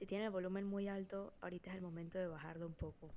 Si 0.00 0.06
tiene 0.06 0.24
el 0.24 0.30
volumen 0.30 0.64
muy 0.64 0.88
alto, 0.88 1.34
ahorita 1.42 1.68
es 1.68 1.76
el 1.76 1.82
momento 1.82 2.18
de 2.18 2.26
bajarlo 2.26 2.66
un 2.66 2.72
poco. 2.72 3.12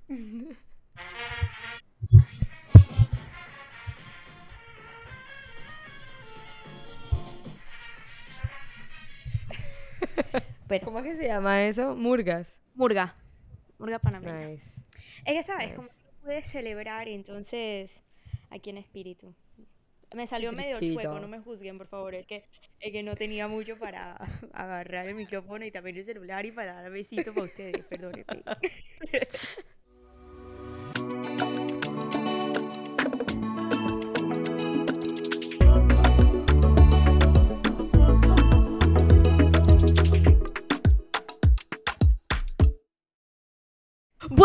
Pero, 10.68 10.84
¿Cómo 10.84 10.98
es 10.98 11.04
que 11.04 11.16
se 11.16 11.26
llama 11.26 11.64
eso? 11.64 11.96
Murgas. 11.96 12.48
Murga. 12.74 13.16
Murga 13.78 13.98
panameña. 13.98 14.48
Nice. 14.48 14.70
Es 15.24 15.32
que, 15.32 15.42
¿sabes? 15.42 15.72
Como 15.72 15.88
que 15.88 15.94
pude 16.20 16.42
celebrar 16.42 17.08
entonces 17.08 18.04
aquí 18.50 18.68
en 18.68 18.76
espíritu. 18.76 19.34
Me 20.14 20.26
salió 20.26 20.52
medio 20.52 20.78
chueco, 20.80 21.18
no 21.20 21.28
me 21.28 21.40
juzguen, 21.40 21.78
por 21.78 21.86
favor. 21.86 22.14
Es 22.14 22.26
que, 22.26 22.44
es 22.80 22.92
que 22.92 23.02
no 23.02 23.16
tenía 23.16 23.48
mucho 23.48 23.76
para 23.78 24.14
agarrar 24.52 25.08
el 25.08 25.14
micrófono 25.14 25.64
y 25.64 25.70
también 25.70 25.96
el 25.96 26.04
celular 26.04 26.46
y 26.46 26.52
para 26.52 26.74
dar 26.74 26.90
besito 26.90 27.32
para 27.34 27.46
ustedes, 27.46 27.84
perdónenme. 27.84 28.42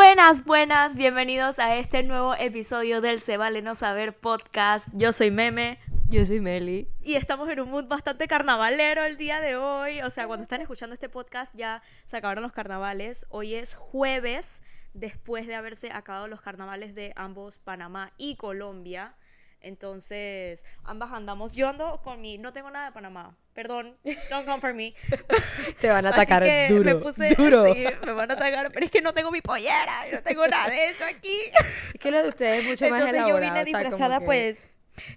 Buenas, 0.10 0.44
buenas, 0.44 0.98
bienvenidos 0.98 1.60
a 1.60 1.76
este 1.76 2.02
nuevo 2.02 2.34
episodio 2.34 3.00
del 3.00 3.20
Se 3.20 3.38
Vale 3.38 3.62
No 3.62 3.76
Saber 3.76 4.18
podcast. 4.18 4.88
Yo 4.94 5.14
soy 5.14 5.30
Meme. 5.30 5.78
Yo 6.10 6.26
soy 6.26 6.40
Meli. 6.40 6.88
Y 7.04 7.14
estamos 7.14 7.48
en 7.48 7.60
un 7.60 7.70
mood 7.70 7.86
bastante 7.86 8.28
carnavalero 8.28 9.04
el 9.04 9.18
día 9.18 9.40
de 9.40 9.56
hoy. 9.56 10.02
O 10.02 10.10
sea, 10.10 10.26
cuando 10.26 10.42
están 10.42 10.62
escuchando 10.62 10.96
este 10.96 11.10
podcast 11.10 11.56
ya 11.56 11.84
se 12.06 12.18
acabaron 12.18 12.42
los 12.42 12.54
carnavales. 12.54 13.28
Hoy 13.30 13.54
es 13.54 13.76
jueves, 13.76 14.64
después 14.96 15.46
de 15.46 15.54
haberse 15.54 15.92
acabado 15.92 16.28
los 16.28 16.42
carnavales 16.42 16.96
de 16.96 17.14
ambos 17.16 17.60
Panamá 17.60 18.12
y 18.18 18.36
Colombia. 18.36 19.16
Entonces, 19.62 20.66
ambas 20.84 21.14
andamos. 21.14 21.52
Yo 21.52 21.70
ando 21.70 22.02
con 22.02 22.20
mi. 22.20 22.40
No 22.40 22.52
tengo 22.52 22.72
nada 22.72 22.88
de 22.88 22.94
Panamá. 22.94 23.38
Perdón. 23.60 23.98
Don't 24.30 24.46
come 24.46 24.62
for 24.62 24.74
me. 24.74 24.94
Te 25.82 25.90
van 25.90 26.06
a 26.06 26.12
atacar 26.12 26.46
duro. 26.70 26.84
Me 26.86 26.96
puse, 26.96 27.36
duro. 27.36 27.74
Sí, 27.74 27.84
me 28.06 28.14
van 28.14 28.32
a 28.32 28.36
atacar. 28.36 28.72
Pero 28.72 28.86
es 28.86 28.90
que 28.90 29.02
no 29.02 29.14
tengo 29.14 29.32
mi 29.32 29.42
pollera. 29.42 30.06
No 30.14 30.24
tengo 30.24 30.48
nada 30.48 30.70
de 30.70 30.92
eso 30.92 31.04
aquí. 31.04 31.36
Es 31.94 32.00
que 32.00 32.10
lo 32.10 32.24
de 32.24 32.30
ustedes 32.30 32.60
es 32.60 32.70
mucho 32.70 32.90
más 32.90 33.02
elaborado. 33.02 33.18
Entonces, 33.18 33.28
yo 33.28 33.40
vine 33.42 33.66
disfrazada, 33.66 34.22
pues. 34.22 34.64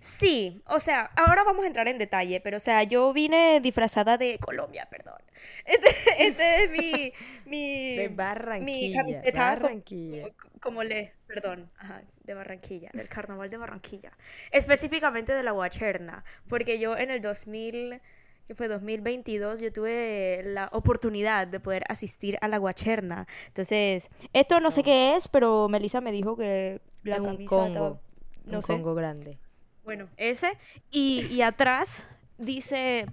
Sí, 0.01 0.61
o 0.67 0.81
sea, 0.81 1.13
ahora 1.17 1.45
vamos 1.45 1.63
a 1.63 1.69
entrar 1.69 1.87
en 1.87 1.99
detalle, 1.99 2.41
pero 2.41 2.57
o 2.57 2.61
sea, 2.61 2.83
yo 2.83 3.13
vine 3.13 3.61
disfrazada 3.61 4.19
de 4.19 4.39
Colombia, 4.39 4.89
perdón. 4.91 5.19
Este, 5.65 6.27
este 6.27 6.65
es 6.65 6.71
mi, 6.71 7.13
mi... 7.47 7.97
De 7.97 8.09
Barranquilla. 8.09 8.65
Mi 8.65 8.95
camiseta 8.95 9.55
Barranquilla. 9.55 10.29
Como, 10.61 10.85
le, 10.85 11.15
perdón, 11.27 11.71
ajá, 11.79 12.03
de 12.23 12.35
Barranquilla, 12.35 12.91
del 12.93 13.09
carnaval 13.09 13.51
de 13.51 13.57
Barranquilla. 13.57 14.13
Específicamente 14.53 15.33
de 15.33 15.43
la 15.43 15.51
Guacherna, 15.51 16.25
porque 16.49 16.79
yo 16.79 16.97
en 16.97 17.11
el 17.11 17.21
2000 17.21 18.01
que 18.47 18.55
fue 18.55 18.69
2022, 18.69 19.61
yo 19.61 19.73
tuve 19.73 20.43
la 20.45 20.69
oportunidad 20.73 21.47
de 21.47 21.61
poder 21.61 21.85
asistir 21.89 22.39
a 22.41 22.49
la 22.49 22.59
Guacherna. 22.59 23.27
Entonces, 23.49 24.11
esto 24.33 24.61
no 24.61 24.71
sé 24.71 24.83
qué 24.83 25.17
es, 25.17 25.29
pero 25.29 25.69
Melissa 25.69 26.01
me 26.01 26.13
dijo 26.13 26.37
que 26.37 26.81
la 27.05 27.17
camisa 27.17 27.57
un 27.57 27.75
Congo, 27.75 28.01
no 28.45 28.59
un 28.59 28.63
Congo 28.63 28.95
grande. 28.95 29.39
Bueno, 29.85 30.09
ese. 30.17 30.59
Y, 30.91 31.41
atrás 31.43 32.05
dice, 32.39 33.07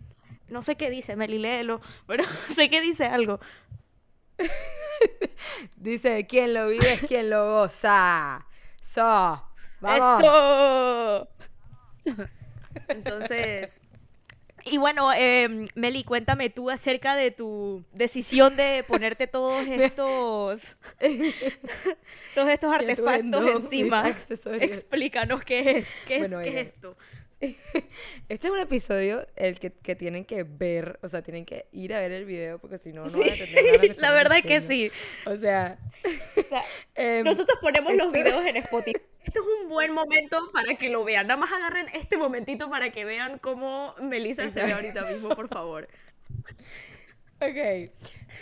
no 0.47 0.61
sé 0.61 0.75
qué 0.75 0.89
dice, 0.89 1.16
Melilelo, 1.16 1.81
pero 2.07 2.23
sé 2.55 2.69
que 2.69 2.81
dice 2.81 3.05
algo. 3.05 3.39
dice, 5.75 6.25
quien 6.27 6.53
lo 6.53 6.67
vive 6.67 6.94
es 6.94 7.05
quien 7.05 7.30
lo 7.30 7.61
goza. 7.61 8.45
So, 8.81 9.44
vamos. 9.81 10.19
Eso. 10.22 11.30
Entonces, 12.88 13.81
y 14.66 14.78
bueno, 14.78 15.12
eh, 15.14 15.66
Meli, 15.75 16.03
cuéntame 16.03 16.50
tú 16.50 16.70
acerca 16.70 17.16
de 17.16 17.31
tu 17.31 17.84
decisión 17.94 18.56
de 18.56 18.84
ponerte 18.88 19.28
todos 19.28 19.66
estos 19.68 20.78
todos 22.36 22.50
estos 22.50 22.74
artefactos 22.74 23.47
encima. 23.47 24.16
Explícanos 24.59 25.44
qué, 25.44 25.86
qué, 26.06 26.18
es, 26.18 26.30
qué 26.30 26.50
es 26.62 26.68
esto. 26.68 26.97
Este 28.29 28.47
es 28.47 28.53
un 28.53 28.59
episodio 28.59 29.25
el 29.35 29.59
que, 29.59 29.72
que, 29.72 29.95
tienen 29.95 30.25
que 30.25 30.44
ver, 30.44 31.00
o 31.01 31.09
sea, 31.09 31.22
tienen 31.22 31.45
que 31.45 31.67
ir 31.72 31.94
a 31.94 32.00
ver 32.01 32.11
el 32.11 32.25
video 32.25 32.59
porque 32.59 32.77
si 32.77 32.91
no, 32.91 33.05
no 33.05 33.11
van 33.11 33.29
a 33.29 33.33
entender 33.33 33.97
La 34.00 34.11
verdad 34.11 34.39
es 34.39 34.45
que 34.45 34.61
sí. 34.61 34.91
O 35.25 35.38
sea, 35.38 35.79
em, 36.95 37.23
nosotros 37.23 37.57
ponemos 37.61 37.94
los 37.95 38.11
videos 38.11 38.45
en 38.45 38.57
Spotify. 38.57 39.01
Esto 39.23 39.41
es 39.41 39.63
un 39.63 39.69
buen 39.69 39.94
momento 39.94 40.49
para 40.51 40.75
que 40.75 40.89
lo 40.89 41.03
vean. 41.03 41.28
Nada 41.28 41.39
más 41.39 41.51
agarren 41.51 41.88
este 41.94 42.17
momentito 42.17 42.69
para 42.69 42.89
que 42.89 43.05
vean 43.05 43.39
cómo 43.39 43.95
Melissa 44.01 44.49
se 44.51 44.63
ve 44.63 44.73
ahorita 44.73 45.05
mismo, 45.05 45.29
por 45.29 45.47
favor. 45.47 45.88
Ok. 47.41 47.91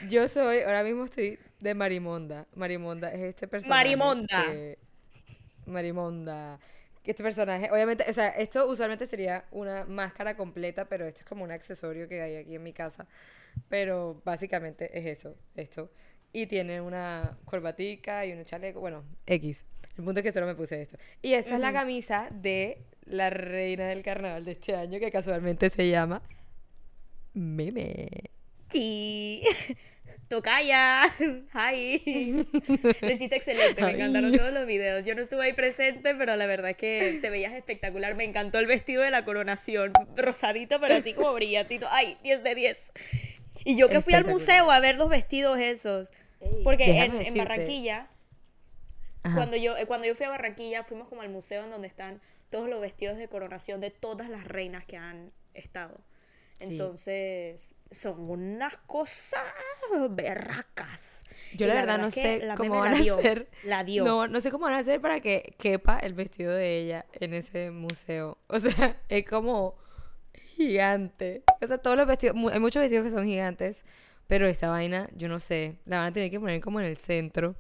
Yo 0.10 0.28
soy, 0.28 0.60
ahora 0.60 0.84
mismo 0.84 1.06
estoy 1.06 1.40
de 1.60 1.74
Marimonda. 1.74 2.48
Marimonda 2.56 3.12
es 3.12 3.22
este 3.22 3.48
personaje. 3.48 3.80
Marimonda. 3.80 4.46
Marimonda 5.66 6.60
este 7.12 7.24
personaje, 7.24 7.70
obviamente, 7.72 8.06
o 8.10 8.14
sea, 8.14 8.30
esto 8.30 8.68
usualmente 8.68 9.08
sería 9.08 9.46
una 9.52 9.86
máscara 9.86 10.36
completa, 10.36 10.86
pero 10.86 11.06
esto 11.06 11.22
es 11.22 11.26
como 11.26 11.44
un 11.44 11.52
accesorio 11.52 12.08
que 12.08 12.22
hay 12.22 12.36
aquí 12.36 12.56
en 12.56 12.64
mi 12.64 12.74
casa. 12.74 13.08
Pero 13.70 14.22
básicamente 14.26 14.98
es 14.98 15.06
eso, 15.06 15.36
esto. 15.56 15.92
Y 16.34 16.48
tiene 16.48 16.82
una 16.82 17.38
corbatica 17.46 18.26
y 18.26 18.34
un 18.34 18.44
chaleco, 18.44 18.80
bueno, 18.80 19.04
X. 19.26 19.64
El 19.98 20.04
punto 20.04 20.20
es 20.20 20.24
que 20.24 20.32
solo 20.32 20.46
me 20.46 20.56
puse 20.56 20.82
esto. 20.82 20.98
Y 21.22 21.34
esta 21.34 21.56
es 21.56 21.62
la 21.62 21.74
camisa 21.74 22.28
de 22.32 22.86
la 23.06 23.30
reina 23.30 23.88
del 23.88 24.04
carnaval 24.04 24.46
de 24.46 24.52
este 24.52 24.76
año, 24.76 25.00
que 25.00 25.12
casualmente 25.12 25.70
se 25.70 25.90
llama 25.90 26.22
Meme. 27.34 28.10
Sí. 28.70 29.44
Tocaya, 30.28 31.04
hi. 31.54 32.48
Lo 32.54 32.90
excelente, 33.10 33.82
me 33.82 33.92
encantaron 33.92 34.36
todos 34.36 34.52
los 34.52 34.66
videos. 34.66 35.06
Yo 35.06 35.16
no 35.16 35.22
estuve 35.22 35.46
ahí 35.46 35.54
presente, 35.54 36.14
pero 36.16 36.36
la 36.36 36.46
verdad 36.46 36.72
es 36.72 36.78
que 36.78 37.20
te 37.22 37.30
veías 37.30 37.54
espectacular. 37.54 38.16
Me 38.16 38.26
encantó 38.26 38.60
el 38.60 38.66
vestido 38.66 39.04
de 39.04 39.12
la 39.12 39.24
coronación, 39.24 39.94
rosadito, 40.16 40.80
pero 40.82 40.96
así 40.96 41.14
como 41.14 41.34
brillantito. 41.34 41.88
Ay, 41.92 42.18
10 42.24 42.44
de 42.44 42.56
10. 42.56 42.92
Y 43.64 43.78
yo 43.78 43.88
que 43.88 44.02
fui 44.02 44.14
al 44.14 44.26
museo 44.26 44.70
a 44.70 44.80
ver 44.80 44.96
los 44.96 45.10
vestidos 45.10 45.60
esos. 45.60 46.10
Porque 46.64 47.00
en, 47.00 47.34
Barranquilla, 47.34 48.10
cuando 49.34 49.56
yo, 49.58 49.76
cuando 49.88 50.08
yo 50.08 50.16
fui 50.16 50.26
a 50.26 50.30
Barranquilla, 50.30 50.84
fuimos 50.84 51.08
como 51.08 51.22
al 51.22 51.30
museo 51.30 51.64
en 51.64 51.72
donde 51.72 51.88
están 51.88 52.22
todos 52.50 52.70
los 52.70 52.82
vestidos 52.82 53.18
de 53.18 53.28
coronación 53.28 53.82
de 53.82 53.92
todas 53.92 54.30
las 54.30 54.46
reinas 54.46 54.86
que 54.86 54.98
han 54.98 55.32
estado. 55.54 56.00
Entonces, 56.60 57.76
son 57.92 58.30
unas 58.30 58.78
cosas 58.80 59.44
berracas. 60.10 61.24
Yo 61.56 61.68
la, 61.68 61.76
verdad, 61.76 62.00
no 62.00 62.12
sé 62.12 62.48
cómo 62.58 62.80
van 62.80 62.96
a 62.96 63.00
hacer. 63.00 63.48
La 63.64 63.84
dio. 63.84 64.04
No, 64.04 64.28
no 64.28 64.42
sé 64.42 64.52
cómo 64.52 64.66
van 64.66 64.74
a 64.74 64.80
hacer 64.80 65.00
para 65.00 65.20
que 65.20 65.54
quepa 65.58 66.00
el 66.00 66.14
vestido 66.14 66.54
de 66.54 66.80
ella 66.80 67.06
en 67.14 67.34
ese 67.34 67.72
museo. 67.72 68.38
O 68.48 68.60
sea, 68.60 69.00
es 69.10 69.26
como 69.26 69.76
gigante. 70.56 71.44
O 71.62 71.68
sea, 71.68 71.78
todos 71.78 71.96
los 71.96 72.08
vestidos, 72.08 72.36
hay 72.52 72.60
muchos 72.60 72.82
vestidos 72.82 73.04
que 73.04 73.12
son 73.12 73.26
gigantes, 73.26 73.84
pero 74.26 74.48
esta 74.48 74.70
vaina, 74.70 75.10
yo 75.16 75.28
no 75.28 75.40
sé, 75.40 75.76
la 75.86 76.00
van 76.00 76.08
a 76.08 76.14
tener 76.14 76.32
que 76.32 76.40
poner 76.40 76.60
como 76.60 76.80
en 76.80 76.88
el 76.88 76.98
centro 76.98 77.56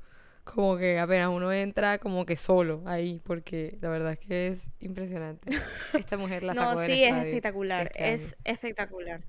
como 0.53 0.77
que 0.77 0.99
apenas 0.99 1.29
uno 1.29 1.51
entra 1.51 1.99
como 1.99 2.25
que 2.25 2.35
solo 2.35 2.81
ahí, 2.85 3.21
porque 3.23 3.77
la 3.81 3.89
verdad 3.89 4.13
es 4.13 4.19
que 4.19 4.47
es 4.47 4.61
impresionante. 4.79 5.49
Esta 5.93 6.17
mujer 6.17 6.43
la 6.43 6.53
sacó 6.55 6.79
No, 6.79 6.85
sí, 6.85 7.03
es 7.03 7.15
espectacular, 7.15 7.91
este 7.93 8.13
es 8.13 8.37
espectacular. 8.43 9.21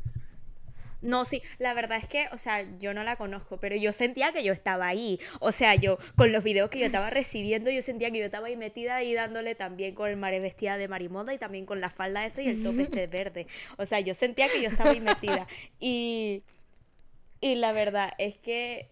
No, 1.01 1.25
sí, 1.25 1.43
la 1.59 1.75
verdad 1.75 1.99
es 1.99 2.09
que, 2.09 2.27
o 2.33 2.39
sea, 2.39 2.67
yo 2.79 2.93
no 2.93 3.05
la 3.05 3.15
conozco, 3.15 3.59
pero 3.59 3.77
yo 3.77 3.93
sentía 3.93 4.33
que 4.33 4.43
yo 4.43 4.53
estaba 4.53 4.89
ahí. 4.89 5.21
O 5.39 5.53
sea, 5.53 5.77
yo, 5.77 5.99
con 6.17 6.33
los 6.33 6.43
videos 6.43 6.71
que 6.71 6.81
yo 6.81 6.87
estaba 6.87 7.09
recibiendo, 7.09 7.71
yo 7.71 7.83
sentía 7.83 8.11
que 8.11 8.19
yo 8.19 8.25
estaba 8.25 8.49
ahí 8.49 8.57
metida 8.57 9.03
y 9.05 9.15
dándole 9.15 9.55
también 9.55 9.95
con 9.95 10.09
el 10.11 10.17
mare 10.17 10.41
vestida 10.41 10.77
de 10.77 10.89
marimonda 10.89 11.33
y 11.33 11.39
también 11.39 11.67
con 11.67 11.81
la 11.81 11.89
falda 11.89 12.27
esa 12.27 12.43
y 12.43 12.49
el 12.49 12.65
tope 12.65 12.83
este 12.83 13.07
verde. 13.07 13.47
O 13.77 13.87
sea, 13.87 14.01
yo 14.01 14.13
sentía 14.15 14.49
que 14.49 14.61
yo 14.61 14.69
estaba 14.71 14.91
ahí 14.91 15.01
metida. 15.01 15.47
Y, 15.79 16.43
y 17.41 17.55
la 17.55 17.71
verdad 17.71 18.11
es 18.19 18.37
que 18.37 18.91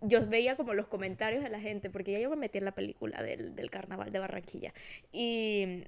yo 0.00 0.26
veía 0.26 0.56
como 0.56 0.74
los 0.74 0.86
comentarios 0.86 1.42
de 1.42 1.50
la 1.50 1.60
gente, 1.60 1.90
porque 1.90 2.12
ya 2.12 2.18
yo 2.20 2.30
me 2.30 2.36
metí 2.36 2.58
en 2.58 2.64
la 2.64 2.72
película 2.74 3.22
del, 3.22 3.54
del 3.54 3.70
carnaval 3.70 4.12
de 4.12 4.18
Barranquilla. 4.18 4.72
Y, 5.12 5.84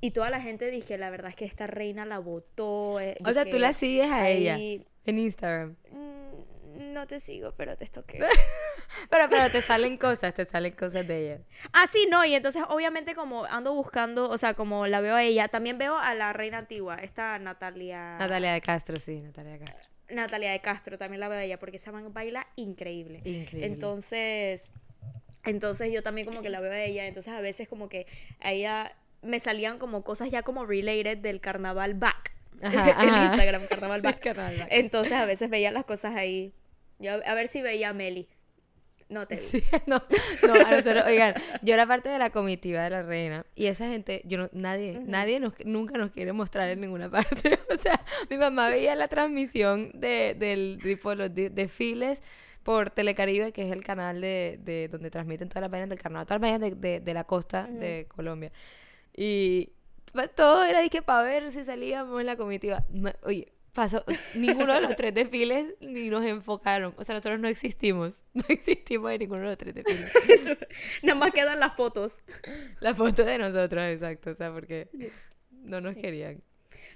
y 0.00 0.12
toda 0.12 0.30
la 0.30 0.40
gente 0.40 0.70
dije, 0.70 0.96
la 0.98 1.10
verdad 1.10 1.30
es 1.30 1.36
que 1.36 1.44
esta 1.44 1.66
reina 1.66 2.06
la 2.06 2.18
votó. 2.18 3.00
Eh, 3.00 3.16
o 3.24 3.32
sea, 3.32 3.44
tú 3.44 3.58
la 3.58 3.72
sigues 3.72 4.10
a 4.10 4.28
ella 4.28 4.56
en 4.56 5.18
Instagram. 5.18 5.76
Mm, 5.90 6.92
no 6.92 7.06
te 7.06 7.20
sigo, 7.20 7.52
pero 7.56 7.76
te 7.76 7.84
estoqué. 7.84 8.18
pero, 9.10 9.28
pero 9.28 9.50
te 9.50 9.60
salen 9.60 9.98
cosas, 9.98 10.32
te 10.32 10.46
salen 10.46 10.72
cosas 10.72 11.06
de 11.06 11.26
ella. 11.26 11.42
Ah, 11.72 11.86
sí, 11.90 12.06
no, 12.10 12.24
y 12.24 12.34
entonces 12.34 12.62
obviamente 12.68 13.14
como 13.14 13.44
ando 13.44 13.74
buscando, 13.74 14.30
o 14.30 14.38
sea, 14.38 14.54
como 14.54 14.86
la 14.86 15.00
veo 15.00 15.16
a 15.16 15.22
ella, 15.22 15.48
también 15.48 15.76
veo 15.76 15.98
a 15.98 16.14
la 16.14 16.32
reina 16.32 16.58
antigua, 16.58 16.96
esta 16.96 17.38
Natalia... 17.38 18.16
Natalia 18.18 18.52
de 18.52 18.60
Castro, 18.60 18.96
sí, 19.00 19.20
Natalia 19.20 19.52
de 19.52 19.58
Castro. 19.58 19.89
Natalia 20.12 20.52
de 20.52 20.60
Castro 20.60 20.98
también 20.98 21.20
la 21.20 21.28
veo 21.28 21.38
a 21.38 21.44
ella 21.44 21.58
porque 21.58 21.76
esa 21.76 21.92
man 21.92 22.12
baila 22.12 22.46
increíble. 22.56 23.18
Increíble. 23.24 23.66
Entonces, 23.66 24.72
entonces 25.44 25.92
yo 25.92 26.02
también 26.02 26.26
como 26.26 26.42
que 26.42 26.50
la 26.50 26.60
veo 26.60 26.72
a 26.72 26.80
ella, 26.80 27.06
entonces 27.06 27.32
a 27.32 27.40
veces 27.40 27.68
como 27.68 27.88
que 27.88 28.06
a 28.40 28.52
ella 28.52 28.94
me 29.22 29.40
salían 29.40 29.78
como 29.78 30.02
cosas 30.02 30.30
ya 30.30 30.42
como 30.42 30.66
related 30.66 31.18
del 31.18 31.40
carnaval 31.40 31.94
back. 31.94 32.32
Ajá, 32.62 32.90
ajá. 32.96 33.24
Instagram, 33.26 33.66
carnaval 33.66 34.00
Sí, 34.02 34.06
back. 34.06 34.20
carnaval 34.20 34.58
back. 34.58 34.68
Entonces 34.70 35.12
a 35.12 35.24
veces 35.24 35.50
veía 35.50 35.70
las 35.70 35.84
cosas 35.84 36.14
ahí. 36.16 36.52
Yo, 36.98 37.12
a 37.24 37.34
ver 37.34 37.48
si 37.48 37.62
veía 37.62 37.90
a 37.90 37.92
Meli. 37.92 38.28
No 39.10 39.26
te 39.26 39.36
vi. 39.36 39.42
Sí, 39.42 39.62
no, 39.86 40.02
no, 40.46 40.54
a 40.54 40.70
nosotros, 40.70 41.04
oigan, 41.06 41.34
yo 41.62 41.74
era 41.74 41.86
parte 41.86 42.08
de 42.08 42.18
la 42.18 42.30
comitiva 42.30 42.82
de 42.84 42.90
la 42.90 43.02
reina 43.02 43.44
y 43.54 43.66
esa 43.66 43.86
gente, 43.88 44.22
yo 44.24 44.38
no, 44.38 44.48
nadie, 44.52 45.00
nadie 45.04 45.38
nos, 45.40 45.52
nunca 45.64 45.98
nos 45.98 46.10
quiere 46.12 46.32
mostrar 46.32 46.68
en 46.70 46.80
ninguna 46.80 47.10
parte. 47.10 47.58
O 47.74 47.76
sea, 47.82 48.00
mi 48.30 48.36
mamá 48.38 48.68
veía 48.68 48.94
la 48.94 49.08
transmisión 49.08 49.90
de, 49.94 50.34
del 50.38 50.78
tipo 50.82 51.14
los 51.14 51.34
de- 51.34 51.50
desfiles 51.50 52.22
por 52.62 52.90
Telecaribe, 52.90 53.52
que 53.52 53.62
es 53.66 53.72
el 53.72 53.82
canal 53.82 54.20
de, 54.20 54.58
de 54.62 54.88
donde 54.88 55.10
transmiten 55.10 55.48
todas 55.48 55.62
las 55.62 55.70
vainas 55.70 55.88
del 55.88 55.98
carnaval, 55.98 56.26
todas 56.26 56.40
las 56.40 56.50
vainas 56.50 56.60
de, 56.80 56.88
de, 56.88 57.00
de 57.00 57.14
la 57.14 57.24
costa 57.24 57.66
de 57.66 58.06
Colombia. 58.08 58.52
Y 59.16 59.70
pa- 60.12 60.28
todo 60.28 60.64
era 60.64 60.86
que 60.88 61.02
para 61.02 61.22
ver 61.22 61.50
si 61.50 61.64
salíamos 61.64 62.20
en 62.20 62.26
la 62.26 62.36
comitiva. 62.36 62.84
Oye, 63.22 63.52
pasó, 63.72 64.04
ninguno 64.34 64.74
de 64.74 64.80
los 64.80 64.96
tres 64.96 65.14
desfiles 65.14 65.74
ni 65.80 66.08
nos 66.08 66.24
enfocaron. 66.24 66.94
O 66.96 67.04
sea, 67.04 67.14
nosotros 67.14 67.40
no 67.40 67.48
existimos. 67.48 68.24
No 68.34 68.44
existimos 68.48 69.12
en 69.12 69.18
ninguno 69.20 69.42
de 69.42 69.48
los 69.48 69.58
tres 69.58 69.74
desfiles. 69.74 70.12
Nada 71.02 71.18
más 71.18 71.32
quedan 71.32 71.60
las 71.60 71.74
fotos. 71.74 72.20
La 72.80 72.94
foto 72.94 73.24
de 73.24 73.38
nosotros, 73.38 73.84
exacto. 73.84 74.30
O 74.30 74.34
sea, 74.34 74.52
porque 74.52 74.88
no 75.50 75.80
nos 75.80 75.96
querían. 75.96 76.42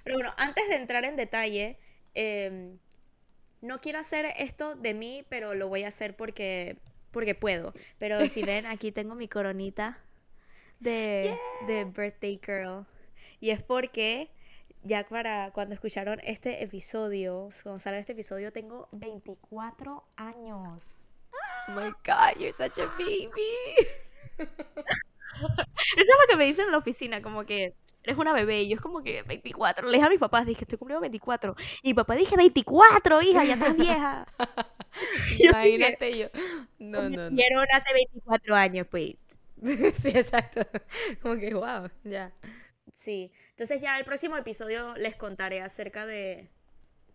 Pero 0.02 0.16
bueno, 0.16 0.32
antes 0.36 0.68
de 0.68 0.76
entrar 0.76 1.04
en 1.04 1.16
detalle, 1.16 1.78
eh, 2.14 2.76
no 3.60 3.80
quiero 3.80 3.98
hacer 3.98 4.26
esto 4.38 4.76
de 4.76 4.94
mí, 4.94 5.24
pero 5.28 5.54
lo 5.54 5.68
voy 5.68 5.84
a 5.84 5.88
hacer 5.88 6.16
porque, 6.16 6.76
porque 7.10 7.34
puedo. 7.34 7.72
Pero 7.98 8.26
si 8.26 8.42
ven, 8.44 8.66
aquí 8.66 8.92
tengo 8.92 9.14
mi 9.14 9.28
coronita 9.28 10.02
de, 10.80 11.36
de 11.66 11.84
Birthday 11.84 12.40
Girl. 12.44 12.86
Y 13.40 13.50
es 13.50 13.62
porque 13.62 14.30
ya 14.84 15.06
para 15.08 15.50
cuando 15.52 15.74
escucharon 15.74 16.20
este 16.24 16.62
episodio, 16.62 17.48
cuando 17.62 17.80
sale 17.80 17.98
este 17.98 18.12
episodio, 18.12 18.52
tengo 18.52 18.88
24 18.92 20.04
años. 20.16 21.08
Oh 21.68 21.72
my 21.72 21.90
God, 22.04 22.38
you're 22.38 22.52
such 22.56 22.78
a 22.78 22.86
baby. 22.98 23.30
Eso 25.36 25.66
es 25.96 26.08
lo 26.20 26.26
que 26.28 26.36
me 26.36 26.44
dicen 26.44 26.66
en 26.66 26.72
la 26.72 26.78
oficina, 26.78 27.22
como 27.22 27.44
que 27.44 27.74
eres 28.02 28.18
una 28.18 28.32
bebé. 28.32 28.62
Y 28.62 28.68
yo 28.68 28.76
es 28.76 28.80
como 28.80 29.02
que 29.02 29.22
24. 29.22 29.88
Le 29.88 29.96
dije 29.96 30.06
a 30.06 30.10
mis 30.10 30.20
papás, 30.20 30.46
dije, 30.46 30.64
estoy 30.64 30.78
cumpliendo 30.78 31.00
24. 31.00 31.56
Y 31.82 31.88
mi 31.88 31.94
papá 31.94 32.14
dije, 32.14 32.36
24, 32.36 33.22
hija, 33.22 33.44
ya 33.44 33.54
estás 33.54 33.76
vieja. 33.76 34.26
Yo 35.40 35.48
dije, 35.60 35.76
Imagínate 35.76 36.16
yo. 36.16 36.28
No, 36.78 37.08
no, 37.08 37.28
no. 37.28 37.36
Hace 37.72 37.94
24 37.94 38.54
años, 38.54 38.86
pues. 38.88 39.14
Sí, 40.00 40.10
exacto. 40.10 40.60
Como 41.20 41.36
que, 41.36 41.52
wow, 41.52 41.88
ya. 42.04 42.32
Sí. 42.94 43.32
Entonces 43.50 43.80
ya 43.80 43.98
el 43.98 44.04
próximo 44.04 44.36
episodio 44.36 44.94
les 44.96 45.16
contaré 45.16 45.60
acerca 45.60 46.06
de, 46.06 46.48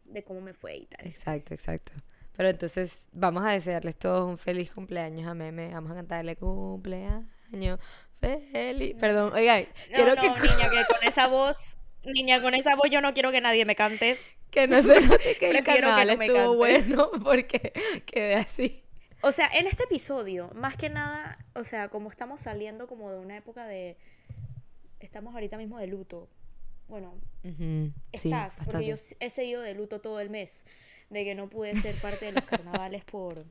de 0.06 0.24
cómo 0.24 0.42
me 0.42 0.54
fue 0.54 0.78
y 0.78 0.86
tal. 0.86 1.08
Exacto, 1.08 1.54
exacto. 1.54 1.92
Pero 2.36 2.50
entonces 2.50 3.08
vamos 3.12 3.44
a 3.46 3.52
desearles 3.52 3.98
todos 3.98 4.28
un 4.28 4.38
feliz 4.38 4.72
cumpleaños 4.72 5.28
a 5.28 5.34
Meme. 5.34 5.74
Vamos 5.74 5.92
a 5.92 5.96
cantarle 5.96 6.36
cumpleaños 6.36 7.80
feliz. 8.20 8.96
Perdón, 9.00 9.34
oigan, 9.34 9.64
No, 9.64 9.96
quiero 9.96 10.16
no, 10.16 10.22
que, 10.22 10.30
niña, 10.30 10.70
que 10.70 10.86
con 10.86 11.04
esa 11.04 11.28
voz, 11.28 11.78
niña, 12.04 12.42
con 12.42 12.54
esa 12.54 12.76
voz 12.76 12.90
yo 12.90 13.02
no 13.02 13.14
quiero 13.14 13.32
que 13.32 13.42
nadie 13.42 13.66
me 13.66 13.76
cante. 13.76 14.20
que 14.52 14.68
no 14.68 14.82
se 14.82 15.02
note 15.02 15.38
que 15.40 15.52
el 15.52 15.58
Prefiero 15.64 15.96
que 15.96 16.06
no 16.06 16.22
estuvo 16.24 16.56
bueno 16.56 17.12
porque 17.24 17.74
quedé 18.06 18.36
así. 18.36 18.84
O 19.22 19.32
sea, 19.32 19.50
en 19.54 19.68
este 19.68 19.84
episodio, 19.84 20.50
más 20.56 20.78
que 20.78 20.90
nada, 20.90 21.46
o 21.54 21.64
sea, 21.64 21.90
como 21.90 22.10
estamos 22.10 22.42
saliendo 22.42 22.88
como 22.88 23.12
de 23.12 23.20
una 23.20 23.36
época 23.36 23.66
de... 23.66 23.98
Estamos 25.00 25.34
ahorita 25.34 25.58
mismo 25.58 25.78
de 25.80 25.88
luto. 25.88 26.30
Bueno, 26.88 27.14
Ujú, 27.44 27.92
sí, 28.18 28.30
estás, 28.30 28.62
porque 28.66 28.86
yo 28.86 28.96
he 29.20 29.30
seguido 29.30 29.62
de 29.62 29.76
luto 29.76 30.02
todo 30.02 30.20
el 30.20 30.30
mes, 30.30 30.66
de 31.10 31.24
que 31.24 31.36
no 31.36 31.50
pude 31.50 31.76
ser 31.76 31.96
parte 32.02 32.26
de 32.26 32.32
los 32.32 32.44
carnavales 32.46 33.06
por 33.06 33.46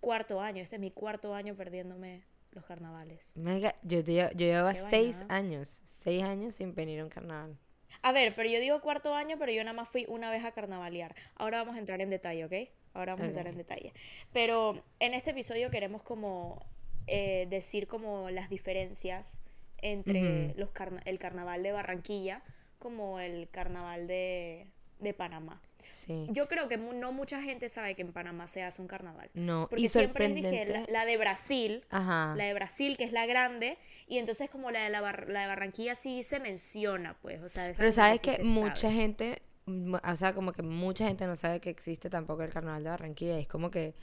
cuarto 0.00 0.40
año. 0.40 0.62
Este 0.62 0.76
es 0.76 0.80
mi 0.80 0.90
cuarto 0.90 1.34
año 1.34 1.56
perdiéndome 1.56 2.22
los 2.52 2.64
carnavales. 2.64 3.36
Mega, 3.36 3.74
yo, 3.82 4.02
te 4.04 4.14
yo 4.14 4.28
llevaba 4.30 4.74
seis 4.74 5.18
vaina. 5.20 5.34
años, 5.34 5.80
seis 5.84 6.22
años 6.22 6.54
sin 6.54 6.74
venir 6.74 7.00
a 7.00 7.04
un 7.04 7.10
carnaval. 7.10 7.58
A 8.02 8.12
ver, 8.12 8.34
pero 8.34 8.48
yo 8.48 8.60
digo 8.60 8.80
cuarto 8.80 9.14
año, 9.14 9.36
pero 9.38 9.52
yo 9.52 9.62
nada 9.64 9.74
más 9.74 9.88
fui 9.88 10.06
una 10.08 10.30
vez 10.30 10.44
a 10.44 10.52
carnavalear. 10.52 11.14
Ahora 11.34 11.58
vamos 11.58 11.76
a 11.76 11.78
entrar 11.80 12.00
en 12.00 12.10
detalle, 12.10 12.44
¿ok? 12.44 12.70
Ahora 12.94 13.12
vamos 13.12 13.24
a 13.24 13.28
entrar 13.28 13.46
en 13.48 13.56
detalle. 13.56 13.92
Pero 14.32 14.82
en 15.00 15.14
este 15.14 15.30
episodio 15.30 15.70
queremos 15.70 16.02
como 16.02 16.64
eh, 17.06 17.46
decir 17.50 17.88
como 17.88 18.30
las 18.30 18.48
diferencias 18.48 19.40
entre 19.82 20.54
los 20.56 20.70
carna- 20.70 21.02
el 21.04 21.18
carnaval 21.18 21.62
de 21.62 21.72
Barranquilla 21.72 22.42
como 22.78 23.20
el 23.20 23.48
carnaval 23.50 24.06
de, 24.06 24.66
de 24.98 25.14
Panamá. 25.14 25.60
Sí. 25.92 26.26
Yo 26.30 26.48
creo 26.48 26.66
que 26.68 26.78
mu- 26.78 26.94
no 26.94 27.12
mucha 27.12 27.42
gente 27.42 27.68
sabe 27.68 27.94
que 27.94 28.02
en 28.02 28.12
Panamá 28.12 28.46
se 28.46 28.62
hace 28.62 28.80
un 28.80 28.88
carnaval. 28.88 29.30
No, 29.34 29.66
Porque 29.68 29.84
y 29.84 29.88
siempre 29.88 30.28
dije, 30.28 30.84
la, 30.88 31.04
de 31.04 31.16
Brasil, 31.18 31.84
Ajá. 31.90 32.34
la 32.36 32.44
de 32.44 32.54
Brasil, 32.54 32.96
que 32.96 33.04
es 33.04 33.12
la 33.12 33.26
grande, 33.26 33.76
y 34.06 34.16
entonces 34.18 34.48
como 34.48 34.70
la 34.70 34.82
de, 34.82 34.90
la, 34.90 35.00
Bar- 35.02 35.28
la 35.28 35.42
de 35.42 35.46
Barranquilla 35.48 35.94
sí 35.94 36.22
se 36.22 36.40
menciona, 36.40 37.16
pues, 37.20 37.42
o 37.42 37.48
sea, 37.50 37.70
Pero 37.76 37.90
sabes 37.92 38.20
sí 38.22 38.30
que 38.30 38.44
mucha 38.44 38.76
sabe. 38.76 38.94
gente, 38.94 39.42
o 39.66 40.16
sea, 40.16 40.34
como 40.34 40.52
que 40.52 40.62
mucha 40.62 41.06
gente 41.06 41.26
no 41.26 41.36
sabe 41.36 41.60
que 41.60 41.70
existe 41.70 42.08
tampoco 42.08 42.42
el 42.42 42.50
carnaval 42.52 42.82
de 42.84 42.90
Barranquilla. 42.90 43.38
Es 43.38 43.48
como 43.48 43.70
que 43.70 43.94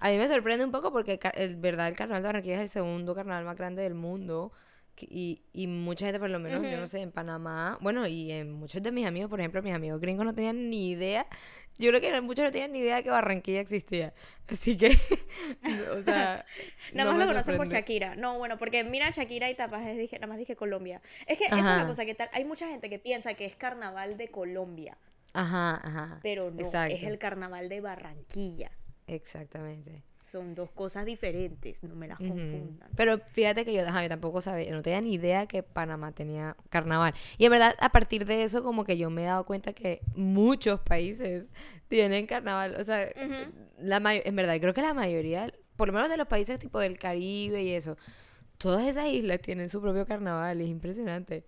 a 0.00 0.10
mí 0.10 0.18
me 0.18 0.26
sorprende 0.28 0.64
un 0.64 0.72
poco 0.72 0.92
porque 0.92 1.18
ca- 1.18 1.30
el 1.30 1.56
verdad 1.56 1.86
el 1.88 1.96
carnaval 1.96 2.22
de 2.22 2.26
Barranquilla 2.28 2.54
es 2.56 2.60
el 2.62 2.68
segundo 2.70 3.14
carnaval 3.14 3.44
más 3.44 3.56
grande 3.56 3.82
del 3.82 3.94
mundo. 3.94 4.52
Y, 5.00 5.42
y 5.52 5.66
mucha 5.66 6.06
gente, 6.06 6.18
por 6.18 6.30
lo 6.30 6.38
menos, 6.38 6.62
yo 6.62 6.78
no 6.78 6.88
sé, 6.88 7.00
en 7.00 7.12
Panamá, 7.12 7.78
bueno, 7.80 8.06
y 8.06 8.32
en 8.32 8.52
muchos 8.52 8.82
de 8.82 8.92
mis 8.92 9.06
amigos, 9.06 9.28
por 9.28 9.40
ejemplo, 9.40 9.62
mis 9.62 9.74
amigos 9.74 10.00
gringos 10.00 10.24
no 10.24 10.34
tenían 10.34 10.70
ni 10.70 10.90
idea. 10.90 11.26
Yo 11.78 11.90
creo 11.90 12.00
que 12.00 12.20
muchos 12.22 12.44
no 12.44 12.50
tenían 12.50 12.72
ni 12.72 12.78
idea 12.78 13.02
que 13.02 13.10
Barranquilla 13.10 13.60
existía. 13.60 14.14
Así 14.48 14.78
que, 14.78 14.88
o 15.98 16.02
sea, 16.02 16.44
Nada 16.94 17.12
más 17.12 17.20
lo 17.20 17.26
conocen 17.26 17.56
por. 17.56 17.68
Shakira. 17.68 18.16
No, 18.16 18.38
bueno, 18.38 18.56
porque 18.56 18.84
mira 18.84 19.10
Shakira 19.10 19.50
y 19.50 19.54
tapas, 19.54 19.84
dije, 19.96 20.16
nada 20.18 20.28
más 20.28 20.38
dije 20.38 20.56
Colombia. 20.56 21.02
Es 21.26 21.38
que 21.38 21.44
esa 21.44 21.58
es 21.58 21.66
Ajá. 21.66 21.76
la 21.82 21.86
cosa 21.86 22.06
que 22.06 22.14
tal. 22.14 22.30
Hay 22.32 22.44
mucha 22.44 22.66
gente 22.68 22.88
que 22.88 22.98
piensa 22.98 23.34
que 23.34 23.44
es 23.44 23.56
carnaval 23.56 24.16
de 24.16 24.28
Colombia, 24.28 24.96
Ajá, 25.34 25.80
ajá. 25.82 26.20
pero 26.22 26.50
no, 26.50 26.60
Exacto. 26.60 26.94
es 26.94 27.02
el 27.02 27.18
carnaval 27.18 27.68
de 27.68 27.80
Barranquilla. 27.80 28.70
Exactamente. 29.06 30.02
Son 30.26 30.56
dos 30.56 30.72
cosas 30.72 31.06
diferentes, 31.06 31.84
no 31.84 31.94
me 31.94 32.08
las 32.08 32.18
confundan. 32.18 32.90
Pero 32.96 33.20
fíjate 33.20 33.64
que 33.64 33.72
yo, 33.72 33.82
ajá, 33.86 34.02
yo 34.02 34.08
tampoco 34.08 34.40
sabía, 34.40 34.72
no 34.72 34.82
tenía 34.82 35.00
ni 35.00 35.14
idea 35.14 35.46
que 35.46 35.62
Panamá 35.62 36.10
tenía 36.10 36.56
carnaval. 36.68 37.14
Y 37.38 37.44
en 37.44 37.52
verdad, 37.52 37.76
a 37.78 37.92
partir 37.92 38.26
de 38.26 38.42
eso, 38.42 38.64
como 38.64 38.82
que 38.82 38.98
yo 38.98 39.08
me 39.08 39.22
he 39.22 39.26
dado 39.26 39.46
cuenta 39.46 39.72
que 39.72 40.00
muchos 40.16 40.80
países 40.80 41.46
tienen 41.86 42.26
carnaval. 42.26 42.74
O 42.74 42.82
sea, 42.82 43.08
la 43.78 44.14
en 44.14 44.34
verdad, 44.34 44.58
creo 44.58 44.74
que 44.74 44.82
la 44.82 44.94
mayoría, 44.94 45.54
por 45.76 45.86
lo 45.86 45.94
menos 45.94 46.08
de 46.08 46.16
los 46.16 46.26
países 46.26 46.58
tipo 46.58 46.80
del 46.80 46.98
Caribe 46.98 47.62
y 47.62 47.70
eso, 47.70 47.96
todas 48.58 48.84
esas 48.84 49.06
islas 49.06 49.40
tienen 49.40 49.68
su 49.68 49.80
propio 49.80 50.06
carnaval. 50.06 50.60
Es 50.60 50.66
impresionante. 50.66 51.44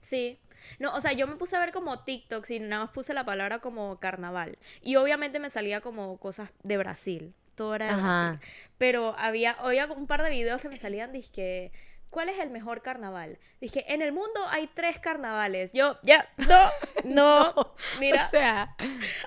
Sí. 0.00 0.40
No, 0.80 0.94
o 0.96 1.00
sea, 1.00 1.12
yo 1.12 1.28
me 1.28 1.36
puse 1.36 1.54
a 1.54 1.60
ver 1.60 1.70
como 1.70 2.02
TikToks 2.02 2.50
y 2.50 2.58
nada 2.58 2.86
más 2.86 2.92
puse 2.92 3.14
la 3.14 3.24
palabra 3.24 3.60
como 3.60 4.00
carnaval. 4.00 4.58
Y 4.80 4.96
obviamente 4.96 5.38
me 5.38 5.48
salía 5.48 5.80
como 5.80 6.18
cosas 6.18 6.54
de 6.64 6.76
Brasil. 6.76 7.34
Ajá. 7.58 8.40
Pero 8.78 9.14
había, 9.18 9.52
había 9.52 9.86
un 9.86 10.06
par 10.06 10.22
de 10.22 10.30
videos 10.30 10.60
que 10.60 10.68
me 10.68 10.76
salían, 10.78 11.12
dije, 11.12 11.70
¿cuál 12.10 12.28
es 12.28 12.38
el 12.40 12.50
mejor 12.50 12.82
carnaval? 12.82 13.38
Dije, 13.60 13.84
en 13.92 14.02
el 14.02 14.12
mundo 14.12 14.40
hay 14.50 14.68
tres 14.74 14.98
carnavales. 14.98 15.72
Yo, 15.72 15.98
ya, 16.02 16.28
no, 16.36 16.70
no, 17.04 17.74
mira, 18.00 18.26
O 18.26 18.30
sea, 18.30 18.76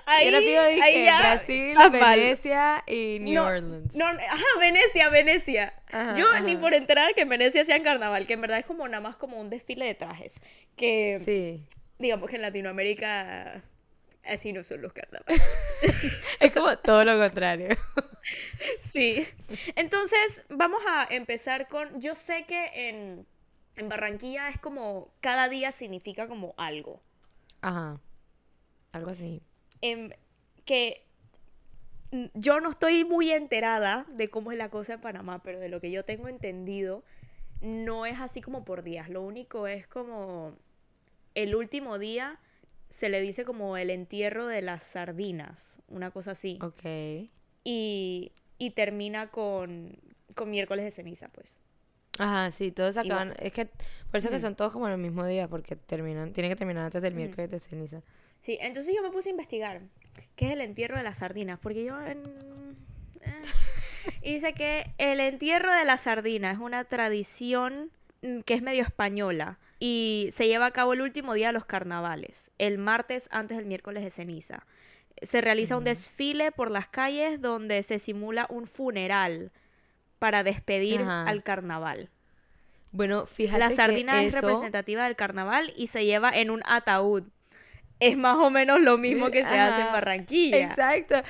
ahí, 0.06 0.30
yo 0.30 0.38
pido 0.38 0.66
dije, 0.66 0.82
ahí 0.82 1.04
ya 1.04 1.18
Brasil. 1.20 1.76
Venecia 1.90 2.84
y 2.86 3.18
New 3.20 3.34
no, 3.34 3.44
Orleans. 3.44 3.94
No, 3.94 4.06
ajá, 4.06 4.44
Venecia, 4.60 5.08
Venecia. 5.08 5.74
Ajá, 5.90 6.14
Yo 6.14 6.40
ni 6.40 6.52
ajá. 6.52 6.60
por 6.60 6.74
enterada 6.74 7.08
que 7.14 7.22
en 7.22 7.28
Venecia 7.28 7.62
hacían 7.62 7.82
carnaval, 7.82 8.26
que 8.26 8.34
en 8.34 8.40
verdad 8.42 8.58
es 8.58 8.66
como 8.66 8.86
nada 8.88 9.00
más 9.00 9.16
como 9.16 9.40
un 9.40 9.48
desfile 9.50 9.86
de 9.86 9.94
trajes. 9.94 10.40
Que 10.76 11.20
Sí. 11.24 11.66
digamos 11.98 12.28
que 12.28 12.36
en 12.36 12.42
Latinoamérica 12.42 13.62
así 14.28 14.52
no 14.52 14.64
son 14.64 14.82
los 14.82 14.92
carnavales. 14.92 15.42
Es 16.40 16.52
como 16.52 16.76
todo 16.78 17.04
lo 17.04 17.18
contrario. 17.18 17.68
Sí. 18.80 19.24
Entonces, 19.76 20.44
vamos 20.48 20.80
a 20.88 21.06
empezar 21.10 21.68
con, 21.68 22.00
yo 22.00 22.16
sé 22.16 22.44
que 22.44 22.88
en, 22.88 23.24
en 23.76 23.88
Barranquilla 23.88 24.48
es 24.48 24.58
como, 24.58 25.12
cada 25.20 25.48
día 25.48 25.70
significa 25.70 26.26
como 26.26 26.52
algo. 26.56 27.00
Ajá. 27.60 28.00
Algo 28.90 29.10
así. 29.10 29.42
Em, 29.80 30.10
que 30.64 31.06
yo 32.34 32.60
no 32.60 32.70
estoy 32.70 33.04
muy 33.04 33.30
enterada 33.30 34.06
de 34.10 34.28
cómo 34.28 34.50
es 34.50 34.58
la 34.58 34.70
cosa 34.70 34.94
en 34.94 35.00
Panamá, 35.00 35.42
pero 35.42 35.60
de 35.60 35.68
lo 35.68 35.80
que 35.80 35.90
yo 35.90 36.04
tengo 36.04 36.28
entendido, 36.28 37.04
no 37.60 38.06
es 38.06 38.20
así 38.20 38.40
como 38.40 38.64
por 38.64 38.82
días. 38.82 39.08
Lo 39.08 39.22
único 39.22 39.66
es 39.66 39.86
como 39.86 40.56
el 41.34 41.54
último 41.54 41.98
día 41.98 42.40
se 42.88 43.08
le 43.08 43.20
dice 43.20 43.44
como 43.44 43.76
el 43.76 43.90
entierro 43.90 44.46
de 44.46 44.62
las 44.62 44.84
sardinas, 44.84 45.80
una 45.88 46.10
cosa 46.10 46.32
así. 46.32 46.58
Ok. 46.62 46.84
Y, 47.64 48.32
y 48.58 48.70
termina 48.70 49.28
con, 49.30 49.98
con 50.34 50.50
miércoles 50.50 50.84
de 50.84 50.90
ceniza, 50.90 51.28
pues. 51.28 51.60
Ajá, 52.18 52.50
sí, 52.50 52.70
todos 52.72 52.96
acaban. 52.96 53.28
bueno. 53.28 53.42
Es 53.44 53.52
que 53.52 53.66
por 53.66 54.18
eso 54.18 54.30
que 54.30 54.38
son 54.38 54.56
todos 54.56 54.72
como 54.72 54.88
el 54.88 54.96
mismo 54.98 55.26
día, 55.26 55.48
porque 55.48 55.76
terminan, 55.76 56.32
tienen 56.32 56.50
que 56.50 56.56
terminar 56.56 56.84
antes 56.84 57.02
del 57.02 57.14
miércoles 57.14 57.50
de 57.50 57.60
ceniza. 57.60 58.02
Sí, 58.40 58.56
entonces 58.60 58.94
yo 58.94 59.02
me 59.02 59.10
puse 59.10 59.28
a 59.28 59.32
investigar 59.32 59.82
qué 60.36 60.46
es 60.46 60.52
el 60.52 60.60
entierro 60.60 60.96
de 60.96 61.02
las 61.02 61.18
sardinas, 61.18 61.58
porque 61.58 61.84
yo... 61.84 62.00
en- 62.00 62.22
eh, 63.22 63.32
Y 64.22 64.34
dice 64.34 64.54
que 64.54 64.92
el 64.98 65.18
entierro 65.20 65.72
de 65.72 65.84
la 65.84 65.98
sardina 65.98 66.52
es 66.52 66.58
una 66.58 66.84
tradición 66.84 67.90
mm, 68.22 68.40
que 68.40 68.54
es 68.54 68.62
medio 68.62 68.82
española 68.84 69.58
y 69.86 70.28
se 70.32 70.48
lleva 70.48 70.66
a 70.66 70.70
cabo 70.72 70.94
el 70.94 71.00
último 71.00 71.34
día 71.34 71.48
de 71.48 71.52
los 71.52 71.64
carnavales, 71.64 72.50
el 72.58 72.76
martes 72.76 73.28
antes 73.30 73.56
del 73.56 73.66
miércoles 73.66 74.02
de 74.02 74.10
ceniza. 74.10 74.66
Se 75.22 75.40
realiza 75.40 75.76
un 75.76 75.84
desfile 75.84 76.50
por 76.50 76.72
las 76.72 76.88
calles 76.88 77.40
donde 77.40 77.84
se 77.84 78.00
simula 78.00 78.46
un 78.50 78.66
funeral 78.66 79.52
para 80.18 80.42
despedir 80.42 81.02
Ajá. 81.02 81.22
al 81.28 81.44
carnaval. 81.44 82.10
Bueno, 82.90 83.26
fíjate 83.26 83.60
La 83.60 83.68
que 83.68 83.76
sardina 83.76 84.24
es 84.24 84.34
representativa 84.34 85.04
del 85.04 85.14
carnaval 85.14 85.72
y 85.76 85.86
se 85.86 86.04
lleva 86.04 86.30
en 86.30 86.50
un 86.50 86.62
ataúd. 86.66 87.22
Es 88.00 88.16
más 88.16 88.36
o 88.38 88.50
menos 88.50 88.80
lo 88.80 88.98
mismo 88.98 89.30
que 89.30 89.44
se 89.44 89.56
hace 89.56 89.82
en 89.82 89.92
Barranquilla. 89.92 90.58
Exacto. 90.58 91.22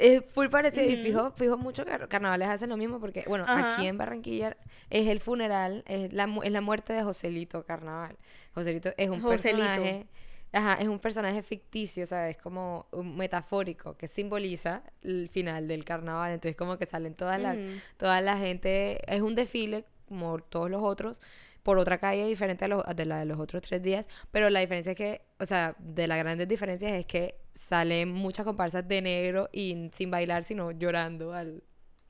Es 0.00 0.22
full 0.32 0.48
parecido. 0.48 0.88
Y 0.90 0.96
fijo, 0.96 1.30
fijo 1.32 1.56
muchos 1.58 1.84
car- 1.86 2.08
carnavales 2.08 2.48
hacen 2.48 2.70
lo 2.70 2.76
mismo 2.76 2.98
porque, 3.00 3.24
bueno, 3.28 3.44
Ajá. 3.46 3.74
aquí 3.74 3.86
en 3.86 3.98
Barranquilla 3.98 4.56
es 4.88 5.08
el 5.08 5.20
funeral, 5.20 5.84
es 5.86 6.12
la, 6.12 6.28
es 6.42 6.52
la 6.52 6.60
muerte 6.60 6.92
de 6.92 7.02
Joselito 7.02 7.64
Carnaval. 7.64 8.16
Joselito 8.54 8.90
es 8.96 9.10
un 9.10 9.20
Joselito. 9.20 9.58
personaje. 9.66 10.06
Ajá, 10.52 10.74
es 10.80 10.88
un 10.88 10.98
personaje 10.98 11.42
ficticio, 11.44 12.06
¿sabes? 12.06 12.36
Como 12.36 12.86
un 12.90 13.16
metafórico 13.16 13.96
que 13.96 14.08
simboliza 14.08 14.82
el 15.02 15.28
final 15.28 15.68
del 15.68 15.84
carnaval. 15.84 16.32
Entonces, 16.32 16.56
como 16.56 16.76
que 16.76 16.86
salen 16.86 17.14
todas 17.14 17.40
las, 17.40 17.56
Ujú. 17.56 17.66
toda 17.98 18.20
la 18.20 18.36
gente. 18.36 18.98
Es 19.06 19.20
un 19.20 19.36
desfile, 19.36 19.84
como 20.08 20.40
todos 20.40 20.68
los 20.68 20.82
otros, 20.82 21.20
por 21.62 21.78
otra 21.78 21.98
calle 21.98 22.26
diferente 22.26 22.64
a, 22.64 22.68
los- 22.68 22.82
de 22.96 23.04
la 23.04 23.18
de 23.20 23.24
los 23.26 23.38
otros 23.38 23.62
tres 23.62 23.82
días. 23.82 24.08
Pero 24.30 24.48
la 24.50 24.60
diferencia 24.60 24.92
es 24.92 24.96
que, 24.96 25.22
o 25.38 25.46
sea, 25.46 25.76
de 25.78 26.06
las 26.06 26.18
grandes 26.18 26.48
diferencias 26.48 26.92
es 26.92 27.06
que 27.06 27.36
salen 27.54 28.10
muchas 28.12 28.44
comparsas 28.44 28.86
de 28.88 29.02
negro 29.02 29.48
y 29.52 29.90
sin 29.92 30.10
bailar, 30.10 30.44
sino 30.44 30.70
llorando 30.70 31.32
al 31.32 31.62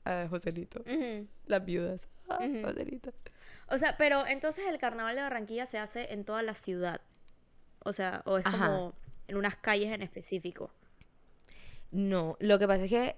a 0.03 0.27
Joselito. 0.29 0.83
Las 1.45 1.63
viudas. 1.63 2.09
Ah. 2.27 2.39
Joselito. 2.63 3.13
O 3.67 3.77
sea, 3.77 3.95
pero 3.97 4.25
entonces 4.25 4.65
el 4.67 4.79
carnaval 4.79 5.15
de 5.15 5.21
Barranquilla 5.21 5.65
se 5.65 5.77
hace 5.77 6.11
en 6.13 6.25
toda 6.25 6.41
la 6.43 6.55
ciudad. 6.55 7.01
O 7.83 7.93
sea, 7.93 8.21
o 8.25 8.37
es 8.37 8.45
Ajá. 8.45 8.65
como 8.67 8.93
en 9.27 9.37
unas 9.37 9.55
calles 9.57 9.93
en 9.93 10.01
específico. 10.01 10.71
No, 11.91 12.37
lo 12.39 12.57
que 12.57 12.67
pasa 12.67 12.85
es 12.85 12.89
que 12.89 13.15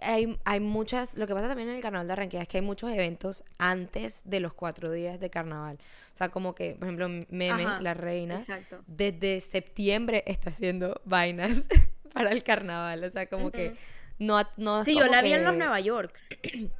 hay, 0.00 0.38
hay 0.44 0.60
muchas, 0.60 1.16
lo 1.16 1.26
que 1.26 1.34
pasa 1.34 1.48
también 1.48 1.68
en 1.68 1.76
el 1.76 1.82
carnaval 1.82 2.06
de 2.06 2.12
Barranquilla 2.12 2.42
es 2.42 2.48
que 2.48 2.58
hay 2.58 2.62
muchos 2.64 2.90
eventos 2.90 3.44
antes 3.58 4.22
de 4.24 4.40
los 4.40 4.52
cuatro 4.54 4.90
días 4.90 5.20
de 5.20 5.30
carnaval. 5.30 5.78
O 6.12 6.16
sea, 6.16 6.28
como 6.28 6.54
que, 6.54 6.74
por 6.74 6.88
ejemplo, 6.88 7.08
Meme, 7.08 7.64
Ajá, 7.64 7.80
la 7.80 7.94
reina, 7.94 8.34
Exacto. 8.34 8.82
desde 8.86 9.40
septiembre 9.40 10.22
está 10.26 10.50
haciendo 10.50 11.00
vainas 11.04 11.64
para 12.12 12.30
el 12.30 12.42
carnaval. 12.42 13.04
O 13.04 13.10
sea, 13.10 13.26
como 13.26 13.50
que 13.50 13.74
no, 14.18 14.40
no 14.56 14.84
Sí, 14.84 14.96
yo 14.96 15.06
la 15.06 15.22
vi 15.22 15.32
en 15.32 15.44
los 15.44 15.56
Nueva 15.56 15.80
York. 15.80 16.18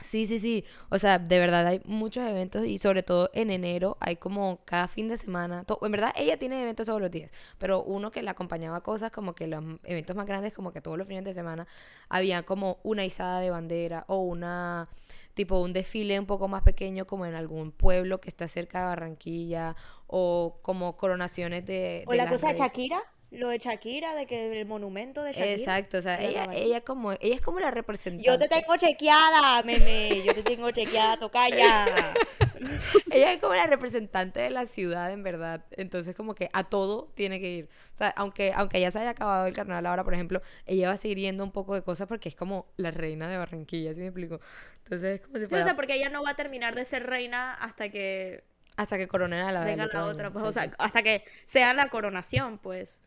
Sí, 0.00 0.26
sí, 0.26 0.38
sí. 0.38 0.64
O 0.90 0.98
sea, 0.98 1.18
de 1.18 1.38
verdad 1.38 1.66
hay 1.66 1.80
muchos 1.84 2.24
eventos 2.24 2.64
y 2.66 2.78
sobre 2.78 3.02
todo 3.02 3.30
en 3.34 3.50
enero 3.50 3.96
hay 4.00 4.16
como 4.16 4.60
cada 4.64 4.86
fin 4.86 5.08
de 5.08 5.16
semana. 5.16 5.64
En 5.82 5.92
verdad 5.92 6.12
ella 6.16 6.38
tiene 6.38 6.62
eventos 6.62 6.86
todos 6.86 7.00
los 7.00 7.10
días, 7.10 7.30
pero 7.58 7.82
uno 7.82 8.10
que 8.10 8.22
la 8.22 8.30
acompañaba 8.32 8.76
a 8.76 8.80
cosas 8.82 9.10
como 9.10 9.34
que 9.34 9.48
los 9.48 9.62
eventos 9.84 10.14
más 10.14 10.26
grandes, 10.26 10.52
como 10.52 10.72
que 10.72 10.80
todos 10.80 10.96
los 10.96 11.08
fines 11.08 11.24
de 11.24 11.32
semana, 11.32 11.66
había 12.08 12.44
como 12.44 12.78
una 12.84 13.04
izada 13.04 13.40
de 13.40 13.50
bandera 13.50 14.04
o 14.08 14.18
una 14.18 14.88
tipo 15.34 15.60
un 15.60 15.72
desfile 15.72 16.18
un 16.18 16.26
poco 16.26 16.48
más 16.48 16.62
pequeño 16.62 17.06
como 17.06 17.26
en 17.26 17.34
algún 17.34 17.72
pueblo 17.72 18.20
que 18.20 18.28
está 18.28 18.46
cerca 18.46 18.80
de 18.80 18.84
Barranquilla 18.86 19.74
o 20.06 20.58
como 20.62 20.96
coronaciones 20.96 21.66
de... 21.66 22.04
O 22.06 22.12
de 22.12 22.18
la 22.18 22.24
las 22.24 22.32
cosa 22.32 22.48
de 22.48 22.58
Shakira, 22.58 22.98
lo 23.30 23.48
de 23.48 23.58
Shakira, 23.58 24.14
de 24.14 24.26
que 24.26 24.58
el 24.58 24.66
monumento 24.66 25.22
de 25.22 25.32
Shakira. 25.32 25.54
Exacto, 25.54 25.98
o 25.98 26.02
sea, 26.02 26.20
Ella 26.20 26.48
ella, 26.52 26.80
como 26.80 27.12
ella 27.12 27.34
es 27.34 27.40
como 27.40 27.60
la 27.60 27.70
representante. 27.70 28.26
Yo 28.26 28.38
te 28.38 28.48
tengo 28.48 28.76
chequeada, 28.76 29.62
meme. 29.62 30.22
Yo 30.24 30.34
te 30.34 30.42
tengo 30.42 30.70
chequeada, 30.70 31.18
tocaya. 31.18 32.14
Ella 33.10 33.32
es 33.32 33.40
como 33.40 33.54
la 33.54 33.66
representante 33.66 34.40
de 34.40 34.50
la 34.50 34.66
ciudad, 34.66 35.12
en 35.12 35.22
verdad. 35.22 35.64
Entonces, 35.72 36.14
como 36.16 36.34
que 36.34 36.50
a 36.52 36.64
todo 36.64 37.12
tiene 37.14 37.40
que 37.40 37.50
ir. 37.50 37.68
O 37.94 37.96
sea, 37.96 38.08
aunque, 38.16 38.52
aunque 38.54 38.80
ya 38.80 38.90
se 38.90 38.98
haya 38.98 39.10
acabado 39.10 39.46
el 39.46 39.54
carnaval 39.54 39.86
ahora, 39.86 40.04
por 40.04 40.14
ejemplo, 40.14 40.42
ella 40.66 40.88
va 40.88 40.94
a 40.94 40.96
seguir 40.96 41.18
yendo 41.18 41.44
un 41.44 41.52
poco 41.52 41.74
de 41.74 41.82
cosas 41.82 42.08
porque 42.08 42.28
es 42.28 42.34
como 42.34 42.66
la 42.76 42.90
reina 42.90 43.28
de 43.28 43.36
Barranquilla, 43.36 43.94
¿sí 43.94 44.00
me 44.00 44.06
explico? 44.06 44.40
Entonces, 44.84 45.20
es 45.20 45.20
como 45.20 45.36
si 45.36 45.40
Sí, 45.40 45.44
o 45.46 45.48
fuera 45.50 45.64
sea, 45.64 45.76
porque 45.76 45.94
ella 45.94 46.08
no 46.08 46.22
va 46.22 46.30
a 46.30 46.36
terminar 46.36 46.74
de 46.74 46.84
ser 46.84 47.06
reina 47.06 47.54
hasta 47.54 47.90
que 47.90 48.44
hasta 48.76 48.96
que 48.96 49.08
coronen 49.08 49.44
a 49.44 49.50
la 49.50 49.64
venga 49.64 49.86
la 49.86 50.00
año, 50.00 50.04
otra. 50.04 50.32
Pues, 50.32 50.44
o 50.44 50.52
sea, 50.52 50.70
hasta 50.78 51.02
que 51.02 51.24
sea 51.44 51.74
la 51.74 51.88
coronación, 51.88 52.58
pues. 52.58 53.02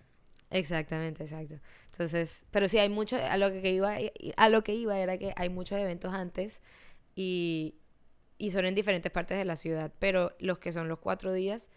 Exactamente, 0.51 1.23
exacto. 1.23 1.55
Entonces, 1.91 2.43
pero 2.51 2.67
sí 2.67 2.77
hay 2.77 2.89
mucho, 2.89 3.17
a 3.17 3.37
lo 3.37 3.49
que 3.51 3.71
iba, 3.71 3.95
a 4.37 4.49
lo 4.49 4.63
que 4.63 4.75
iba 4.75 4.99
era 4.99 5.17
que 5.17 5.33
hay 5.37 5.49
muchos 5.49 5.79
eventos 5.79 6.13
antes 6.13 6.61
y, 7.15 7.75
y 8.37 8.51
son 8.51 8.65
en 8.65 8.75
diferentes 8.75 9.11
partes 9.11 9.37
de 9.37 9.45
la 9.45 9.55
ciudad, 9.55 9.93
pero 9.99 10.35
los 10.39 10.59
que 10.59 10.73
son 10.73 10.89
los 10.89 10.99
cuatro 10.99 11.31
días, 11.33 11.69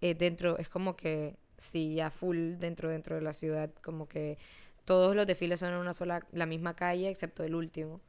eh, 0.00 0.14
dentro, 0.14 0.56
es 0.58 0.68
como 0.68 0.96
que 0.96 1.36
sí, 1.58 1.94
ya 1.94 2.10
full 2.10 2.54
dentro, 2.58 2.88
dentro 2.90 3.16
de 3.16 3.22
la 3.22 3.32
ciudad, 3.32 3.70
como 3.82 4.08
que 4.08 4.38
todos 4.84 5.16
los 5.16 5.26
desfiles 5.26 5.60
son 5.60 5.70
en 5.72 5.78
una 5.80 5.94
sola, 5.94 6.26
la 6.32 6.46
misma 6.46 6.74
calle, 6.76 7.08
excepto 7.08 7.44
el 7.44 7.54
último. 7.54 8.00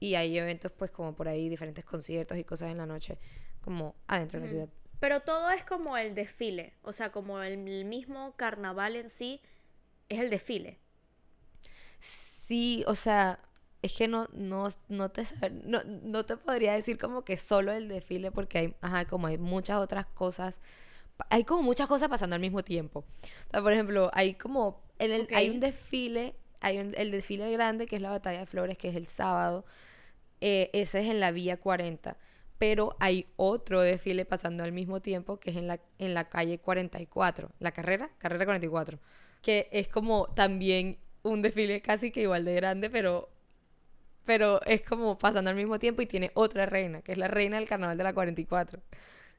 Y 0.00 0.16
hay 0.16 0.36
eventos, 0.38 0.72
pues, 0.72 0.90
como 0.90 1.14
por 1.14 1.28
ahí, 1.28 1.48
diferentes 1.48 1.84
conciertos 1.84 2.38
y 2.38 2.44
cosas 2.44 2.70
en 2.72 2.78
la 2.78 2.86
noche, 2.86 3.18
como 3.60 3.96
adentro 4.08 4.38
de 4.40 4.46
la 4.46 4.48
ciudad. 4.48 4.68
Pero 5.02 5.20
todo 5.20 5.50
es 5.50 5.64
como 5.66 5.98
el 5.98 6.14
desfile. 6.14 6.74
O 6.82 6.92
sea, 6.92 7.12
como 7.12 7.42
el 7.42 7.58
mismo 7.84 8.34
carnaval 8.38 8.96
en 8.96 9.10
sí 9.10 9.42
es 10.10 10.20
el 10.20 10.30
desfile. 10.30 10.80
Sí, 12.00 12.84
o 12.86 12.94
sea, 12.94 13.38
es 13.82 13.92
que 13.96 14.08
no, 14.08 14.26
no, 14.32 14.68
no 14.88 15.10
te 15.10 15.24
no, 15.64 15.80
no 15.84 16.24
te 16.24 16.36
podría 16.36 16.74
decir 16.74 16.98
como 16.98 17.24
que 17.24 17.36
solo 17.36 17.72
el 17.72 17.88
desfile, 17.88 18.30
porque 18.32 18.58
hay, 18.58 18.74
ajá, 18.80 19.06
como 19.06 19.26
hay 19.28 19.38
muchas 19.38 19.78
otras 19.78 20.06
cosas, 20.06 20.60
hay 21.30 21.44
como 21.44 21.62
muchas 21.62 21.88
cosas 21.88 22.08
pasando 22.08 22.34
al 22.36 22.40
mismo 22.42 22.62
tiempo. 22.64 23.00
O 23.48 23.50
sea, 23.52 23.62
por 23.62 23.72
ejemplo, 23.72 24.10
hay 24.14 24.34
como, 24.34 24.82
en 24.98 25.12
el, 25.12 25.28
hay 25.32 25.50
un 25.50 25.60
desfile, 25.60 26.34
hay 26.60 26.78
un- 26.80 26.94
el 26.96 27.10
desfile 27.12 27.50
grande 27.52 27.86
que 27.86 27.96
es 27.96 28.02
la 28.02 28.10
Batalla 28.10 28.40
de 28.40 28.46
Flores, 28.46 28.78
que 28.78 28.88
es 28.90 28.96
el 28.96 29.06
sábado, 29.06 29.64
eh, 30.40 30.70
ese 30.72 31.00
es 31.00 31.10
en 31.10 31.20
la 31.20 31.32
Vía 31.32 31.58
40, 31.58 32.16
pero 32.62 32.94
hay 33.00 33.26
otro 33.34 33.80
desfile 33.80 34.24
pasando 34.24 34.62
al 34.62 34.70
mismo 34.70 35.02
tiempo 35.02 35.40
que 35.40 35.50
es 35.50 35.56
en 35.56 35.66
la, 35.66 35.80
en 35.98 36.14
la 36.14 36.28
calle 36.28 36.60
44, 36.60 37.50
la 37.58 37.72
carrera, 37.72 38.12
carrera 38.18 38.44
44, 38.44 39.00
que 39.42 39.68
es 39.72 39.88
como 39.88 40.28
también 40.28 40.96
un 41.24 41.42
desfile 41.42 41.80
casi 41.80 42.12
que 42.12 42.20
igual 42.22 42.44
de 42.44 42.54
grande, 42.54 42.88
pero, 42.88 43.28
pero 44.24 44.62
es 44.64 44.80
como 44.82 45.18
pasando 45.18 45.50
al 45.50 45.56
mismo 45.56 45.80
tiempo 45.80 46.02
y 46.02 46.06
tiene 46.06 46.30
otra 46.34 46.64
reina, 46.66 47.02
que 47.02 47.10
es 47.10 47.18
la 47.18 47.26
reina 47.26 47.56
del 47.56 47.66
carnaval 47.66 47.98
de 47.98 48.04
la 48.04 48.14
44. 48.14 48.80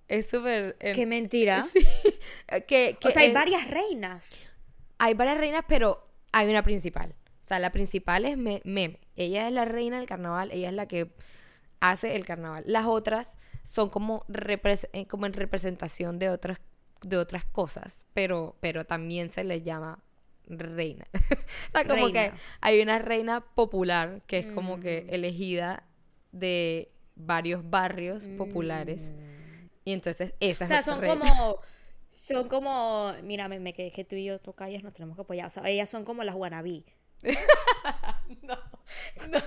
Es 0.10 0.30
súper... 0.30 0.76
en- 0.82 0.94
¡Qué 0.94 1.06
mentira! 1.06 1.66
Sí, 1.74 1.80
que, 2.68 2.98
que 3.00 3.08
O 3.08 3.10
sea, 3.10 3.22
hay 3.22 3.32
varias 3.32 3.70
reinas. 3.72 4.52
hay 4.98 5.14
varias 5.14 5.38
reinas, 5.38 5.64
pero 5.70 6.06
hay 6.34 6.50
una 6.50 6.62
principal. 6.62 7.16
O 7.42 7.46
sea, 7.46 7.60
la 7.60 7.72
principal 7.72 8.26
es 8.26 8.36
Me- 8.36 8.62
Meme. 8.66 9.00
Ella 9.16 9.48
es 9.48 9.54
la 9.54 9.64
reina 9.64 9.96
del 10.00 10.08
carnaval, 10.08 10.52
ella 10.52 10.68
es 10.68 10.76
la 10.76 10.90
que 10.90 11.14
hace 11.92 12.16
el 12.16 12.26
carnaval. 12.26 12.64
Las 12.66 12.86
otras 12.86 13.36
son 13.64 13.90
como, 13.90 14.26
eh, 14.94 15.06
como 15.08 15.26
en 15.26 15.34
representación 15.34 16.18
de 16.18 16.30
otras, 16.30 16.60
de 17.02 17.18
otras 17.18 17.44
cosas, 17.46 18.06
pero, 18.14 18.56
pero 18.62 18.86
también 18.86 19.30
se 19.30 19.44
les 19.44 19.64
llama 19.64 20.02
reina. 20.48 21.06
o 21.14 21.72
sea, 21.78 21.86
como 21.88 22.12
que 22.12 22.32
hay 22.62 22.82
una 22.82 23.00
reina 23.00 23.42
popular 23.42 24.22
que 24.28 24.40
es 24.40 24.46
como 24.48 24.80
que 24.80 25.06
Mm. 25.10 25.14
elegida 25.14 25.84
de 26.32 26.90
varios 27.16 27.70
barrios 27.70 28.28
populares. 28.38 29.14
Y 29.86 29.92
entonces 29.92 30.34
esa 30.40 30.64
O 30.64 30.68
sea, 30.68 30.82
son 30.82 31.02
reina. 31.02 31.20
como. 31.20 31.58
Son 32.16 32.48
como. 32.48 33.12
Mírame, 33.24 33.60
me 33.60 33.74
que, 33.74 33.92
que 33.92 34.04
tú 34.06 34.16
y 34.16 34.26
yo 34.26 34.40
tocayas 34.40 34.84
nos 34.84 34.94
tenemos 34.94 35.16
que 35.16 35.24
apoyar. 35.24 35.48
O 35.48 35.50
sea, 35.50 35.68
ellas 35.68 35.90
son 35.90 36.06
como 36.06 36.24
las 36.24 36.36
wannabe. 36.36 36.84
No, 38.44 38.58
no, 39.28 39.40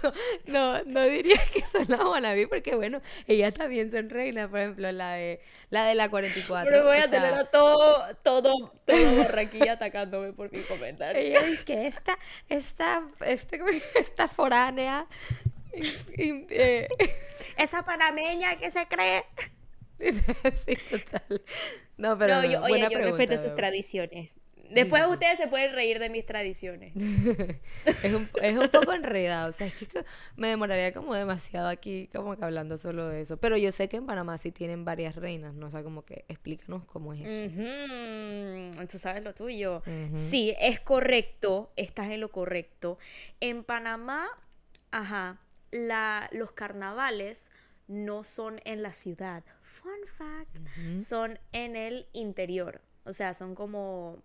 no, 0.47 0.85
no 0.85 1.05
diría 1.05 1.39
que 1.53 1.63
son 1.71 1.87
las 1.89 2.01
wannabe 2.01 2.49
porque 2.49 2.75
bueno, 2.75 3.01
ellas 3.27 3.53
también 3.53 3.91
son 3.91 4.09
reinas, 4.11 4.49
por 4.49 4.61
ejemplo, 4.61 4.91
la 4.91 5.13
de 5.15 5.41
la 5.71 5.85
de 5.85 5.95
la 5.95 6.09
44. 6.09 6.71
Pero 6.71 6.85
voy 6.85 6.97
a 6.97 7.11
tener 7.11 7.35
a 7.35 7.45
todo, 7.45 8.17
todo, 8.23 8.73
todo 8.85 9.17
Barranquilla 9.19 9.73
atacándome 9.75 10.33
por 10.33 10.51
mi 10.51 10.63
comentario. 10.63 11.21
ella 11.21 11.43
dice 11.43 11.65
que 11.65 11.87
esta, 11.87 12.19
esta, 12.49 13.07
este, 13.25 13.59
que 13.59 13.83
esta 14.01 14.29
foránea 14.29 15.07
eh, 15.77 16.89
Esa 17.57 17.85
panameña 17.85 18.57
que 18.57 18.71
se 18.71 18.87
cree. 18.87 19.25
sí, 19.99 20.77
total. 20.91 21.43
No, 21.97 22.19
pero 22.19 22.37
no, 22.37 22.43
no, 22.43 22.49
yo, 22.49 22.59
oye, 22.61 22.69
buena 22.69 22.89
yo 22.89 22.99
pregunta, 22.99 23.19
respeto 23.19 23.43
sus 23.43 23.55
tradiciones. 23.55 24.37
Después 24.71 25.03
sí, 25.03 25.09
sí. 25.09 25.13
ustedes 25.13 25.39
se 25.39 25.49
pueden 25.49 25.75
reír 25.75 25.99
de 25.99 26.11
mis 26.11 26.25
tradiciones. 26.25 26.93
es, 27.87 28.15
un, 28.15 28.29
es 28.43 28.57
un 28.57 28.69
poco 28.69 28.93
enredado, 28.93 29.51
o 29.51 29.53
sea, 29.53 29.67
es 29.67 29.75
que 29.75 29.87
me 30.37 30.49
demoraría 30.49 30.93
como 30.93 31.15
demasiado 31.15 31.69
aquí, 31.69 32.09
como 32.15 32.37
que 32.37 32.45
hablando 32.45 32.79
solo 32.79 33.09
de 33.09 33.21
eso. 33.21 33.37
Pero 33.37 33.57
yo 33.57 33.73
sé 33.73 33.89
que 33.89 33.97
en 33.97 34.07
Panamá 34.07 34.39
sí 34.39 34.53
tienen 34.53 34.85
varias 34.85 35.17
reinas, 35.17 35.55
¿no? 35.55 35.67
O 35.67 35.71
sea, 35.71 35.83
como 35.83 36.05
que 36.05 36.25
explícanos 36.29 36.85
cómo 36.85 37.13
es 37.15 37.21
eso. 37.25 38.87
Tú 38.89 38.99
sabes 38.99 39.23
lo 39.23 39.35
tuyo. 39.35 39.83
Sí, 40.15 40.55
es 40.61 40.81
correcto, 40.81 41.73
estás 41.77 42.11
en 42.11 42.21
lo 42.21 42.31
correcto. 42.31 42.99
En 43.41 43.65
Panamá, 43.65 44.27
ajá, 44.91 45.41
la, 45.71 46.29
los 46.33 46.53
carnavales 46.53 47.53
no 47.89 48.25
son 48.25 48.61
en 48.65 48.83
la 48.83 48.93
ciudad. 48.93 49.45
Fun 49.63 50.07
fact, 50.07 50.99
son 50.99 51.39
en 51.53 51.77
el 51.77 52.07
interior. 52.13 52.81
O 53.05 53.13
sea, 53.13 53.35
son 53.35 53.55
como 53.55 54.23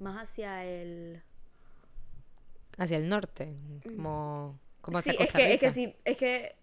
más 0.00 0.22
hacia 0.30 0.64
el... 0.64 1.22
Hacia 2.78 2.98
el 2.98 3.08
norte, 3.08 3.54
como, 3.84 4.58
como 4.82 4.98
hacia 4.98 5.12
sí, 5.12 5.18
es 5.20 5.26
Costa 5.26 5.38
que, 5.38 5.54
es 5.54 5.60
que 5.60 5.66
Rica. 5.68 5.74
sí, 5.74 5.96
es 6.04 6.18
que 6.18 6.56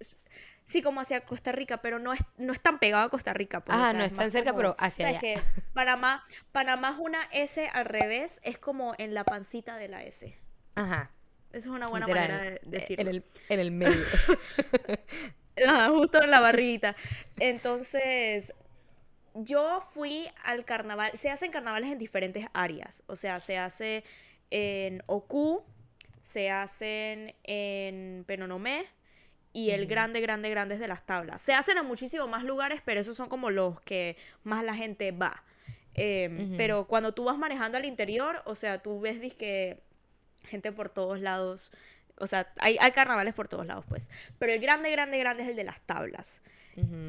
sí, 0.63 0.81
como 0.83 1.01
hacia 1.01 1.21
Costa 1.21 1.51
Rica, 1.51 1.77
pero 1.81 1.97
no 1.97 2.13
es, 2.13 2.19
no 2.37 2.53
es 2.53 2.61
tan 2.61 2.77
pegado 2.77 3.05
a 3.05 3.09
Costa 3.09 3.33
Rica. 3.33 3.61
pues, 3.63 3.75
o 3.75 3.81
sea, 3.81 3.93
no 3.93 4.03
es 4.03 4.13
tan 4.13 4.29
cerca, 4.29 4.51
como- 4.51 4.59
pero 4.59 4.75
hacia 4.77 5.07
¿sabes 5.07 5.23
allá. 5.23 5.41
que 5.41 5.63
Panamá, 5.73 6.23
Panamá 6.51 6.91
es 6.91 6.99
una 6.99 7.23
S 7.31 7.67
al 7.67 7.85
revés, 7.85 8.39
es 8.43 8.59
como 8.59 8.93
en 8.99 9.15
la 9.15 9.23
pancita 9.23 9.75
de 9.77 9.87
la 9.87 10.03
S. 10.03 10.37
Ajá. 10.75 11.09
Esa 11.51 11.69
es 11.69 11.75
una 11.75 11.87
buena 11.87 12.05
literal, 12.05 12.29
manera 12.29 12.49
de 12.51 12.55
eh, 12.57 12.61
decirlo. 12.65 13.01
En 13.09 13.15
el, 13.15 13.23
en 13.49 13.59
el 13.59 13.71
medio. 13.71 14.05
Ajá, 15.67 15.89
justo 15.93 16.21
en 16.21 16.31
la 16.31 16.39
barriguita. 16.39 16.95
Entonces, 17.39 18.53
yo 19.33 19.81
fui 19.81 20.27
al 20.43 20.65
carnaval. 20.65 21.11
Se 21.15 21.29
hacen 21.29 21.51
carnavales 21.51 21.91
en 21.91 21.97
diferentes 21.97 22.47
áreas. 22.53 23.03
O 23.07 23.15
sea, 23.15 23.39
se 23.39 23.57
hace 23.57 24.03
en 24.51 25.03
Oku, 25.07 25.63
se 26.21 26.51
hacen 26.51 27.35
en 27.43 28.23
Penonomé 28.25 28.85
y 29.51 29.71
el 29.71 29.85
grande, 29.85 30.19
grande, 30.19 30.49
grande 30.49 30.75
es 30.75 30.79
de 30.79 30.87
las 30.87 31.05
tablas. 31.05 31.41
Se 31.41 31.53
hacen 31.53 31.77
en 31.77 31.85
muchísimos 31.85 32.27
más 32.29 32.43
lugares, 32.43 32.81
pero 32.83 32.99
esos 32.99 33.15
son 33.15 33.29
como 33.29 33.51
los 33.51 33.79
que 33.81 34.17
más 34.43 34.63
la 34.63 34.75
gente 34.75 35.11
va. 35.11 35.43
Eh, 35.95 36.53
Pero 36.57 36.87
cuando 36.87 37.13
tú 37.13 37.25
vas 37.25 37.37
manejando 37.37 37.77
al 37.77 37.85
interior, 37.85 38.41
o 38.45 38.55
sea, 38.55 38.81
tú 38.81 38.99
ves 38.99 39.19
que 39.35 39.79
gente 40.43 40.71
por 40.71 40.89
todos 40.89 41.19
lados. 41.19 41.71
O 42.17 42.27
sea, 42.27 42.51
hay, 42.57 42.77
hay 42.79 42.91
carnavales 42.91 43.33
por 43.33 43.47
todos 43.47 43.65
lados, 43.65 43.85
pues. 43.87 44.09
Pero 44.39 44.53
el 44.53 44.59
grande, 44.59 44.89
grande, 44.91 45.17
grande 45.19 45.43
es 45.43 45.49
el 45.49 45.55
de 45.55 45.63
las 45.63 45.81
tablas. 45.81 46.41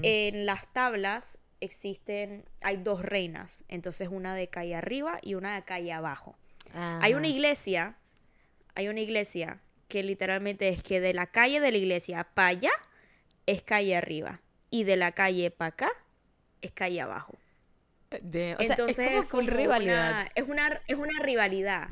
En 0.02 0.44
las 0.44 0.70
tablas 0.74 1.38
existen, 1.60 2.44
hay 2.62 2.76
dos 2.78 3.02
reinas. 3.02 3.64
Entonces, 3.68 4.08
una 4.10 4.34
de 4.34 4.48
calle 4.48 4.74
arriba 4.74 5.18
y 5.22 5.34
una 5.34 5.54
de 5.54 5.62
calle 5.64 5.92
abajo. 5.92 6.36
Hay 6.74 7.14
una 7.14 7.28
iglesia, 7.28 7.96
hay 8.74 8.88
una 8.88 9.00
iglesia 9.00 9.60
que 9.88 10.02
literalmente 10.02 10.68
es 10.68 10.82
que 10.82 11.00
de 11.00 11.12
la 11.14 11.26
calle 11.26 11.60
de 11.60 11.70
la 11.70 11.78
iglesia 11.78 12.24
para 12.34 12.48
allá 12.48 12.70
es 13.46 13.62
calle 13.62 13.96
arriba. 13.96 14.40
Y 14.70 14.84
de 14.84 14.96
la 14.96 15.12
calle 15.12 15.50
para 15.50 15.68
acá 15.68 15.90
es 16.62 16.72
calle 16.72 17.00
abajo. 17.00 17.34
De- 18.22 18.54
o 18.54 18.58
sea, 18.58 18.66
Entonces 18.70 19.10
es 19.12 19.26
como 19.26 19.42
rivalidad. 19.48 20.10
una- 20.10 20.30
es, 20.34 20.48
una, 20.48 20.82
es 20.86 20.96
una 20.96 21.18
rivalidad. 21.22 21.88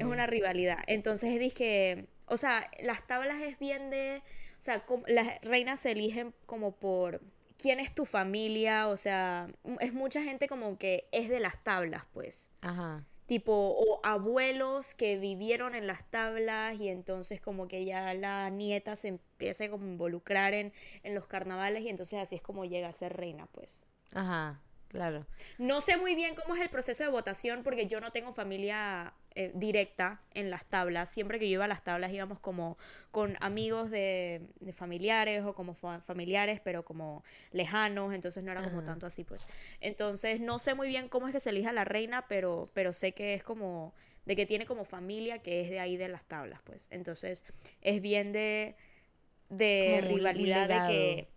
Es 0.00 0.04
una 0.04 0.26
rivalidad. 0.26 0.78
Entonces 0.86 1.38
dije, 1.38 2.06
o 2.26 2.36
sea, 2.36 2.70
las 2.82 3.06
tablas 3.06 3.40
es 3.42 3.58
bien 3.58 3.90
de, 3.90 4.22
o 4.58 4.62
sea, 4.62 4.80
como- 4.86 5.04
las 5.06 5.40
reinas 5.42 5.80
se 5.80 5.90
eligen 5.92 6.34
como 6.46 6.72
por 6.72 7.20
quién 7.60 7.80
es 7.80 7.94
tu 7.94 8.04
familia, 8.04 8.88
o 8.88 8.96
sea, 8.96 9.48
m- 9.64 9.76
es 9.80 9.92
mucha 9.92 10.22
gente 10.22 10.48
como 10.48 10.78
que 10.78 11.08
es 11.12 11.28
de 11.28 11.40
las 11.40 11.62
tablas, 11.62 12.04
pues. 12.12 12.50
Ajá. 12.62 13.04
Tipo, 13.26 13.52
o 13.52 14.00
abuelos 14.02 14.94
que 14.94 15.16
vivieron 15.16 15.74
en 15.76 15.86
las 15.86 16.04
tablas 16.10 16.80
y 16.80 16.88
entonces 16.88 17.40
como 17.40 17.68
que 17.68 17.84
ya 17.84 18.12
la 18.14 18.50
nieta 18.50 18.96
se 18.96 19.08
empieza 19.08 19.68
como 19.70 19.84
a 19.84 19.88
involucrar 19.88 20.52
en, 20.54 20.72
en 21.04 21.14
los 21.14 21.26
carnavales 21.28 21.82
y 21.82 21.88
entonces 21.90 22.18
así 22.18 22.34
es 22.34 22.42
como 22.42 22.64
llega 22.64 22.88
a 22.88 22.92
ser 22.92 23.16
reina, 23.16 23.46
pues. 23.52 23.86
Ajá. 24.12 24.60
Claro. 24.88 25.24
No 25.58 25.80
sé 25.80 25.96
muy 25.96 26.16
bien 26.16 26.34
cómo 26.34 26.56
es 26.56 26.60
el 26.60 26.68
proceso 26.68 27.04
de 27.04 27.10
votación 27.10 27.62
porque 27.62 27.86
yo 27.86 28.00
no 28.00 28.10
tengo 28.10 28.32
familia 28.32 29.14
eh, 29.34 29.52
directa 29.54 30.20
en 30.34 30.50
las 30.50 30.66
tablas. 30.66 31.10
Siempre 31.10 31.38
que 31.38 31.48
yo 31.48 31.54
iba 31.54 31.64
a 31.64 31.68
las 31.68 31.82
tablas 31.84 32.12
íbamos 32.12 32.40
como 32.40 32.76
con 33.10 33.36
amigos 33.40 33.90
de, 33.90 34.42
de 34.60 34.72
familiares 34.72 35.44
o 35.44 35.54
como 35.54 35.74
fa- 35.74 36.00
familiares, 36.00 36.60
pero 36.62 36.84
como 36.84 37.24
lejanos, 37.52 38.14
entonces 38.14 38.42
no 38.44 38.52
era 38.52 38.62
como 38.62 38.82
Ajá. 38.82 38.86
tanto 38.86 39.06
así, 39.06 39.24
pues. 39.24 39.46
Entonces 39.80 40.40
no 40.40 40.58
sé 40.58 40.74
muy 40.74 40.88
bien 40.88 41.08
cómo 41.08 41.26
es 41.28 41.32
que 41.34 41.40
se 41.40 41.50
elija 41.50 41.72
la 41.72 41.84
reina, 41.84 42.26
pero, 42.28 42.70
pero 42.74 42.92
sé 42.92 43.12
que 43.12 43.34
es 43.34 43.42
como 43.44 43.94
de 44.26 44.36
que 44.36 44.46
tiene 44.46 44.66
como 44.66 44.84
familia 44.84 45.38
que 45.40 45.62
es 45.62 45.70
de 45.70 45.80
ahí 45.80 45.96
de 45.96 46.08
las 46.08 46.24
tablas, 46.24 46.60
pues. 46.64 46.88
Entonces 46.90 47.44
es 47.82 48.00
bien 48.02 48.32
de, 48.32 48.76
de 49.50 50.00
Como 50.02 50.08
rivalidad 50.08 50.68
de 50.68 50.82
que... 50.82 51.28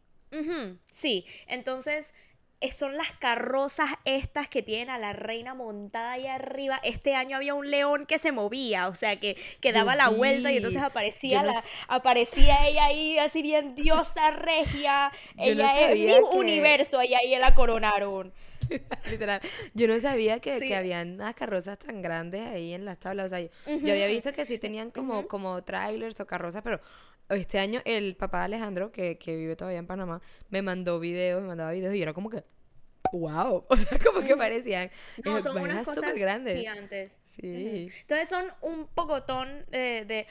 Sí, 0.85 1.25
entonces 1.47 2.13
son 2.71 2.95
las 2.97 3.11
carrozas 3.13 3.89
estas 4.05 4.47
que 4.47 4.61
tienen 4.63 4.89
a 4.89 4.97
la 4.97 5.13
reina 5.13 5.53
montada 5.53 6.13
ahí 6.13 6.27
arriba. 6.27 6.79
Este 6.83 7.15
año 7.15 7.37
había 7.37 7.53
un 7.53 7.69
león 7.69 8.05
que 8.05 8.19
se 8.19 8.31
movía, 8.31 8.87
o 8.87 8.95
sea, 8.95 9.19
que, 9.19 9.35
que 9.59 9.71
daba 9.73 9.95
la 9.95 10.09
vuelta 10.09 10.51
y 10.51 10.57
entonces 10.57 10.81
aparecía, 10.81 11.43
no 11.43 11.51
la, 11.53 11.63
aparecía 11.87 12.67
ella 12.67 12.85
ahí 12.85 13.17
así 13.19 13.41
bien 13.41 13.75
diosa 13.75 14.31
regia. 14.31 15.11
Yo 15.37 15.55
no 15.55 15.63
ella 15.63 15.89
es 15.89 15.95
mi 15.99 16.05
que- 16.05 16.19
universo 16.37 17.01
y 17.03 17.13
ahí 17.13 17.35
la 17.37 17.53
coronaron. 17.55 18.33
Literal. 19.09 19.41
Yo 19.73 19.87
no 19.89 19.99
sabía 19.99 20.39
que, 20.39 20.57
Sí. 20.59 20.67
que 20.69 20.75
habían 20.75 21.15
unas 21.15 21.33
carrozas 21.35 21.77
tan 21.79 22.01
grandes 22.01 22.47
ahí 22.47 22.73
en 22.73 22.85
las 22.85 22.97
tablas. 22.99 23.25
O 23.25 23.29
sea, 23.29 23.39
yo, 23.41 23.49
yo 23.65 23.91
había 23.93 24.07
visto 24.07 24.31
que 24.31 24.45
sí 24.45 24.57
tenían 24.57 24.89
como, 24.89 25.27
como 25.27 25.61
trailers 25.63 26.17
o 26.21 26.25
carrozas, 26.25 26.61
pero 26.63 26.79
este 27.29 27.59
año 27.59 27.81
el 27.85 28.15
papá 28.15 28.39
de 28.39 28.45
Alejandro, 28.45 28.91
que, 28.91 29.17
que 29.17 29.35
vive 29.35 29.55
todavía 29.55 29.79
en 29.79 29.87
Panamá, 29.87 30.21
me 30.49 30.61
mandó 30.61 30.99
videos, 30.99 31.41
me 31.41 31.47
mandaba 31.49 31.71
videos 31.71 31.93
y 31.93 31.97
yo 31.97 32.03
era 32.03 32.13
como 32.13 32.29
que, 32.29 32.43
wow. 33.17 33.65
O 33.69 33.77
sea, 33.77 33.97
como 33.99 34.21
que 34.25 34.35
parecían 34.35 34.89
No, 35.23 35.37
eh, 35.37 35.41
son 35.41 35.57
unas 35.57 35.85
cosas 35.85 36.17
grandes. 36.17 36.59
gigantes. 36.59 37.21
Sí. 37.25 37.87
Entonces 38.01 38.27
son 38.27 38.45
un 38.61 38.87
pocotón 38.87 39.47
de, 39.71 40.05
de- 40.05 40.27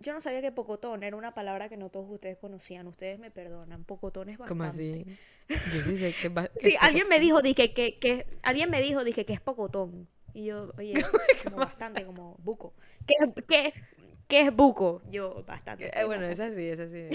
Yo 0.00 0.12
no 0.12 0.20
sabía 0.20 0.40
que 0.40 0.52
pocotón 0.52 1.02
era 1.02 1.16
una 1.16 1.34
palabra 1.34 1.68
que 1.68 1.76
no 1.76 1.90
todos 1.90 2.08
ustedes 2.10 2.36
conocían. 2.36 2.86
Ustedes 2.86 3.18
me 3.18 3.30
perdonan. 3.30 3.84
Pocotón 3.84 4.28
es 4.28 4.38
bastante. 4.38 4.48
¿Cómo 4.48 4.64
así? 4.64 5.04
Yo 5.48 5.82
sí 5.82 5.96
sé 5.96 6.12
que, 6.20 6.28
va- 6.28 6.50
Sí, 6.60 6.76
alguien 6.80 7.08
me 7.08 7.18
dijo, 7.20 7.40
dije, 7.42 7.72
que, 7.72 7.98
que, 7.98 8.26
alguien 8.42 8.70
me 8.70 8.80
dijo, 8.80 9.02
dije, 9.04 9.24
que 9.24 9.32
es 9.32 9.40
pocotón. 9.40 10.08
Y 10.34 10.44
yo, 10.46 10.72
oye, 10.78 10.94
como 11.44 11.56
bastante, 11.56 12.04
como 12.04 12.36
buco. 12.44 12.74
¿Qué, 13.06 13.14
qué, 13.48 13.72
qué 14.28 14.40
es 14.42 14.54
buco? 14.54 15.02
Yo, 15.10 15.42
bastante. 15.44 15.90
Eh, 15.98 16.04
bueno, 16.04 16.26
es 16.26 16.38
así, 16.38 16.68
es 16.68 16.78
así. 16.78 17.08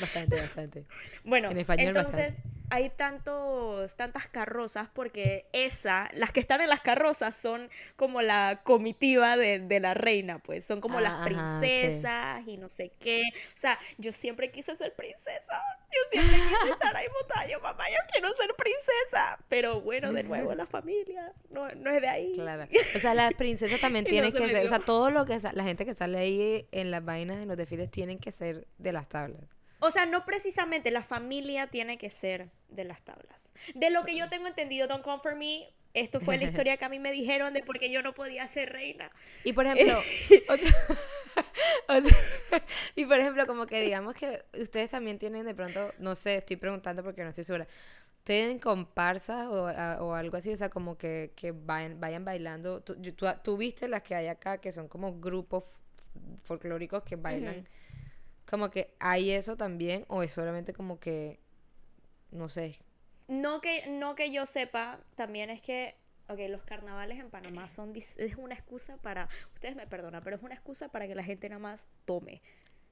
Bastante, 0.00 0.40
bastante. 0.40 0.86
Bueno, 1.24 1.50
En 1.50 1.58
español 1.58 1.88
entonces 1.88 2.38
hay 2.70 2.90
tantos, 2.90 3.96
tantas 3.96 4.28
carrozas 4.28 4.88
porque 4.92 5.46
esa, 5.52 6.08
las 6.14 6.32
que 6.32 6.40
están 6.40 6.60
en 6.60 6.68
las 6.68 6.80
carrozas 6.80 7.36
son 7.36 7.68
como 7.96 8.22
la 8.22 8.60
comitiva 8.64 9.36
de, 9.36 9.58
de 9.58 9.80
la 9.80 9.94
reina, 9.94 10.38
pues 10.38 10.64
son 10.64 10.80
como 10.80 10.98
Ah, 10.98 11.02
las 11.02 11.12
ajá, 11.12 11.22
ok. 11.22 11.26
princesas 11.26 12.42
y 12.46 12.56
no 12.56 12.68
sé 12.68 12.92
qué. 12.98 13.22
O 13.32 13.56
sea, 13.58 13.78
yo 13.98 14.12
siempre 14.12 14.50
quise 14.50 14.76
ser 14.76 14.94
princesa. 14.94 15.60
Yo 15.92 15.98
siempre 16.20 16.38
quise 16.38 16.72
estar 16.72 16.96
ahí 16.96 17.06
montada. 17.12 17.46
Yo, 17.48 17.60
mamá, 17.60 17.88
yo 17.90 17.96
quiero 18.12 18.28
ser 18.34 18.54
princesa. 18.56 19.38
Pero 19.48 19.80
bueno, 19.80 20.12
de 20.12 20.22
nuevo, 20.22 20.54
la 20.54 20.66
familia 20.66 21.32
no, 21.50 21.68
no 21.70 21.90
es 21.90 22.00
de 22.00 22.08
ahí. 22.08 22.32
Claro. 22.34 22.68
O 22.94 22.98
sea, 22.98 23.14
las 23.14 23.34
princesas 23.34 23.80
también 23.80 24.04
no 24.04 24.10
tienen 24.10 24.30
se 24.32 24.38
que 24.38 24.48
ser, 24.48 24.66
o 24.66 24.68
sea, 24.68 24.78
todo 24.78 25.10
lo 25.10 25.26
que 25.26 25.38
la 25.52 25.64
gente 25.64 25.84
que 25.84 25.94
sale 25.94 26.18
ahí 26.18 26.68
en 26.72 26.90
las 26.90 27.04
vainas, 27.04 27.38
en 27.38 27.48
los 27.48 27.56
desfiles, 27.56 27.90
tienen 27.90 28.18
que 28.18 28.30
ser 28.30 28.66
de 28.78 28.92
las 28.92 29.08
tablas. 29.08 29.42
O 29.80 29.90
sea, 29.90 30.06
no 30.06 30.24
precisamente 30.24 30.90
la 30.90 31.02
familia 31.02 31.66
tiene 31.66 31.98
que 31.98 32.10
ser 32.10 32.50
de 32.68 32.84
las 32.84 33.02
tablas. 33.02 33.52
De 33.74 33.90
lo 33.90 34.04
que 34.04 34.16
yo 34.16 34.28
tengo 34.28 34.46
entendido, 34.46 34.86
Don't 34.86 35.02
Come 35.02 35.20
For 35.22 35.34
Me, 35.36 35.68
esto 35.94 36.20
fue 36.20 36.36
la 36.38 36.44
historia 36.44 36.76
que 36.76 36.84
a 36.84 36.88
mí 36.88 36.98
me 36.98 37.10
dijeron 37.12 37.52
de 37.52 37.62
por 37.62 37.78
qué 37.78 37.90
yo 37.90 38.00
no 38.02 38.14
podía 38.14 38.46
ser 38.46 38.70
reina. 38.72 39.10
Y 39.44 39.52
por 39.52 39.66
ejemplo, 39.66 39.98
o 40.48 40.56
sea, 40.56 40.74
o 41.88 42.00
sea, 42.00 42.62
y 42.94 43.04
por 43.06 43.18
ejemplo, 43.18 43.46
como 43.46 43.66
que 43.66 43.80
digamos 43.82 44.14
que 44.14 44.42
ustedes 44.58 44.90
también 44.90 45.18
tienen 45.18 45.44
de 45.46 45.54
pronto, 45.54 45.90
no 45.98 46.14
sé, 46.14 46.36
estoy 46.36 46.56
preguntando 46.56 47.02
porque 47.02 47.22
no 47.24 47.30
estoy 47.30 47.44
segura. 47.44 47.66
¿Tienen 48.22 48.58
comparsas 48.58 49.46
o, 49.46 49.66
a- 49.66 50.02
o 50.02 50.14
algo 50.14 50.36
así? 50.36 50.52
O 50.52 50.56
sea, 50.56 50.68
como 50.68 50.98
que, 50.98 51.32
que 51.34 51.52
vayan, 51.52 51.98
vayan 51.98 52.24
bailando. 52.24 52.82
¿Tú, 52.82 52.96
yo- 53.00 53.14
tú, 53.14 53.26
tú 53.42 53.56
viste 53.56 53.88
las 53.88 54.02
que 54.02 54.14
hay 54.14 54.26
acá, 54.28 54.58
que 54.58 54.72
son 54.72 54.88
como 54.88 55.18
grupos 55.18 55.64
folclóricos 56.44 57.02
que 57.02 57.16
bailan? 57.16 57.66
Como 58.50 58.68
que 58.70 58.92
hay 58.98 59.30
eso 59.30 59.56
también, 59.56 60.04
o 60.08 60.24
es 60.24 60.32
solamente 60.32 60.72
como 60.72 60.98
que, 60.98 61.38
no 62.32 62.48
sé. 62.48 62.80
No 63.28 63.60
que, 63.60 63.86
no 63.88 64.16
que 64.16 64.32
yo 64.32 64.44
sepa, 64.44 64.98
también 65.14 65.50
es 65.50 65.62
que, 65.62 65.94
ok, 66.28 66.40
los 66.48 66.62
carnavales 66.64 67.20
en 67.20 67.30
Panamá 67.30 67.68
son, 67.68 67.94
es 67.94 68.18
una 68.36 68.54
excusa 68.54 68.96
para, 68.96 69.28
ustedes 69.54 69.76
me 69.76 69.86
perdonan, 69.86 70.24
pero 70.24 70.34
es 70.34 70.42
una 70.42 70.54
excusa 70.54 70.88
para 70.88 71.06
que 71.06 71.14
la 71.14 71.22
gente 71.22 71.48
nada 71.48 71.60
más 71.60 71.86
tome. 72.04 72.42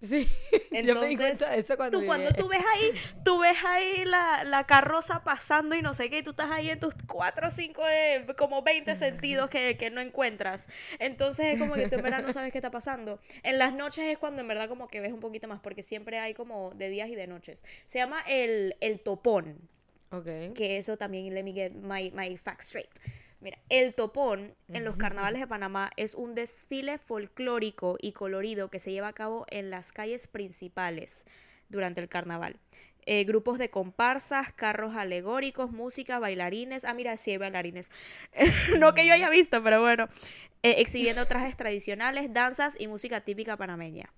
Sí, 0.00 0.28
yo 0.84 0.96
me 0.96 1.08
di 1.08 1.16
Entonces, 1.16 1.16
cuenta 1.16 1.50
de 1.50 1.58
eso 1.58 1.76
cuando 1.76 1.98
tú 1.98 2.06
cuando 2.06 2.30
tú 2.32 2.48
ves 2.48 2.62
ahí, 2.74 2.92
tú 3.24 3.40
ves 3.40 3.56
ahí 3.64 4.04
la, 4.04 4.44
la 4.44 4.64
carroza 4.64 5.24
pasando 5.24 5.74
y 5.74 5.82
no 5.82 5.92
sé 5.92 6.08
qué, 6.08 6.18
y 6.18 6.22
tú 6.22 6.30
estás 6.30 6.50
ahí 6.52 6.70
en 6.70 6.78
tus 6.78 6.94
4 7.06 7.48
o 7.48 7.50
5 7.50 7.84
de 7.84 8.34
como 8.36 8.62
20 8.62 8.94
sentidos 8.94 9.50
que, 9.50 9.76
que 9.76 9.90
no 9.90 10.00
encuentras. 10.00 10.68
Entonces 11.00 11.46
es 11.46 11.58
como 11.58 11.74
que 11.74 11.88
tú 11.88 11.96
en 11.96 12.02
verdad 12.02 12.22
no 12.22 12.30
sabes 12.30 12.52
qué 12.52 12.58
está 12.58 12.70
pasando. 12.70 13.18
En 13.42 13.58
las 13.58 13.74
noches 13.74 14.04
es 14.06 14.18
cuando 14.18 14.40
en 14.40 14.48
verdad 14.48 14.68
como 14.68 14.86
que 14.88 15.00
ves 15.00 15.12
un 15.12 15.20
poquito 15.20 15.48
más, 15.48 15.60
porque 15.60 15.82
siempre 15.82 16.18
hay 16.20 16.32
como 16.32 16.70
de 16.74 16.90
días 16.90 17.08
y 17.08 17.16
de 17.16 17.26
noches. 17.26 17.64
Se 17.84 17.98
llama 17.98 18.20
el, 18.28 18.76
el 18.80 19.00
topón 19.00 19.68
Ok. 20.10 20.28
que 20.54 20.78
eso 20.78 20.96
también 20.96 21.34
let 21.34 21.42
me 21.42 21.52
get 21.52 21.72
my, 21.72 22.10
my 22.12 22.36
facts 22.36 22.66
straight. 22.68 22.88
Mira, 23.40 23.58
el 23.68 23.94
topón 23.94 24.54
en 24.68 24.84
los 24.84 24.96
carnavales 24.96 25.40
de 25.40 25.46
Panamá 25.46 25.90
es 25.96 26.14
un 26.14 26.34
desfile 26.34 26.98
folclórico 26.98 27.96
y 28.00 28.12
colorido 28.12 28.68
que 28.68 28.80
se 28.80 28.90
lleva 28.90 29.08
a 29.08 29.12
cabo 29.12 29.46
en 29.48 29.70
las 29.70 29.92
calles 29.92 30.26
principales 30.26 31.24
durante 31.68 32.00
el 32.00 32.08
carnaval. 32.08 32.58
Eh, 33.06 33.24
grupos 33.24 33.58
de 33.58 33.70
comparsas, 33.70 34.52
carros 34.52 34.94
alegóricos, 34.96 35.70
música, 35.70 36.18
bailarines. 36.18 36.84
Ah, 36.84 36.94
mira, 36.94 37.16
sí 37.16 37.30
hay 37.30 37.38
bailarines. 37.38 37.90
no 38.78 38.92
que 38.92 39.06
yo 39.06 39.14
haya 39.14 39.30
visto, 39.30 39.62
pero 39.62 39.80
bueno. 39.80 40.08
Eh, 40.62 40.74
exhibiendo 40.78 41.24
trajes 41.26 41.56
tradicionales, 41.56 42.32
danzas 42.34 42.78
y 42.78 42.88
música 42.88 43.20
típica 43.20 43.56
panameña. 43.56 44.12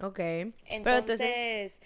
Ok. 0.00 0.18
Entonces, 0.66 1.80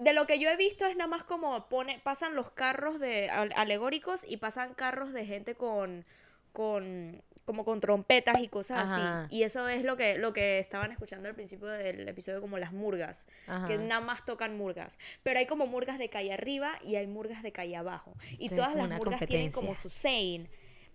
de 0.00 0.12
lo 0.12 0.26
que 0.26 0.38
yo 0.38 0.50
he 0.50 0.56
visto 0.56 0.86
es 0.86 0.96
nada 0.96 1.08
más 1.08 1.24
como 1.24 1.68
pone, 1.68 2.00
pasan 2.02 2.34
los 2.34 2.50
carros 2.50 2.98
de 2.98 3.30
al- 3.30 3.52
alegóricos 3.54 4.24
y 4.26 4.38
pasan 4.38 4.74
carros 4.74 5.12
de 5.12 5.24
gente 5.26 5.54
con, 5.54 6.04
con 6.52 7.22
como 7.44 7.64
con 7.64 7.80
trompetas 7.80 8.38
y 8.38 8.46
cosas 8.46 8.92
Ajá. 8.92 9.24
así. 9.24 9.34
Y 9.36 9.42
eso 9.42 9.68
es 9.68 9.82
lo 9.82 9.96
que, 9.96 10.18
lo 10.18 10.32
que 10.32 10.60
estaban 10.60 10.92
escuchando 10.92 11.28
al 11.28 11.34
principio 11.34 11.66
del 11.66 12.08
episodio 12.08 12.40
como 12.40 12.58
las 12.58 12.72
murgas, 12.72 13.26
que 13.66 13.76
nada 13.76 14.00
más 14.00 14.24
tocan 14.24 14.56
murgas. 14.56 15.00
Pero 15.24 15.40
hay 15.40 15.46
como 15.46 15.66
murgas 15.66 15.98
de 15.98 16.08
calle 16.08 16.32
arriba 16.32 16.78
y 16.84 16.94
hay 16.94 17.08
murgas 17.08 17.42
de 17.42 17.50
calle 17.50 17.74
abajo. 17.74 18.14
Y 18.38 18.46
Entonces, 18.48 18.56
todas 18.56 18.74
las 18.76 18.96
murgas 18.98 19.26
tienen 19.26 19.50
como 19.50 19.74
su 19.74 19.90
saying. 19.90 20.48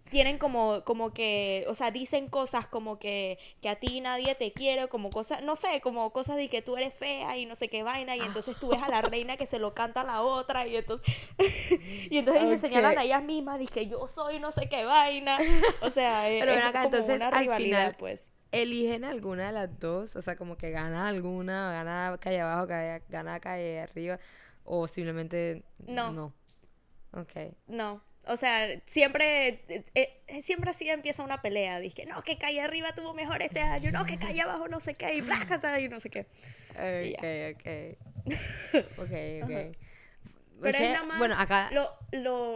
Tienen 0.10 0.38
como, 0.38 0.84
como 0.86 1.13
que, 1.13 1.65
o 1.68 1.74
sea, 1.74 1.89
dicen 1.89 2.28
cosas 2.30 2.68
como 2.68 3.00
que, 3.00 3.39
que 3.60 3.70
a 3.70 3.76
ti 3.80 4.02
nadie 4.02 4.36
te 4.36 4.54
quiere, 4.54 4.88
como 4.88 5.10
cosas, 5.10 5.41
no 5.41 5.56
sé, 5.56 5.82
como 5.82 6.13
cosas 6.13 6.38
de 6.38 6.48
que 6.48 6.62
tú 6.62 6.78
eres 6.78 6.94
fea 6.94 7.38
y 7.38 7.48
no 7.48 7.56
sé 7.56 7.70
qué 7.70 7.82
vaina, 7.82 8.15
y 8.15 8.22
entonces 8.22 8.56
tú 8.60 8.68
ves 8.70 8.84
a 8.84 8.89
la 8.89 9.02
reina 9.02 9.36
que 9.36 9.48
se 9.48 9.58
lo 9.58 9.74
canta 9.74 10.02
a 10.02 10.04
la 10.04 10.22
otra, 10.22 10.68
y 10.68 10.76
entonces, 10.78 11.30
y 12.12 12.18
entonces 12.20 12.44
ellas 12.44 12.62
se 12.62 12.68
señalan 12.68 12.98
a 13.00 13.04
ellas 13.04 13.24
mismas, 13.24 13.58
dice 13.58 13.72
que 13.74 13.88
yo 13.88 14.08
soy 14.08 14.39
no 14.39 14.52
sé 14.52 14.70
qué 14.70 14.86
vaina, 14.86 15.39
o 15.82 15.89
sea, 15.89 16.30
es, 16.30 16.39
Pero 16.39 16.52
ven 16.52 16.60
es 16.62 16.65
acá, 16.68 16.84
como 16.84 16.96
entonces, 16.98 17.15
una 17.18 17.28
al 17.30 17.39
rivalidad, 17.39 17.78
final, 17.80 17.96
pues. 17.98 18.32
eligen 18.52 19.04
alguna 19.06 19.48
de 19.48 19.54
las 19.54 19.80
dos, 19.80 20.15
o 20.15 20.22
sea, 20.22 20.36
como 20.38 20.56
que 20.56 20.70
gana 20.70 21.08
alguna, 21.08 21.72
gana 21.72 22.15
calle 22.22 22.41
abajo, 22.41 22.68
calle- 22.68 23.02
gana 23.10 23.39
calle 23.39 23.82
arriba, 23.82 24.20
o 24.63 24.88
simplemente 24.88 25.63
No. 25.80 26.12
no. 26.12 26.34
Ok. 27.13 27.32
No, 27.68 28.02
o 28.28 28.38
sea, 28.38 28.68
siempre, 28.86 29.62
eh, 29.68 29.84
eh, 29.94 30.42
siempre 30.42 30.72
así 30.72 30.90
empieza 30.90 31.24
una 31.24 31.42
pelea. 31.42 31.80
Dice 31.80 32.06
no, 32.06 32.24
que 32.24 32.38
calle 32.38 32.62
arriba 32.62 32.94
tuvo 32.94 33.14
mejor 33.14 33.42
este 33.42 33.62
año, 33.62 33.92
no, 33.92 34.06
que 34.06 34.18
calle 34.18 34.42
abajo 34.42 34.68
no 34.68 34.80
sé 34.80 34.96
qué, 34.96 35.16
y 35.16 35.22
plácata 35.22 35.80
y 35.80 35.90
no 35.90 36.00
sé 36.00 36.10
qué. 36.10 36.28
Ok, 36.72 37.56
ok. 37.56 37.98
Ok, 38.98 39.12
ok. 39.44 39.76
Pero 40.62 40.78
es 40.78 40.90
nada 40.92 41.04
más 41.04 41.20
Bueno, 41.20 41.36
acá, 41.38 41.70
lo, 41.72 41.90
lo, 42.12 42.56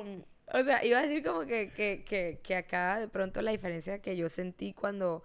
o 0.51 0.63
sea, 0.63 0.83
iba 0.83 0.99
a 0.99 1.01
decir 1.03 1.23
como 1.23 1.41
que, 1.41 1.69
que, 1.69 2.03
que, 2.07 2.39
que 2.41 2.55
acá 2.55 2.99
de 2.99 3.07
pronto 3.07 3.41
la 3.41 3.51
diferencia 3.51 4.01
que 4.01 4.17
yo 4.17 4.29
sentí 4.29 4.73
cuando, 4.73 5.23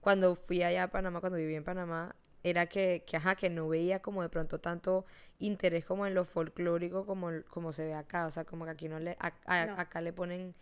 cuando 0.00 0.36
fui 0.36 0.62
allá 0.62 0.84
a 0.84 0.88
Panamá, 0.88 1.20
cuando 1.20 1.38
viví 1.38 1.54
en 1.54 1.64
Panamá, 1.64 2.14
era 2.50 2.66
que, 2.66 3.02
que, 3.06 3.16
ajá, 3.16 3.34
que 3.34 3.50
no 3.50 3.68
veía 3.68 4.00
como 4.00 4.22
de 4.22 4.28
pronto 4.28 4.58
tanto 4.60 5.04
interés 5.40 5.84
como 5.84 6.06
en 6.06 6.14
lo 6.14 6.24
folclórico 6.24 7.04
como, 7.04 7.30
como 7.50 7.72
se 7.72 7.84
ve 7.86 7.94
acá. 7.94 8.26
O 8.26 8.30
sea, 8.30 8.44
como 8.44 8.64
que 8.64 8.70
aquí 8.70 8.88
no 8.88 8.98
le, 9.00 9.16
a- 9.18 9.32
a- 9.46 9.66
No. 9.66 9.72
acá 9.78 10.00
le 10.00 10.12
ponen 10.12 10.54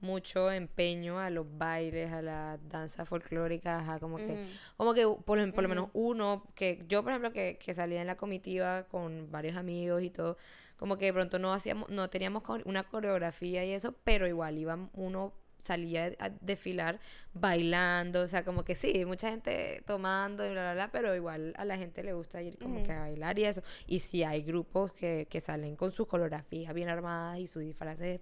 mucho 0.00 0.50
empeño 0.50 1.18
a 1.20 1.30
los 1.30 1.46
bailes, 1.58 2.12
a 2.12 2.22
las 2.22 2.68
danzas 2.68 3.08
folclóricas, 3.08 3.82
ajá, 3.82 3.98
como 4.00 4.16
que, 4.16 4.36
como 4.76 4.94
que 4.94 5.02
por, 5.24 5.38
lo- 5.38 5.52
por 5.52 5.62
lo 5.62 5.68
menos 5.68 5.90
uno, 5.92 6.44
que 6.54 6.84
yo 6.88 7.02
por 7.02 7.12
ejemplo 7.12 7.32
que, 7.32 7.56
que 7.58 7.72
salía 7.74 8.00
en 8.00 8.06
la 8.08 8.16
comitiva 8.16 8.84
con 8.84 9.30
varios 9.30 9.56
amigos 9.56 10.02
y 10.02 10.10
todo, 10.10 10.36
como 10.76 10.96
que 10.98 11.04
de 11.06 11.12
pronto 11.12 11.38
no 11.38 11.52
hacíamos, 11.52 11.88
no 11.88 12.08
teníamos 12.10 12.42
una 12.64 12.82
coreografía 12.82 13.64
y 13.64 13.72
eso, 13.72 13.94
pero 14.04 14.26
igual 14.26 14.58
iba 14.58 14.76
uno 14.94 15.32
salía 15.62 16.12
a 16.18 16.28
desfilar 16.40 17.00
bailando, 17.34 18.22
o 18.22 18.28
sea, 18.28 18.44
como 18.44 18.64
que 18.64 18.74
sí, 18.74 19.04
mucha 19.06 19.30
gente 19.30 19.82
tomando 19.86 20.44
y 20.44 20.50
bla, 20.50 20.62
bla, 20.62 20.74
bla, 20.74 20.90
pero 20.92 21.14
igual 21.14 21.54
a 21.56 21.64
la 21.64 21.78
gente 21.78 22.02
le 22.02 22.12
gusta 22.12 22.42
ir 22.42 22.58
como 22.58 22.82
que 22.82 22.92
a 22.92 23.00
bailar 23.00 23.38
y 23.38 23.44
eso. 23.44 23.62
Y 23.86 24.00
sí 24.00 24.22
hay 24.24 24.42
grupos 24.42 24.92
que, 24.92 25.26
que 25.30 25.40
salen 25.40 25.76
con 25.76 25.92
sus 25.92 26.06
coreografías 26.06 26.74
bien 26.74 26.88
armadas 26.88 27.38
y 27.38 27.46
sus 27.46 27.62
disfraces 27.62 28.20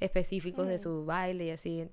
espe- 0.00 0.04
específicos 0.04 0.68
de 0.68 0.78
su 0.78 1.04
baile 1.04 1.46
y 1.46 1.50
así. 1.50 1.80
en 1.80 1.88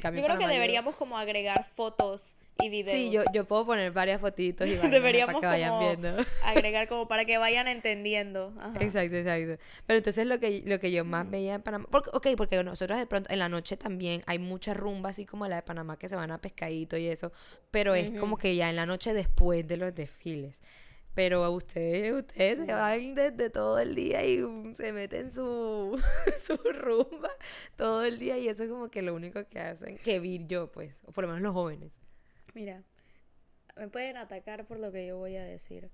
cambio, 0.00 0.20
yo 0.22 0.26
creo 0.26 0.38
que 0.38 0.46
deberíamos 0.46 0.96
como 0.96 1.18
agregar 1.18 1.64
fotos 1.64 2.36
y 2.60 2.68
videos. 2.70 2.96
Sí, 2.96 3.10
yo, 3.10 3.22
yo 3.32 3.44
puedo 3.44 3.66
poner 3.66 3.92
varias 3.92 4.20
fotitos 4.20 4.66
y 4.66 4.70
deberíamos 4.88 5.34
para 5.34 5.40
que 5.40 5.46
vayan 5.46 5.70
como 5.70 5.86
viendo. 5.86 6.24
agregar 6.44 6.88
como 6.88 7.06
para 7.06 7.24
que 7.24 7.38
vayan 7.38 7.68
entendiendo. 7.68 8.52
Ajá. 8.58 8.78
Exacto, 8.80 9.16
exacto. 9.16 9.62
Pero 9.86 9.98
entonces 9.98 10.26
lo 10.26 10.40
que, 10.40 10.62
lo 10.66 10.80
que 10.80 10.90
yo 10.90 11.04
más 11.04 11.30
veía 11.30 11.54
en 11.54 11.62
Panamá, 11.62 11.86
porque, 11.90 12.10
ok, 12.12 12.26
porque 12.36 12.62
nosotros 12.64 12.98
de 12.98 13.06
pronto 13.06 13.30
en 13.32 13.38
la 13.38 13.48
noche 13.48 13.76
también 13.76 14.22
hay 14.26 14.38
mucha 14.38 14.74
rumba 14.74 15.10
así 15.10 15.24
como 15.24 15.46
la 15.46 15.56
de 15.56 15.62
Panamá 15.62 15.96
que 15.98 16.08
se 16.08 16.16
van 16.16 16.30
a 16.32 16.40
pescadito 16.40 16.96
y 16.96 17.06
eso, 17.06 17.32
pero 17.70 17.94
es 17.94 18.10
como 18.18 18.36
que 18.38 18.56
ya 18.56 18.70
en 18.70 18.76
la 18.76 18.86
noche 18.86 19.12
después 19.12 19.66
de 19.66 19.76
los 19.76 19.94
desfiles. 19.94 20.60
Pero 21.18 21.50
ustedes, 21.50 22.12
ustedes 22.12 22.64
se 22.64 22.72
van 22.72 23.16
desde 23.16 23.50
todo 23.50 23.80
el 23.80 23.96
día 23.96 24.24
y 24.24 24.40
um, 24.40 24.72
se 24.72 24.92
meten 24.92 25.32
su, 25.32 26.00
su 26.46 26.56
rumba 26.56 27.30
todo 27.74 28.04
el 28.04 28.20
día 28.20 28.38
y 28.38 28.48
eso 28.48 28.62
es 28.62 28.70
como 28.70 28.88
que 28.88 29.02
lo 29.02 29.16
único 29.16 29.44
que 29.48 29.58
hacen, 29.58 29.96
que 29.98 30.20
vi 30.20 30.46
yo 30.46 30.70
pues, 30.70 31.02
o 31.06 31.10
por 31.10 31.24
lo 31.24 31.28
menos 31.30 31.42
los 31.42 31.54
jóvenes. 31.54 31.90
Mira, 32.54 32.84
me 33.76 33.88
pueden 33.88 34.16
atacar 34.16 34.64
por 34.68 34.78
lo 34.78 34.92
que 34.92 35.08
yo 35.08 35.16
voy 35.18 35.34
a 35.36 35.44
decir, 35.44 35.90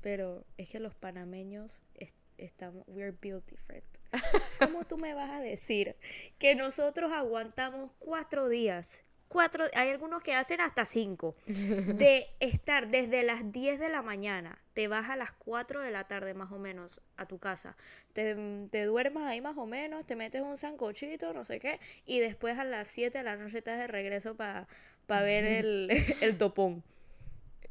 pero 0.00 0.46
es 0.56 0.70
que 0.70 0.80
los 0.80 0.94
panameños 0.94 1.82
es- 1.96 2.14
estamos, 2.38 2.84
we're 2.86 3.14
built 3.20 3.44
different. 3.50 3.84
¿Cómo 4.60 4.84
tú 4.84 4.96
me 4.96 5.12
vas 5.12 5.30
a 5.30 5.40
decir 5.40 5.94
que 6.38 6.54
nosotros 6.54 7.12
aguantamos 7.12 7.90
cuatro 7.98 8.48
días? 8.48 9.04
Cuatro, 9.34 9.64
hay 9.74 9.88
algunos 9.90 10.22
que 10.22 10.32
hacen 10.32 10.60
hasta 10.60 10.84
cinco. 10.84 11.34
De 11.46 12.28
estar 12.38 12.86
desde 12.86 13.24
las 13.24 13.50
10 13.50 13.80
de 13.80 13.88
la 13.88 14.00
mañana, 14.00 14.56
te 14.74 14.86
vas 14.86 15.10
a 15.10 15.16
las 15.16 15.32
4 15.32 15.80
de 15.80 15.90
la 15.90 16.04
tarde 16.04 16.34
más 16.34 16.52
o 16.52 16.60
menos 16.60 17.00
a 17.16 17.26
tu 17.26 17.40
casa. 17.40 17.76
Te, 18.12 18.36
te 18.70 18.84
duermas 18.84 19.24
ahí 19.24 19.40
más 19.40 19.56
o 19.56 19.66
menos, 19.66 20.06
te 20.06 20.14
metes 20.14 20.40
un 20.40 20.56
sancochito, 20.56 21.34
no 21.34 21.44
sé 21.44 21.58
qué, 21.58 21.80
y 22.06 22.20
después 22.20 22.60
a 22.60 22.64
las 22.64 22.86
7 22.86 23.18
de 23.18 23.24
la 23.24 23.34
noche 23.34 23.58
estás 23.58 23.76
de 23.76 23.88
regreso 23.88 24.36
para 24.36 24.68
ver 25.08 25.44
el, 25.44 25.90
el 26.20 26.38
topón 26.38 26.84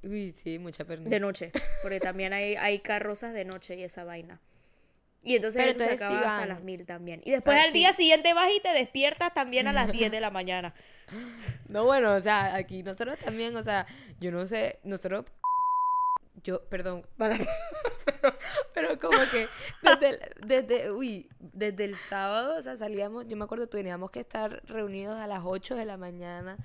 Uy, 0.03 0.35
sí, 0.43 0.59
mucha 0.59 0.83
perniz. 0.83 1.09
de 1.09 1.21
noche, 1.21 1.53
porque 1.81 2.01
también 2.01 2.33
hay, 2.33 2.55
hay 2.55 2.79
carrozas 2.79 3.33
de 3.33 3.45
noche 3.45 3.77
y 3.77 3.83
esa 3.83 4.03
vaina. 4.03 4.41
Y 5.23 5.35
entonces 5.37 5.61
Pero 5.61 5.71
eso 5.71 5.79
se 5.79 5.89
sí 5.89 5.95
acaba 5.95 6.33
hasta 6.35 6.45
las 6.47 6.61
mil 6.63 6.85
también. 6.85 7.21
Y 7.23 7.31
después 7.31 7.55
sea, 7.55 7.65
al 7.65 7.73
día 7.73 7.93
siguiente 7.93 8.33
vas 8.33 8.49
y 8.55 8.59
te 8.59 8.69
despiertas 8.73 9.33
también 9.33 9.67
a 9.67 9.73
las 9.73 9.89
10 9.91 10.11
de 10.11 10.19
la 10.19 10.29
mañana. 10.31 10.73
No, 11.69 11.85
bueno, 11.85 12.13
o 12.13 12.19
sea, 12.19 12.55
aquí 12.55 12.83
nosotros 12.83 13.17
también, 13.19 13.55
o 13.55 13.63
sea, 13.63 13.85
yo 14.19 14.31
no 14.31 14.45
sé, 14.47 14.79
nosotros, 14.83 15.25
yo, 16.43 16.61
perdón, 16.65 17.03
para- 17.17 17.37
pero, 18.05 18.35
pero 18.73 18.99
como 18.99 19.17
que 19.31 19.47
desde, 19.81 20.09
el- 20.09 20.19
desde, 20.45 20.91
uy, 20.91 21.29
desde 21.39 21.85
el 21.85 21.95
sábado, 21.95 22.57
o 22.57 22.61
sea, 22.61 22.75
salíamos, 22.75 23.25
yo 23.27 23.37
me 23.37 23.45
acuerdo, 23.45 23.67
teníamos 23.67 24.11
que 24.11 24.19
estar 24.19 24.61
reunidos 24.65 25.17
a 25.17 25.27
las 25.27 25.41
8 25.43 25.75
de 25.75 25.85
la 25.85 25.95
mañana 25.97 26.57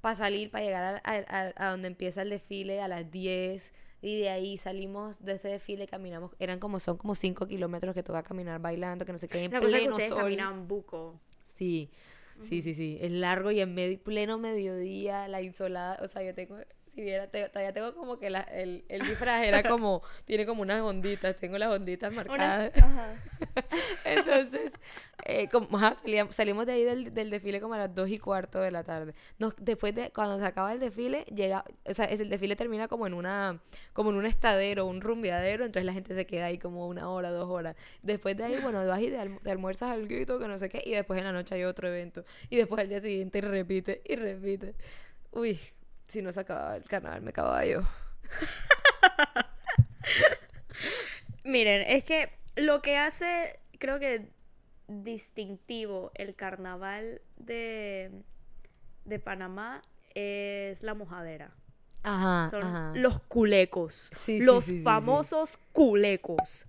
para 0.00 0.16
salir, 0.16 0.50
para 0.50 0.64
llegar 0.64 1.00
a, 1.04 1.10
a- 1.10 1.24
a- 1.28 1.52
a 1.66 1.70
donde 1.70 1.88
empieza 1.88 2.22
el 2.22 2.30
desfile 2.30 2.80
a 2.82 2.88
las 2.88 3.10
10. 3.10 3.72
Y 4.00 4.20
de 4.20 4.30
ahí 4.30 4.56
salimos 4.56 5.24
de 5.24 5.32
ese 5.32 5.48
desfile, 5.48 5.86
caminamos, 5.86 6.30
eran 6.38 6.60
como, 6.60 6.78
son 6.78 6.96
como 6.96 7.14
5 7.14 7.46
kilómetros 7.48 7.94
que 7.94 8.02
toca 8.02 8.22
caminar 8.22 8.60
bailando, 8.60 9.04
que 9.04 9.12
no 9.12 9.18
sé 9.18 9.28
qué, 9.28 9.42
en 9.42 9.50
La 9.52 9.60
cosa 9.60 9.70
es 9.70 9.72
que 9.74 9.78
pleno 9.80 9.94
ustedes 9.94 10.10
sol. 10.10 10.18
caminan 10.18 10.68
buco. 10.68 11.20
Sí, 11.46 11.90
sí, 12.40 12.62
sí, 12.62 12.74
sí. 12.74 12.98
Es 13.00 13.10
largo 13.10 13.50
y 13.50 13.60
en 13.60 13.74
medio, 13.74 13.98
pleno 14.00 14.38
mediodía, 14.38 15.26
la 15.26 15.42
insolada. 15.42 15.98
O 16.02 16.08
sea, 16.08 16.22
yo 16.22 16.32
tengo, 16.34 16.56
si 16.88 17.02
viera, 17.02 17.26
te- 17.28 17.48
todavía 17.48 17.72
tengo 17.72 17.94
como 17.94 18.18
que 18.18 18.30
la, 18.30 18.40
el, 18.42 18.84
el 18.88 19.02
disfraz 19.02 19.44
era 19.46 19.62
como, 19.62 20.02
tiene 20.24 20.46
como 20.46 20.62
unas 20.62 20.80
onditas, 20.80 21.36
tengo 21.36 21.58
las 21.58 21.68
onditas 21.74 22.12
Una- 22.12 22.24
marcadas. 22.24 22.72
ajá. 22.82 23.14
Entonces, 24.04 24.72
eh, 25.24 25.48
como, 25.48 25.76
ajá, 25.76 25.96
salíamos, 25.96 26.34
salimos 26.34 26.66
de 26.66 26.72
ahí 26.72 26.84
del, 26.84 27.12
del 27.14 27.30
desfile 27.30 27.60
como 27.60 27.74
a 27.74 27.78
las 27.78 27.94
dos 27.94 28.08
y 28.08 28.18
cuarto 28.18 28.60
de 28.60 28.70
la 28.70 28.84
tarde. 28.84 29.14
Nos, 29.38 29.54
después 29.60 29.94
de, 29.94 30.10
cuando 30.10 30.38
se 30.38 30.44
acaba 30.46 30.72
el 30.72 30.80
desfile, 30.80 31.24
llega, 31.34 31.64
o 31.84 31.94
sea, 31.94 32.06
es, 32.06 32.20
el 32.20 32.28
desfile 32.30 32.56
termina 32.56 32.88
como 32.88 33.06
en 33.06 33.14
una, 33.14 33.60
como 33.92 34.10
en 34.10 34.16
un 34.16 34.26
estadero, 34.26 34.86
un 34.86 35.00
rumbeadero, 35.00 35.64
entonces 35.64 35.84
la 35.86 35.92
gente 35.92 36.14
se 36.14 36.26
queda 36.26 36.46
ahí 36.46 36.58
como 36.58 36.86
una 36.88 37.08
hora, 37.10 37.30
dos 37.30 37.48
horas. 37.48 37.76
Después 38.02 38.36
de 38.36 38.44
ahí, 38.44 38.56
bueno, 38.62 38.86
vas 38.86 39.00
y 39.00 39.08
te, 39.08 39.18
alm- 39.18 39.40
te 39.42 39.50
almuerzas 39.50 39.90
algo, 39.90 40.08
que 40.08 40.48
no 40.48 40.58
sé 40.58 40.68
qué, 40.68 40.82
y 40.84 40.92
después 40.92 41.18
en 41.18 41.24
la 41.26 41.32
noche 41.32 41.54
hay 41.54 41.64
otro 41.64 41.88
evento. 41.88 42.24
Y 42.50 42.56
después 42.56 42.80
al 42.80 42.88
día 42.88 43.00
siguiente 43.00 43.40
repite 43.40 44.02
y 44.04 44.16
repite. 44.16 44.74
Uy, 45.32 45.58
si 46.08 46.22
no 46.22 46.32
se 46.32 46.40
acababa 46.40 46.76
el 46.76 46.84
carnaval, 46.84 47.22
me 47.22 47.30
acababa 47.30 47.64
yo. 47.64 47.82
Miren, 51.44 51.82
es 51.82 52.04
que 52.04 52.30
lo 52.56 52.82
que 52.82 52.96
hace, 52.96 53.60
creo 53.78 54.00
que 54.00 54.30
distintivo 54.88 56.10
el 56.14 56.34
carnaval 56.34 57.20
de, 57.36 58.24
de 59.04 59.18
Panamá 59.18 59.82
es 60.14 60.82
la 60.82 60.94
mojadera. 60.94 61.54
Ajá, 62.02 62.48
Son 62.50 62.64
ajá. 62.64 62.92
los 62.94 63.20
culecos. 63.20 64.10
Sí, 64.18 64.40
los 64.40 64.64
sí. 64.64 64.82
famosos 64.82 65.58
culecos. 65.72 66.66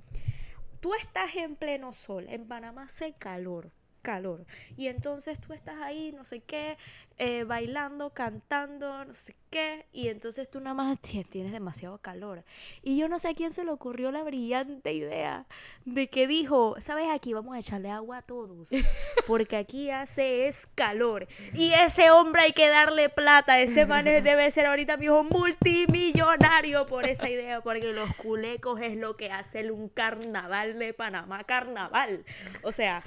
Tú 0.82 0.94
estás 0.96 1.36
en 1.36 1.56
pleno 1.56 1.94
sol. 1.94 2.26
En 2.30 2.48
Panamá 2.48 2.84
hace 2.84 3.14
calor. 3.14 3.72
Calor. 4.02 4.46
Y 4.78 4.88
entonces 4.88 5.40
tú 5.40 5.54
estás 5.54 5.78
ahí, 5.82 6.12
no 6.16 6.24
sé 6.24 6.40
qué, 6.42 6.78
eh, 7.18 7.44
bailando, 7.44 8.12
cantando, 8.14 9.04
no 9.06 9.14
sé 9.14 9.36
qué. 9.50 9.86
Y 9.92 10.08
entonces 10.08 10.50
tú 10.50 10.60
nada 10.62 10.74
más 10.74 11.00
ti- 11.02 11.24
tienes 11.24 11.52
demasiado 11.52 11.98
calor. 11.98 12.44
Y 12.82 12.98
yo 12.98 13.10
no 13.10 13.20
sé 13.20 13.30
a 13.30 13.34
quién 13.34 13.52
se 13.52 13.64
le 13.66 13.72
ocurrió 13.72 14.12
la 14.12 14.24
brillante 14.24 14.94
idea 14.94 15.46
de 15.86 16.08
que 16.10 16.28
dijo, 16.28 16.76
¿sabes? 16.80 17.08
Aquí 17.12 17.34
vamos 17.34 17.56
a 17.56 17.60
echarle 17.60 17.90
agua 17.90 18.18
a 18.18 18.22
todos. 18.22 18.70
Porque 19.28 19.58
aquí 19.58 19.90
hace 19.90 20.48
es 20.48 20.68
calor. 20.76 21.28
Y 21.54 21.74
ese 21.74 22.10
hombre 22.12 22.44
hay 22.44 22.52
que 22.54 22.70
darle 22.70 23.10
plata. 23.10 23.60
Ese 23.60 23.86
man 23.86 24.06
debe 24.06 24.50
ser 24.52 24.66
ahorita 24.68 24.98
mismo 24.98 25.24
multimillonario 25.26 26.88
por 26.88 27.06
esa 27.06 27.30
idea. 27.30 27.62
Porque 27.62 27.92
los 27.94 28.16
culecos 28.16 28.80
es 28.82 28.96
lo 28.96 29.18
que 29.18 29.32
hace 29.32 29.70
un 29.72 29.90
carnaval 29.90 30.80
de 30.80 30.94
Panamá. 30.94 31.44
Carnaval. 31.44 32.24
O 32.64 32.72
sea, 32.72 33.04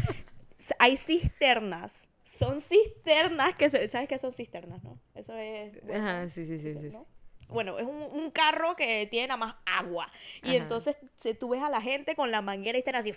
hay 0.78 0.96
cisternas. 0.96 2.08
Son 2.24 2.60
cisternas 2.60 3.54
que 3.56 3.68
se, 3.70 3.88
¿sabes 3.88 4.08
qué 4.08 4.18
son 4.18 4.32
cisternas, 4.32 4.82
no? 4.84 4.98
Eso 5.14 5.34
es 5.34 5.72
bueno, 5.82 6.08
Ajá, 6.08 6.28
sí, 6.28 6.46
sí, 6.46 6.58
sí, 6.58 6.68
eso, 6.68 6.80
sí, 6.80 6.90
sí. 6.90 6.98
¿no? 6.98 7.06
Bueno, 7.48 7.78
es 7.78 7.86
un, 7.86 7.96
un 8.02 8.30
carro 8.30 8.76
que 8.76 9.06
tiene 9.10 9.28
nada 9.28 9.38
más 9.38 9.56
agua. 9.66 10.10
Y 10.42 10.56
Ajá. 10.56 10.56
entonces 10.56 10.96
se, 11.16 11.34
tú 11.34 11.50
ves 11.50 11.62
a 11.62 11.70
la 11.70 11.80
gente 11.82 12.14
con 12.16 12.30
la 12.30 12.40
manguera 12.40 12.78
y 12.78 12.80
están 12.80 12.94
así. 12.96 13.12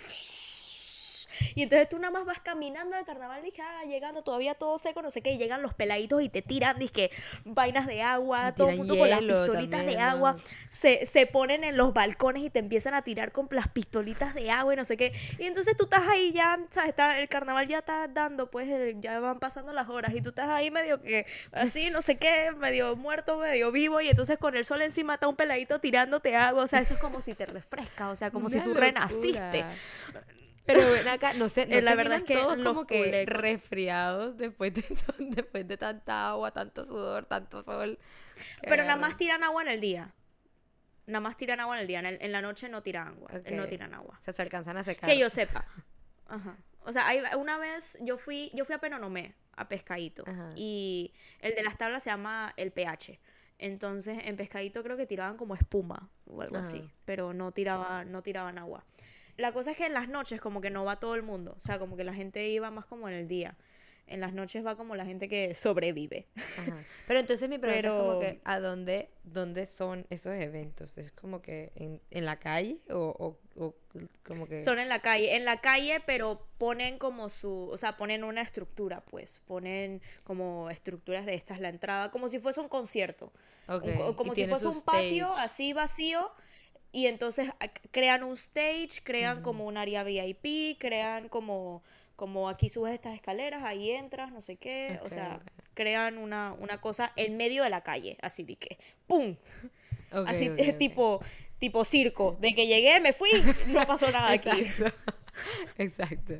Y 1.55 1.63
entonces 1.63 1.87
tú 1.89 1.97
nada 1.99 2.11
más 2.11 2.25
vas 2.25 2.39
caminando 2.41 2.95
al 2.95 3.05
carnaval, 3.05 3.41
dije, 3.43 3.61
ah, 3.61 3.83
llegando 3.87 4.23
todavía 4.23 4.53
todo 4.55 4.77
seco, 4.77 5.01
no 5.01 5.11
sé 5.11 5.21
qué, 5.21 5.31
y 5.31 5.37
llegan 5.37 5.61
los 5.61 5.73
peladitos 5.73 6.21
y 6.21 6.29
te 6.29 6.41
tiran, 6.41 6.79
dije, 6.79 7.09
vainas 7.43 7.87
de 7.87 8.01
agua, 8.01 8.53
todo 8.55 8.69
el 8.69 8.77
mundo 8.77 8.97
con 8.97 9.09
las 9.09 9.19
pistolitas 9.21 9.79
también, 9.79 9.97
de 9.99 10.03
¿no? 10.03 10.09
agua, 10.09 10.35
se, 10.69 11.05
se 11.05 11.25
ponen 11.27 11.63
en 11.63 11.77
los 11.77 11.93
balcones 11.93 12.43
y 12.43 12.49
te 12.49 12.59
empiezan 12.59 12.93
a 12.93 13.01
tirar 13.03 13.31
con 13.31 13.47
las 13.51 13.67
pistolitas 13.69 14.33
de 14.33 14.51
agua 14.51 14.73
y 14.73 14.77
no 14.77 14.85
sé 14.85 14.97
qué. 14.97 15.11
Y 15.39 15.45
entonces 15.45 15.75
tú 15.77 15.85
estás 15.85 16.07
ahí 16.07 16.31
ya, 16.33 16.59
¿sabes? 16.71 16.89
Está, 16.89 17.19
el 17.19 17.27
carnaval 17.29 17.67
ya 17.67 17.79
está 17.79 18.07
dando, 18.07 18.49
pues 18.51 18.69
el- 18.69 18.99
ya 19.01 19.19
van 19.19 19.39
pasando 19.39 19.73
las 19.73 19.89
horas 19.89 20.13
y 20.13 20.21
tú 20.21 20.29
estás 20.29 20.49
ahí 20.49 20.71
medio 20.71 21.01
que 21.01 21.25
así, 21.51 21.89
no 21.89 22.01
sé 22.01 22.17
qué, 22.17 22.51
medio 22.57 22.95
muerto, 22.95 23.37
medio 23.37 23.71
vivo 23.71 24.01
y 24.01 24.09
entonces 24.09 24.37
con 24.37 24.55
el 24.55 24.65
sol 24.65 24.81
encima 24.81 25.15
está 25.15 25.27
un 25.27 25.35
peladito 25.35 25.79
tirándote 25.79 26.35
agua, 26.35 26.63
o 26.63 26.67
sea, 26.67 26.79
eso 26.79 26.93
es 26.93 26.99
como 26.99 27.21
si 27.21 27.33
te 27.33 27.45
refresca, 27.45 28.09
o 28.09 28.15
sea, 28.15 28.31
como 28.31 28.49
si 28.49 28.59
tú 28.59 28.73
renaciste. 28.73 29.65
Pero 30.65 30.79
ven 30.91 31.07
acá, 31.07 31.33
no 31.33 31.47
sé, 31.49 31.67
no 31.67 31.75
Eh, 31.75 31.81
la 31.81 31.93
verdad 31.95 32.17
es 32.17 32.23
que 32.23 32.35
todos 32.35 32.57
como 32.63 32.87
que 32.87 33.03
culecos- 33.25 33.25
resfriados 33.33 34.37
después 34.37 34.73
de, 34.73 34.83
después 35.19 35.67
de 35.67 35.77
tanta 35.77 36.29
agua, 36.29 36.51
tanto 36.51 36.85
sudor, 36.85 37.25
tanto 37.25 37.61
sol. 37.61 37.99
Pero 38.61 38.83
nada 38.83 38.97
más 38.97 39.15
tiran 39.17 39.43
agua 39.43 39.61
en 39.61 39.69
el 39.69 39.81
día. 39.81 40.13
Nada 41.07 41.19
más 41.19 41.37
tiran 41.37 41.59
agua 41.59 41.75
en 41.75 41.81
el 41.81 41.87
día. 41.87 41.99
En, 41.99 42.05
el- 42.07 42.17
en 42.21 42.31
la 42.31 42.41
noche 42.41 42.67
no 42.67 42.81
tiran 42.81 43.09
agua. 43.09 43.29
Ok. 43.33 43.51
No 43.51 43.67
tiran 43.67 43.93
agua. 43.93 44.17
O 44.19 44.23
sea, 44.23 44.33
se 44.33 44.41
alcanzan 44.41 44.75
a 44.77 44.83
secar. 44.83 45.07
Que 45.09 45.19
yo 45.19 45.29
sepa. 45.29 45.65
Ajá. 46.27 46.57
O 46.83 46.91
sea, 46.91 47.07
hay- 47.07 47.21
una 47.37 47.57
vez 47.59 47.97
yo 48.01 48.17
fui, 48.17 48.49
yo 48.55 48.65
fui 48.65 48.73
a 48.75 48.79
Penonomé, 48.79 49.35
a 49.55 49.67
Pescadito. 49.67 50.23
Ajá. 50.25 50.51
Y 50.55 51.13
el 51.41 51.53
de 51.53 51.61
las 51.63 51.77
tablas 51.77 52.01
se 52.03 52.09
llama 52.09 52.53
el 52.57 52.71
pH. 52.71 53.19
Entonces, 53.59 54.17
en 54.25 54.35
Pescadito 54.35 54.83
creo 54.83 54.97
que 54.97 55.05
tiraban 55.05 55.37
como 55.37 55.53
espuma 55.55 56.09
o 56.25 56.41
algo 56.41 56.57
Ajá. 56.57 56.67
así. 56.67 56.89
Pero 57.05 57.33
no 57.33 57.51
tiraban, 57.51 58.11
no 58.11 58.21
tiraban 58.23 58.57
agua. 58.57 58.83
La 59.37 59.51
cosa 59.51 59.71
es 59.71 59.77
que 59.77 59.85
en 59.85 59.93
las 59.93 60.07
noches 60.07 60.39
como 60.39 60.61
que 60.61 60.69
no 60.69 60.85
va 60.85 60.99
todo 60.99 61.15
el 61.15 61.23
mundo. 61.23 61.55
O 61.57 61.61
sea, 61.61 61.79
como 61.79 61.97
que 61.97 62.03
la 62.03 62.13
gente 62.13 62.47
iba 62.47 62.71
más 62.71 62.85
como 62.85 63.07
en 63.09 63.15
el 63.15 63.27
día. 63.27 63.57
En 64.07 64.19
las 64.21 64.33
noches 64.33 64.63
va 64.63 64.75
como 64.77 64.95
la 64.95 65.03
gente 65.03 65.27
que 65.27 65.55
sobrevive. 65.55 66.27
Ajá. 66.59 66.77
Pero 67.07 67.19
entonces 67.19 67.49
mi 67.49 67.57
pregunta 67.57 67.87
es 67.87 68.03
como 68.03 68.19
que, 68.19 68.39
¿a 68.43 68.59
dónde, 68.59 69.09
dónde 69.23 69.65
son 69.65 70.05
esos 70.11 70.35
eventos? 70.35 70.99
¿Es 70.99 71.11
como 71.11 71.41
que 71.41 71.71
en, 71.75 71.99
en 72.11 72.23
la 72.25 72.37
calle 72.37 72.77
o, 72.91 73.37
o, 73.57 73.63
o 73.65 73.73
como 74.23 74.47
que...? 74.47 74.59
Son 74.59 74.77
en 74.77 74.89
la 74.89 74.99
calle, 75.01 75.35
en 75.35 75.43
la 75.43 75.59
calle, 75.59 76.03
pero 76.05 76.45
ponen 76.59 76.99
como 76.99 77.29
su, 77.29 77.67
o 77.71 77.77
sea, 77.77 77.97
ponen 77.97 78.23
una 78.23 78.43
estructura, 78.43 79.01
pues, 79.05 79.41
ponen 79.47 80.03
como 80.23 80.69
estructuras 80.69 81.25
de 81.25 81.33
estas 81.33 81.59
la 81.59 81.69
entrada, 81.69 82.11
como 82.11 82.27
si 82.27 82.37
fuese 82.37 82.61
un 82.61 82.69
concierto, 82.69 83.33
Ok, 83.67 83.85
Un 83.85 83.95
co- 83.95 84.09
y 84.11 84.13
como 84.13 84.33
si 84.35 84.45
fuese 84.47 84.67
un 84.67 84.83
patio 84.83 85.33
así 85.33 85.73
vacío 85.73 86.31
y 86.95 87.07
entonces 87.07 87.49
a- 87.59 87.67
crean 87.91 88.23
un 88.23 88.35
stage, 88.35 89.01
crean 89.03 89.41
como 89.41 89.65
un 89.65 89.75
área 89.75 90.03
VIP, 90.05 90.77
crean 90.79 91.27
como 91.27 91.83
como 92.15 92.47
aquí 92.47 92.69
subes 92.69 92.93
estas 92.93 93.13
escaleras, 93.13 93.63
ahí 93.63 93.91
entras, 93.91 94.31
no 94.31 94.39
sé 94.39 94.55
qué, 94.55 94.97
o 95.03 95.09
sea, 95.09 95.41
crean 95.73 96.17
una, 96.17 96.53
una 96.53 96.79
cosa 96.79 97.11
en 97.17 97.35
medio 97.35 97.63
de 97.63 97.69
la 97.69 97.81
calle, 97.81 98.17
así 98.21 98.43
de 98.43 98.55
que, 98.55 98.77
¡pum! 99.07 99.35
Así 100.25 100.47
ok. 100.47 100.77
tipo 100.77 101.19
tipo 101.59 101.83
circo, 101.83 102.37
de 102.39 102.55
que 102.55 102.67
llegué, 102.67 103.01
me 103.01 103.11
fui, 103.11 103.29
no 103.67 103.85
pasó 103.85 104.09
nada 104.11 104.31
aquí. 104.31 104.49
Exacto. 105.77 106.33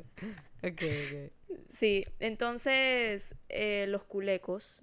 Exacto. 0.62 1.30
Sí, 1.68 2.04
entonces 2.18 3.34
eh, 3.50 3.84
los 3.88 4.04
culecos. 4.04 4.80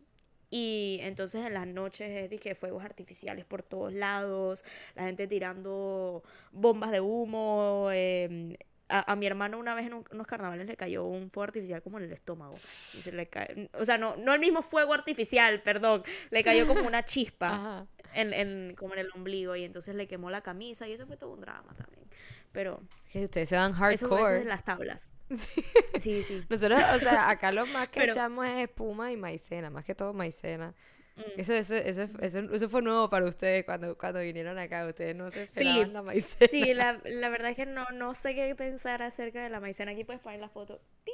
Y 0.55 0.99
entonces 1.01 1.43
en 1.47 1.55
las 1.55 1.65
noches 1.65 2.11
es 2.11 2.29
dije 2.29 2.53
fuegos 2.53 2.85
artificiales 2.85 3.43
por 3.43 3.63
todos 3.63 3.91
lados, 3.91 4.63
la 4.93 5.03
gente 5.05 5.25
tirando 5.25 6.21
bombas 6.51 6.91
de 6.91 7.01
humo. 7.01 7.89
eh, 7.91 8.55
a, 8.89 9.13
a 9.13 9.15
mi 9.15 9.25
hermano 9.25 9.57
una 9.57 9.73
vez 9.73 9.87
en 9.87 9.93
un- 9.95 10.05
unos 10.11 10.27
carnavales 10.27 10.67
le 10.67 10.75
cayó 10.75 11.05
un 11.05 11.31
fuego 11.31 11.45
artificial 11.45 11.81
como 11.81 11.97
en 11.97 12.03
el 12.03 12.11
estómago. 12.13 12.53
Y 12.53 13.01
se 13.01 13.11
le 13.13 13.27
cae- 13.27 13.69
o 13.79 13.83
sea, 13.83 13.97
no, 13.97 14.15
no 14.17 14.33
el 14.33 14.39
mismo 14.39 14.61
fuego 14.61 14.93
artificial, 14.93 15.63
perdón, 15.63 16.03
le 16.29 16.43
cayó 16.43 16.67
como 16.67 16.85
una 16.85 17.03
chispa 17.03 17.87
en, 18.13 18.33
en- 18.33 18.75
como 18.75 18.93
en 18.93 18.99
el 18.99 19.07
ombligo 19.15 19.55
y 19.55 19.63
entonces 19.63 19.95
le 19.95 20.07
quemó 20.07 20.29
la 20.29 20.41
camisa 20.41 20.87
y 20.87 20.91
eso 20.91 21.07
fue 21.07 21.17
todo 21.17 21.31
un 21.33 21.41
drama 21.41 21.73
también. 21.75 22.03
Pero 22.53 22.79
Que 23.11 23.23
ustedes 23.25 23.49
se 23.49 23.55
van 23.57 23.71
eso, 23.73 23.85
eso 24.05 24.07
hardcore. 24.09 24.39
es 24.39 24.45
las 24.45 24.63
tablas. 24.63 25.11
Sí, 25.99 26.23
sí. 26.23 26.43
Nosotros, 26.49 26.81
o 26.95 26.99
sea, 26.99 27.29
acá 27.29 27.51
lo 27.51 27.65
más 27.67 27.87
que 27.89 27.99
Pero- 27.99 28.13
echamos 28.13 28.45
es 28.47 28.53
espuma 28.69 29.11
y 29.11 29.17
maicena, 29.17 29.69
más 29.69 29.83
que 29.85 29.93
todo 29.95 30.13
maicena. 30.13 30.73
Mm. 31.15 31.21
Eso, 31.39 31.53
eso, 31.53 31.75
eso, 31.75 32.07
eso, 32.21 32.39
eso 32.39 32.69
fue 32.69 32.81
nuevo 32.81 33.07
para 33.09 33.25
ustedes 33.25 33.63
cuando, 33.65 33.95
cuando 33.97 34.19
vinieron 34.21 34.57
acá. 34.57 34.85
Ustedes 34.87 35.15
no 35.15 35.29
se 35.29 35.45
Sí, 35.47 35.61
esperaban 35.67 35.93
la 35.93 36.01
maicena. 36.01 36.47
Sí, 36.49 36.73
la, 36.73 36.99
la 37.05 37.29
verdad 37.29 37.51
es 37.51 37.55
que 37.57 37.65
no, 37.67 37.85
no 37.93 38.15
sé 38.15 38.33
qué 38.33 38.55
pensar 38.55 39.01
acerca 39.03 39.43
de 39.43 39.49
la 39.51 39.59
maicena. 39.59 39.91
Aquí 39.91 40.03
puedes 40.03 40.21
poner 40.21 40.39
la 40.39 40.49
foto. 40.49 40.81
¡Ting! 41.03 41.13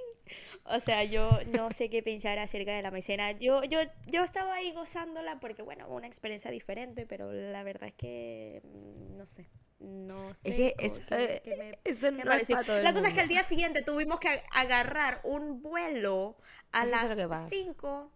O 0.66 0.80
sea, 0.80 1.04
yo 1.04 1.40
no 1.58 1.72
sé 1.72 1.90
qué 1.90 2.02
pensar 2.04 2.38
acerca 2.40 2.74
de 2.74 2.82
la 2.82 2.92
maicena. 2.92 3.32
Yo, 3.34 3.64
yo, 3.64 3.80
yo 4.08 4.24
estaba 4.24 4.54
ahí 4.56 4.72
gozándola 4.72 5.40
porque, 5.42 5.64
bueno, 5.64 5.88
una 5.90 6.08
experiencia 6.08 6.50
diferente, 6.52 7.06
pero 7.06 7.32
la 7.34 7.64
verdad 7.64 7.90
es 7.90 7.96
que 7.96 8.62
mm, 8.64 9.18
no 9.18 9.26
sé. 9.26 9.50
No 9.80 10.34
sé. 10.34 10.50
Es 10.50 10.56
que 10.56 10.76
es- 10.80 11.02
eh, 11.12 11.42
qué 11.44 11.56
me- 11.56 11.80
eso 11.84 12.12
no 12.12 12.32
es 12.34 12.48
para 12.50 12.64
todo 12.64 12.78
el 12.78 12.84
La 12.84 12.94
cosa 12.94 13.08
es 13.08 13.14
que 13.14 13.22
al 13.22 13.26
mundo. 13.28 13.34
día 13.42 13.44
siguiente 13.44 13.82
tuvimos 13.82 14.20
que 14.20 14.28
ag- 14.28 14.44
agarrar 14.52 15.22
un 15.24 15.62
vuelo 15.62 16.38
a 16.72 16.86
las 16.86 17.16
que 17.16 17.28
pasa. 17.28 17.48
5. 17.50 18.12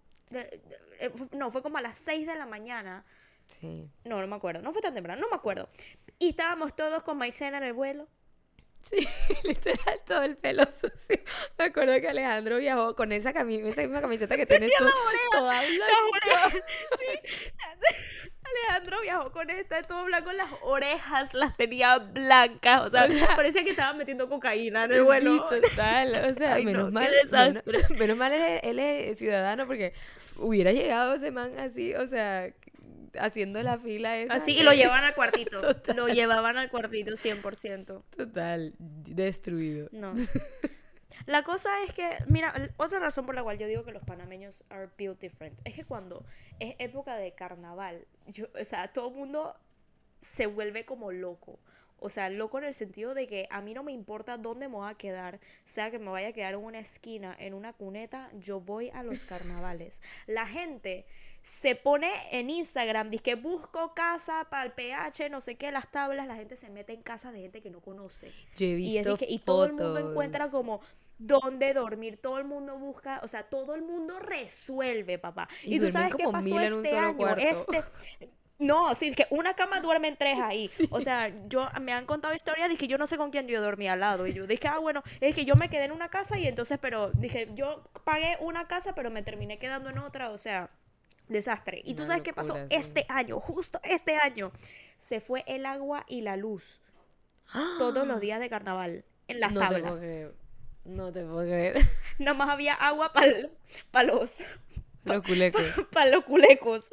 no, 1.31 1.51
fue 1.51 1.61
como 1.61 1.77
a 1.77 1.81
las 1.81 1.95
6 1.95 2.27
de 2.27 2.35
la 2.35 2.45
mañana. 2.45 3.05
Sí. 3.59 3.89
No, 4.03 4.19
no 4.21 4.27
me 4.27 4.35
acuerdo. 4.35 4.61
No 4.61 4.71
fue 4.73 4.81
tan 4.81 4.93
temprano, 4.93 5.21
no 5.21 5.29
me 5.29 5.35
acuerdo. 5.35 5.69
Y 6.19 6.29
estábamos 6.29 6.75
todos 6.75 7.03
con 7.03 7.17
maicena 7.17 7.57
en 7.59 7.63
el 7.65 7.73
vuelo. 7.73 8.07
Sí, 8.89 9.07
literal, 9.43 10.01
todo 10.05 10.23
el 10.23 10.35
pelo 10.35 10.65
sucio. 10.65 11.15
Me 11.57 11.63
acuerdo 11.65 11.93
que 12.01 12.09
Alejandro 12.09 12.57
viajó 12.57 12.97
con 12.97 13.13
esa, 13.13 13.31
cami 13.31 13.55
esa 13.65 13.81
misma 13.83 14.01
camiseta 14.01 14.35
que 14.35 14.45
tienes 14.45 14.69
tú, 14.77 14.85
toda 15.31 15.53
Las 15.53 15.65
blanca. 15.69 15.93
orejas. 16.11 16.63
Sí. 16.99 17.51
Viajó 19.13 19.31
con 19.31 19.49
esta, 19.51 19.83
todo 19.83 20.05
blanco, 20.05 20.31
las 20.31 20.47
orejas 20.63 21.33
las 21.35 21.55
tenía 21.55 21.99
blancas. 21.99 22.81
O 22.81 22.89
sea, 22.89 23.05
O 23.05 23.11
sea, 23.11 23.35
parecía 23.35 23.63
que 23.63 23.69
estaban 23.69 23.97
metiendo 23.97 24.27
cocaína 24.27 24.85
en 24.85 24.91
el 24.93 25.03
vuelo. 25.03 25.47
Sí, 25.51 25.61
total. 25.61 26.31
O 26.31 26.33
sea, 26.33 26.55
Ay, 26.55 26.65
menos, 26.65 26.91
mal, 26.91 27.09
menos, 27.95 28.17
mal 28.17 28.31
él, 28.33 28.41
es- 28.41 28.63
él 28.63 28.79
es 28.79 29.19
ciudadano 29.19 29.67
porque 29.67 29.93
hubiera 30.37 30.71
llegado 30.71 31.13
ese 31.13 31.29
man 31.29 31.59
así, 31.59 31.93
o 31.93 32.07
sea, 32.07 32.49
haciendo 33.19 33.61
la 33.61 33.77
fila 33.77 34.17
esa. 34.17 34.33
Así, 34.33 34.57
y 34.57 34.63
lo 34.63 34.73
llevaban 34.73 35.03
al 35.03 35.13
cuartito. 35.13 35.59
Total. 35.61 35.95
Lo 35.95 36.07
llevaban 36.07 36.57
al 36.57 36.71
cuartito 36.71 37.11
100%. 37.11 38.03
Total, 38.17 38.73
destruido. 38.79 39.89
No. 39.91 40.15
La 41.25 41.43
cosa 41.43 41.69
es 41.83 41.93
que, 41.93 42.09
mira, 42.27 42.53
otra 42.77 42.99
razón 42.99 43.25
por 43.25 43.35
la 43.35 43.43
cual 43.43 43.57
yo 43.57 43.67
digo 43.67 43.83
que 43.83 43.91
los 43.91 44.03
panameños 44.03 44.63
are 44.69 44.89
built 44.97 45.19
different 45.19 45.59
es 45.63 45.75
que 45.75 45.85
cuando 45.85 46.25
es 46.59 46.75
época 46.79 47.15
de 47.15 47.33
carnaval, 47.33 48.05
yo, 48.27 48.47
o 48.59 48.63
sea, 48.65 48.91
todo 48.91 49.09
el 49.09 49.15
mundo 49.15 49.55
se 50.21 50.45
vuelve 50.47 50.85
como 50.85 51.11
loco. 51.11 51.59
o 52.05 52.09
sea, 52.09 52.29
loco 52.29 52.57
en 52.57 52.65
el 52.65 52.73
sentido 52.73 53.13
de 53.13 53.27
que 53.27 53.47
a 53.49 53.61
mí 53.61 53.73
no 53.73 53.81
me 53.81 53.93
importa 53.93 54.37
dónde 54.37 54.67
me 54.67 54.75
voy 54.75 54.89
a 54.89 54.95
quedar, 54.95 55.39
sea 55.63 55.89
que 55.89 55.99
me 55.99 56.09
vaya 56.11 56.29
a 56.29 56.33
quedar 56.33 56.53
en 56.55 56.59
una 56.59 56.79
esquina, 56.79 57.33
en 57.39 57.53
una 57.53 57.71
cuneta, 57.71 58.29
yo 58.33 58.59
voy 58.59 58.89
a 58.93 59.03
los 59.03 59.23
carnavales. 59.23 60.01
La 60.27 60.45
gente 60.45 61.05
se 61.43 61.75
pone 61.75 62.09
en 62.31 62.49
Instagram, 62.49 63.09
dice 63.09 63.23
que 63.23 63.35
busco 63.35 63.93
casa 63.93 64.47
para 64.49 64.63
el 64.63 64.73
pH, 64.73 65.29
no 65.29 65.39
sé 65.39 65.55
qué, 65.55 65.71
las 65.71 65.89
tablas, 65.91 66.27
la 66.27 66.35
gente 66.35 66.57
se 66.57 66.69
mete 66.69 66.91
en 66.91 67.03
casa 67.03 67.31
de 67.31 67.39
gente 67.39 67.61
que 67.61 67.69
no 67.69 67.79
conoce. 67.79 68.33
Yo 68.57 68.65
he 68.65 68.69
Y, 68.79 68.97
es 68.97 69.05
visto 69.05 69.17
dizque- 69.17 69.29
y 69.29 69.39
todo 69.39 69.63
el 69.63 69.71
mundo 69.71 69.97
encuentra 70.11 70.51
como 70.51 70.81
dónde 71.17 71.73
dormir, 71.73 72.19
todo 72.19 72.37
el 72.37 72.45
mundo 72.45 72.77
busca, 72.77 73.21
o 73.23 73.27
sea, 73.27 73.43
todo 73.43 73.75
el 73.75 73.81
mundo 73.81 74.19
resuelve, 74.19 75.19
papá. 75.19 75.47
Y 75.63 75.75
Y, 75.75 75.79
tú 75.79 75.91
sabes 75.91 76.13
qué 76.15 76.25
pasó 76.25 76.59
este 76.59 76.97
año, 76.97 77.17
cuarto. 77.17 77.41
este 77.41 77.83
no, 78.59 78.95
sí, 78.95 79.11
que 79.11 79.27
una 79.29 79.55
cama 79.55 79.81
duermen 79.81 80.15
tres 80.17 80.39
ahí. 80.39 80.69
O 80.91 81.01
sea, 81.01 81.33
yo 81.47 81.67
me 81.81 81.91
han 81.91 82.05
contado 82.05 82.33
historias 82.33 82.69
de 82.69 82.77
que 82.77 82.87
yo 82.87 82.97
no 82.97 83.07
sé 83.07 83.17
con 83.17 83.29
quién 83.29 83.47
yo 83.47 83.61
dormía 83.61 83.93
al 83.93 83.99
lado. 83.99 84.27
Y 84.27 84.33
yo 84.33 84.47
dije, 84.47 84.67
ah, 84.67 84.77
bueno, 84.77 85.03
es 85.19 85.35
que 85.35 85.43
yo 85.43 85.55
me 85.55 85.69
quedé 85.69 85.85
en 85.85 85.91
una 85.91 86.09
casa 86.09 86.37
y 86.37 86.47
entonces, 86.47 86.77
pero 86.79 87.11
dije, 87.11 87.49
yo 87.55 87.83
pagué 88.03 88.37
una 88.39 88.67
casa, 88.67 88.95
pero 88.95 89.11
me 89.11 89.21
terminé 89.21 89.59
quedando 89.59 89.89
en 89.89 89.97
otra. 89.97 90.29
O 90.29 90.37
sea, 90.37 90.69
desastre. 91.27 91.81
Y 91.83 91.95
tú 91.95 92.05
sabes 92.05 92.21
qué 92.21 92.33
pasó 92.33 92.53
sí. 92.55 92.61
este 92.69 93.05
año, 93.09 93.39
justo 93.39 93.79
este 93.83 94.15
año, 94.17 94.51
se 94.97 95.19
fue 95.19 95.43
el 95.47 95.65
agua 95.65 96.05
y 96.07 96.21
la 96.21 96.37
luz 96.37 96.81
todos 97.77 98.07
los 98.07 98.19
días 98.19 98.39
de 98.39 98.49
carnaval 98.49 99.03
en 99.27 99.39
las 99.39 99.51
no 99.51 99.59
tablas. 99.59 100.07
No 100.85 101.11
te 101.11 101.23
puedo 101.23 101.41
creer. 101.41 101.77
Nada 102.19 102.33
más 102.37 102.49
había 102.49 102.73
agua 102.73 103.13
para 103.13 103.27
los, 104.03 104.41
Los 105.05 105.21
culecos. 105.23 105.63
para 105.91 106.11
los 106.11 106.23
culecos. 106.25 106.87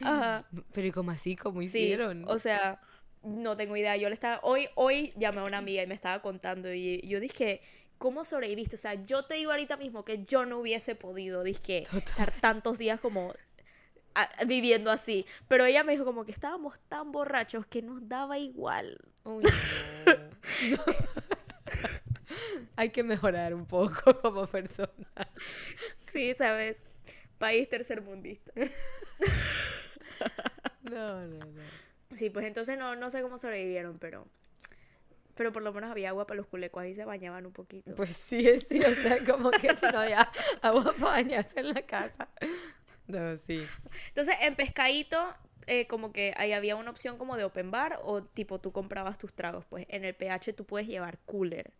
Ajá. 0.00 0.44
Pero 0.72 0.86
¿y 0.86 0.92
cómo 0.92 1.10
así? 1.10 1.36
¿Cómo 1.36 1.60
Sí, 1.62 1.66
hicieron? 1.68 2.24
o 2.28 2.38
sea, 2.38 2.80
no 3.22 3.56
tengo 3.56 3.76
idea. 3.76 3.96
Yo 3.96 4.08
le 4.08 4.14
estaba, 4.14 4.40
hoy, 4.42 4.68
hoy 4.74 5.12
llamé 5.16 5.40
a 5.40 5.44
una 5.44 5.58
amiga 5.58 5.82
y 5.82 5.86
me 5.86 5.94
estaba 5.94 6.22
contando 6.22 6.72
y 6.72 7.00
yo 7.06 7.20
dije, 7.20 7.60
¿cómo 7.98 8.24
sobreviviste? 8.24 8.76
O 8.76 8.78
sea, 8.78 8.94
yo 8.94 9.24
te 9.24 9.34
digo 9.34 9.50
ahorita 9.52 9.76
mismo 9.76 10.04
que 10.04 10.24
yo 10.24 10.44
no 10.46 10.58
hubiese 10.58 10.94
podido, 10.94 11.42
dije, 11.44 11.84
estar 11.96 12.32
tantos 12.40 12.78
días 12.78 12.98
como 13.00 13.32
a- 14.14 14.44
viviendo 14.44 14.90
así. 14.90 15.24
Pero 15.48 15.64
ella 15.66 15.84
me 15.84 15.92
dijo 15.92 16.04
como 16.04 16.24
que 16.24 16.32
estábamos 16.32 16.78
tan 16.88 17.12
borrachos 17.12 17.66
que 17.66 17.82
nos 17.82 18.08
daba 18.08 18.38
igual. 18.38 18.98
Uy, 19.24 19.44
no. 20.04 20.76
No. 20.76 20.84
Hay 22.76 22.90
que 22.90 23.02
mejorar 23.02 23.54
un 23.54 23.66
poco 23.66 24.20
como 24.22 24.46
persona. 24.46 24.90
Sí, 25.98 26.34
¿sabes? 26.34 26.84
País 27.38 27.68
tercermundista. 27.68 28.52
No, 30.90 31.26
no, 31.26 31.38
no. 31.38 31.62
Sí, 32.14 32.28
pues 32.28 32.44
entonces 32.46 32.76
no, 32.76 32.96
no 32.96 33.10
sé 33.10 33.22
cómo 33.22 33.38
sobrevivieron, 33.38 33.98
pero... 33.98 34.26
Pero 35.34 35.52
por 35.52 35.62
lo 35.62 35.72
menos 35.72 35.90
había 35.90 36.10
agua 36.10 36.26
para 36.26 36.36
los 36.36 36.46
culecos, 36.46 36.82
ahí 36.82 36.94
se 36.94 37.04
bañaban 37.04 37.46
un 37.46 37.52
poquito. 37.52 37.94
Pues 37.94 38.10
sí, 38.10 38.46
sí, 38.68 38.78
o 38.80 38.90
sea, 38.90 39.24
como 39.24 39.50
que 39.50 39.74
si 39.76 39.86
no 39.86 40.00
había 40.00 40.30
agua 40.60 40.92
para 40.92 41.12
bañarse 41.12 41.60
en 41.60 41.72
la 41.72 41.82
casa. 41.86 42.28
No, 43.06 43.36
sí. 43.38 43.64
Entonces, 44.08 44.36
en 44.42 44.54
Pescadito, 44.54 45.18
eh, 45.66 45.86
como 45.86 46.12
que 46.12 46.34
ahí 46.36 46.52
había 46.52 46.76
una 46.76 46.90
opción 46.90 47.16
como 47.16 47.36
de 47.36 47.44
open 47.44 47.70
bar 47.70 48.00
o 48.02 48.22
tipo 48.22 48.60
tú 48.60 48.72
comprabas 48.72 49.18
tus 49.18 49.32
tragos. 49.32 49.64
Pues 49.64 49.86
en 49.88 50.04
el 50.04 50.14
PH 50.14 50.52
tú 50.52 50.66
puedes 50.66 50.86
llevar 50.86 51.18
cooler. 51.20 51.72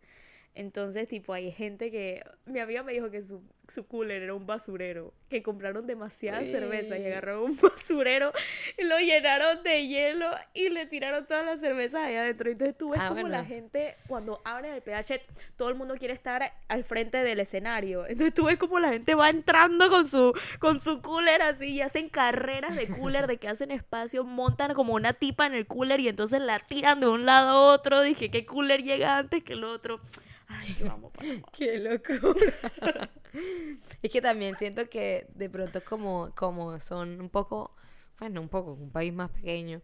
Entonces, 0.55 1.07
tipo, 1.07 1.33
hay 1.33 1.51
gente 1.51 1.91
que... 1.91 2.23
Mi 2.45 2.59
amiga 2.59 2.83
me 2.83 2.93
dijo 2.93 3.09
que 3.09 3.21
su, 3.21 3.41
su 3.67 3.87
cooler 3.87 4.21
era 4.23 4.33
un 4.33 4.45
basurero. 4.45 5.13
Que 5.29 5.41
compraron 5.41 5.87
demasiada 5.87 6.43
cerveza 6.43 6.97
y 6.97 7.05
agarraron 7.07 7.43
un 7.43 7.57
basurero, 7.61 8.31
y 8.77 8.83
lo 8.83 8.99
llenaron 8.99 9.63
de 9.63 9.87
hielo 9.87 10.29
y 10.53 10.69
le 10.69 10.85
tiraron 10.85 11.25
todas 11.25 11.43
las 11.43 11.59
cervezas 11.59 12.05
allá 12.05 12.21
adentro. 12.21 12.51
Entonces 12.51 12.77
tú 12.77 12.89
ves 12.89 13.01
Ah, 13.01 13.09
como 13.09 13.27
la 13.27 13.43
gente, 13.43 13.95
cuando 14.07 14.41
abren 14.45 14.75
el 14.75 14.81
PH, 14.81 15.21
todo 15.57 15.69
el 15.69 15.75
mundo 15.75 15.95
quiere 15.97 16.13
estar 16.13 16.53
al 16.67 16.83
frente 16.83 17.23
del 17.23 17.39
escenario. 17.39 18.05
Entonces 18.05 18.33
tú 18.33 18.45
ves 18.45 18.57
como 18.57 18.79
la 18.79 18.89
gente 18.89 19.15
va 19.15 19.29
entrando 19.29 19.89
con 19.89 20.07
su, 20.07 20.33
con 20.59 20.79
su 20.79 21.01
cooler 21.01 21.41
así 21.41 21.69
y 21.69 21.81
hacen 21.81 22.09
carreras 22.09 22.75
de 22.75 22.87
cooler, 22.87 23.25
de 23.27 23.37
que 23.37 23.47
hacen 23.47 23.71
espacio, 23.71 24.23
montan 24.23 24.73
como 24.75 24.93
una 24.93 25.13
tipa 25.13 25.47
en 25.47 25.55
el 25.55 25.65
cooler 25.65 25.99
y 25.99 26.09
entonces 26.09 26.41
la 26.41 26.59
tiran 26.59 26.99
de 26.99 27.07
un 27.07 27.25
lado 27.25 27.49
a 27.49 27.73
otro. 27.73 28.01
Dije, 28.01 28.29
¿qué 28.29 28.45
cooler 28.45 28.83
llega 28.83 29.17
antes 29.17 29.43
que 29.43 29.53
el 29.53 29.63
otro? 29.63 29.99
Ay, 30.47 30.75
yo 30.79 30.91
amo 30.91 31.09
Panamá. 31.09 31.41
Qué 31.57 31.79
locura. 31.79 33.09
es 34.01 34.11
que 34.11 34.21
también 34.21 34.57
siento 34.57 34.89
que 34.89 35.27
de 35.33 35.49
pronto 35.49 35.83
como, 35.83 36.31
como 36.35 36.79
son 36.79 37.19
un 37.19 37.29
poco, 37.29 37.75
bueno, 38.19 38.41
un 38.41 38.49
poco, 38.49 38.73
un 38.73 38.91
país 38.91 39.13
más 39.13 39.29
pequeño 39.29 39.81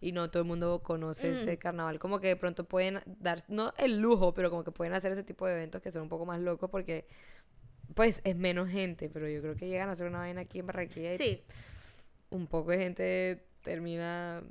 y 0.00 0.12
no 0.12 0.30
todo 0.30 0.42
el 0.42 0.48
mundo 0.48 0.82
conoce 0.82 1.42
ese 1.42 1.58
carnaval, 1.58 1.98
como 1.98 2.20
que 2.20 2.28
de 2.28 2.36
pronto 2.36 2.64
pueden 2.64 3.02
dar, 3.06 3.44
no 3.48 3.74
el 3.76 4.00
lujo, 4.00 4.32
pero 4.32 4.50
como 4.50 4.64
que 4.64 4.72
pueden 4.72 4.94
hacer 4.94 5.12
ese 5.12 5.22
tipo 5.22 5.46
de 5.46 5.52
eventos 5.52 5.82
que 5.82 5.92
son 5.92 6.02
un 6.02 6.08
poco 6.08 6.24
más 6.24 6.40
locos 6.40 6.70
porque 6.70 7.06
pues 7.94 8.20
es 8.24 8.36
menos 8.36 8.70
gente, 8.70 9.10
pero 9.10 9.28
yo 9.28 9.42
creo 9.42 9.54
que 9.54 9.68
llegan 9.68 9.88
a 9.88 9.92
hacer 9.92 10.06
una 10.06 10.20
vaina 10.20 10.42
aquí 10.42 10.60
en 10.60 10.66
Barranquilla 10.66 11.12
y 11.12 11.18
Sí, 11.18 11.42
un 12.30 12.46
poco 12.46 12.70
de 12.70 12.78
gente 12.78 13.44
termina... 13.62 14.42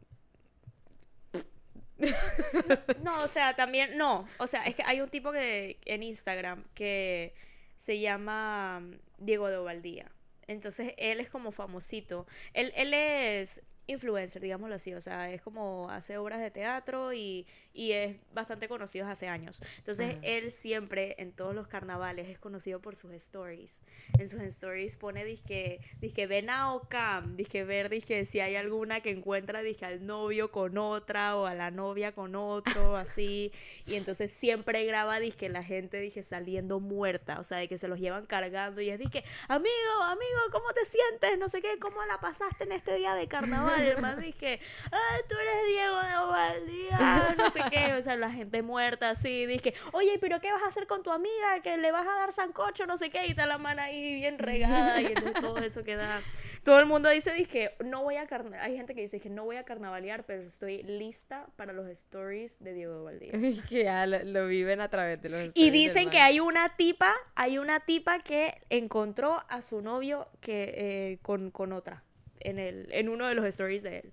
No, 3.03 3.23
o 3.23 3.27
sea, 3.27 3.55
también, 3.55 3.97
no. 3.97 4.25
O 4.37 4.47
sea, 4.47 4.65
es 4.65 4.75
que 4.75 4.83
hay 4.85 5.01
un 5.01 5.09
tipo 5.09 5.31
que 5.33 5.79
en 5.85 6.03
Instagram 6.03 6.63
que 6.73 7.33
se 7.79 7.97
llama 7.97 8.81
mm, 8.81 8.99
Diego 9.19 9.47
de 9.47 9.55
Ovaldía. 9.55 10.11
Entonces, 10.47 10.93
él 10.97 11.21
es 11.21 11.29
como 11.29 11.53
famosito. 11.53 12.27
Él, 12.53 12.73
él 12.75 12.93
es 12.93 13.61
influencer, 13.87 14.41
digámoslo 14.41 14.75
así. 14.75 14.93
O 14.93 14.99
sea, 14.99 15.31
es 15.31 15.41
como 15.41 15.89
hace 15.89 16.17
obras 16.17 16.41
de 16.41 16.51
teatro 16.51 17.13
y, 17.13 17.47
y 17.79 17.93
es 17.93 18.17
bastante 18.33 18.67
conocido 18.67 19.07
hace 19.07 19.29
años. 19.29 19.61
Entonces, 19.77 20.09
Ajá. 20.09 20.19
él 20.23 20.51
siempre 20.51 21.15
en 21.17 21.31
todos 21.31 21.55
los 21.55 21.69
carnavales 21.69 22.27
es 22.27 22.37
conocido 22.37 22.81
por 22.81 22.97
sus 22.97 23.13
stories. 23.13 23.79
En 24.17 24.27
sus 24.27 24.41
stories 24.41 24.97
pone 24.97 25.23
disque, 25.23 25.79
disque 26.01 26.27
ven 26.27 26.49
a 26.49 26.73
Ocam, 26.73 27.37
disque 27.37 27.63
ver, 27.63 27.87
disque 27.87 28.25
si 28.25 28.41
hay 28.41 28.57
alguna 28.57 28.99
que 28.99 29.11
encuentra, 29.11 29.61
dije 29.61 29.85
al 29.85 30.05
novio 30.05 30.51
con 30.51 30.77
otra 30.77 31.37
o 31.37 31.45
a 31.45 31.53
la 31.53 31.71
novia 31.71 32.11
con 32.11 32.35
otro, 32.35 32.97
así. 32.97 33.53
Y 33.85 33.95
entonces 33.95 34.33
siempre 34.33 34.83
graba, 34.83 35.21
disque 35.21 35.47
la 35.47 35.63
gente, 35.63 36.01
dije 36.01 36.21
saliendo 36.21 36.81
muerta, 36.81 37.39
o 37.39 37.43
sea, 37.45 37.59
de 37.59 37.69
que 37.69 37.77
se 37.77 37.87
los 37.87 37.97
llevan 37.97 38.25
cargando 38.25 38.81
y 38.81 38.89
es 38.89 38.99
disque, 38.99 39.23
amigo, 39.47 40.03
amigo, 40.03 40.39
¿cómo 40.51 40.73
te 40.73 40.83
sientes? 40.83 41.39
No 41.39 41.47
sé 41.47 41.61
qué, 41.61 41.79
¿cómo 41.79 42.03
la 42.07 42.19
pasaste 42.19 42.65
en 42.65 42.73
este 42.73 42.95
día 42.95 43.15
de 43.15 43.29
carnaval? 43.29 43.81
El 43.81 44.01
man 44.01 44.19
dije, 44.19 44.59
ay, 44.91 45.21
tú 45.29 45.35
eres 45.37 45.67
Diego 45.69 46.01
de 46.01 46.17
Ovaldía, 46.17 47.35
no 47.37 47.49
sé 47.49 47.68
qué, 47.69 47.93
o 47.93 48.01
sea, 48.01 48.15
la 48.17 48.31
gente 48.31 48.61
muerta 48.61 49.09
así, 49.09 49.45
dije, 49.45 49.73
oye, 49.93 50.17
pero 50.19 50.39
¿qué 50.39 50.51
vas 50.51 50.63
a 50.63 50.67
hacer 50.67 50.87
con 50.87 51.03
tu 51.03 51.11
amiga? 51.11 51.61
Que 51.63 51.77
le 51.77 51.91
vas 51.91 52.07
a 52.07 52.19
dar 52.19 52.33
sancocho, 52.33 52.85
no 52.85 52.97
sé 52.97 53.09
qué, 53.09 53.25
y 53.25 53.31
está 53.31 53.45
la 53.45 53.57
mano 53.57 53.81
ahí 53.81 54.15
bien 54.15 54.39
regada, 54.39 55.01
y 55.01 55.07
entonces 55.07 55.33
todo 55.39 55.57
eso 55.57 55.83
queda. 55.83 56.21
Todo 56.63 56.79
el 56.79 56.85
mundo 56.85 57.09
dice, 57.09 57.33
dije, 57.33 57.75
no 57.83 58.03
voy 58.03 58.15
a 58.15 58.27
carna 58.27 58.61
hay 58.61 58.75
gente 58.75 58.93
que 58.95 59.01
dice 59.01 59.19
que 59.19 59.29
no 59.29 59.45
voy 59.45 59.55
a 59.55 59.63
carnavalear, 59.63 60.25
pero 60.25 60.43
estoy 60.43 60.83
lista 60.83 61.47
para 61.55 61.73
los 61.73 61.87
stories 61.87 62.59
de 62.59 62.73
Diego 62.73 62.93
de 62.93 62.99
Ovaldía. 62.99 63.31
que 63.69 63.83
ya 63.83 64.05
lo, 64.05 64.23
lo 64.23 64.47
viven 64.47 64.81
a 64.81 64.89
través 64.89 65.21
de 65.21 65.29
los... 65.29 65.41
Y 65.41 65.45
stories 65.45 65.71
del 65.71 65.71
dicen 65.71 66.09
que 66.09 66.19
hay 66.19 66.39
una 66.39 66.75
tipa, 66.75 67.13
hay 67.35 67.57
una 67.57 67.79
tipa 67.79 68.19
que 68.19 68.61
encontró 68.69 69.43
a 69.47 69.61
su 69.61 69.81
novio 69.81 70.27
que 70.41 70.73
eh, 70.75 71.19
con, 71.21 71.51
con 71.51 71.73
otra 71.73 72.03
en 72.39 72.59
el 72.59 72.87
en 72.91 73.09
uno 73.09 73.27
de 73.27 73.35
los 73.35 73.45
stories 73.45 73.83
de 73.83 73.99
él. 73.99 74.11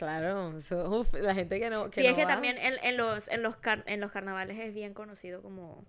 Claro, 0.00 0.56
eso, 0.56 0.90
uf, 1.00 1.12
la 1.14 1.34
gente 1.34 1.60
que 1.60 1.68
no. 1.70 1.90
Que 1.90 2.00
sí, 2.00 2.06
es 2.06 2.14
que 2.16 2.24
va, 2.24 2.28
también 2.32 2.56
en, 2.58 2.74
en 2.82 2.96
los 2.96 3.28
en 3.28 3.42
los 3.42 3.56
car- 3.56 3.84
en 3.86 4.00
los 4.00 4.10
carnavales 4.10 4.58
es 4.58 4.72
bien 4.74 4.94
conocido 4.94 5.42
como 5.42 5.84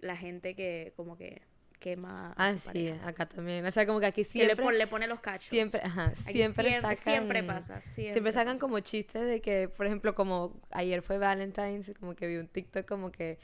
la 0.00 0.16
gente 0.16 0.54
que 0.54 0.92
como 0.96 1.16
que 1.16 1.40
quema 1.80 2.34
Ah, 2.36 2.54
sí, 2.56 2.90
acá 3.04 3.26
también. 3.26 3.64
O 3.66 3.70
sea, 3.70 3.86
como 3.86 4.00
que 4.00 4.06
aquí 4.06 4.22
que 4.22 4.38
le, 4.40 4.44
siempre. 4.44 4.56
pone, 4.64 4.78
le 4.78 4.86
pone 4.86 5.06
los 5.06 5.20
cachos. 5.20 5.48
Siempre, 5.48 5.80
ajá, 5.82 6.14
siempre, 6.14 6.34
siempre, 6.68 6.72
sacan. 6.74 6.96
siempre 6.96 7.42
pasa, 7.42 7.80
siempre 7.80 8.32
sacan 8.32 8.54
pasa. 8.54 8.60
como 8.60 8.80
chistes 8.80 9.24
de 9.26 9.40
que, 9.40 9.68
por 9.68 9.86
ejemplo, 9.86 10.14
como 10.14 10.60
ayer 10.70 11.00
fue 11.02 11.18
Valentine's, 11.18 11.90
como 11.98 12.14
que 12.14 12.26
vi 12.26 12.36
un 12.36 12.48
TikTok 12.48 12.86
como 12.86 13.10
que 13.10 13.38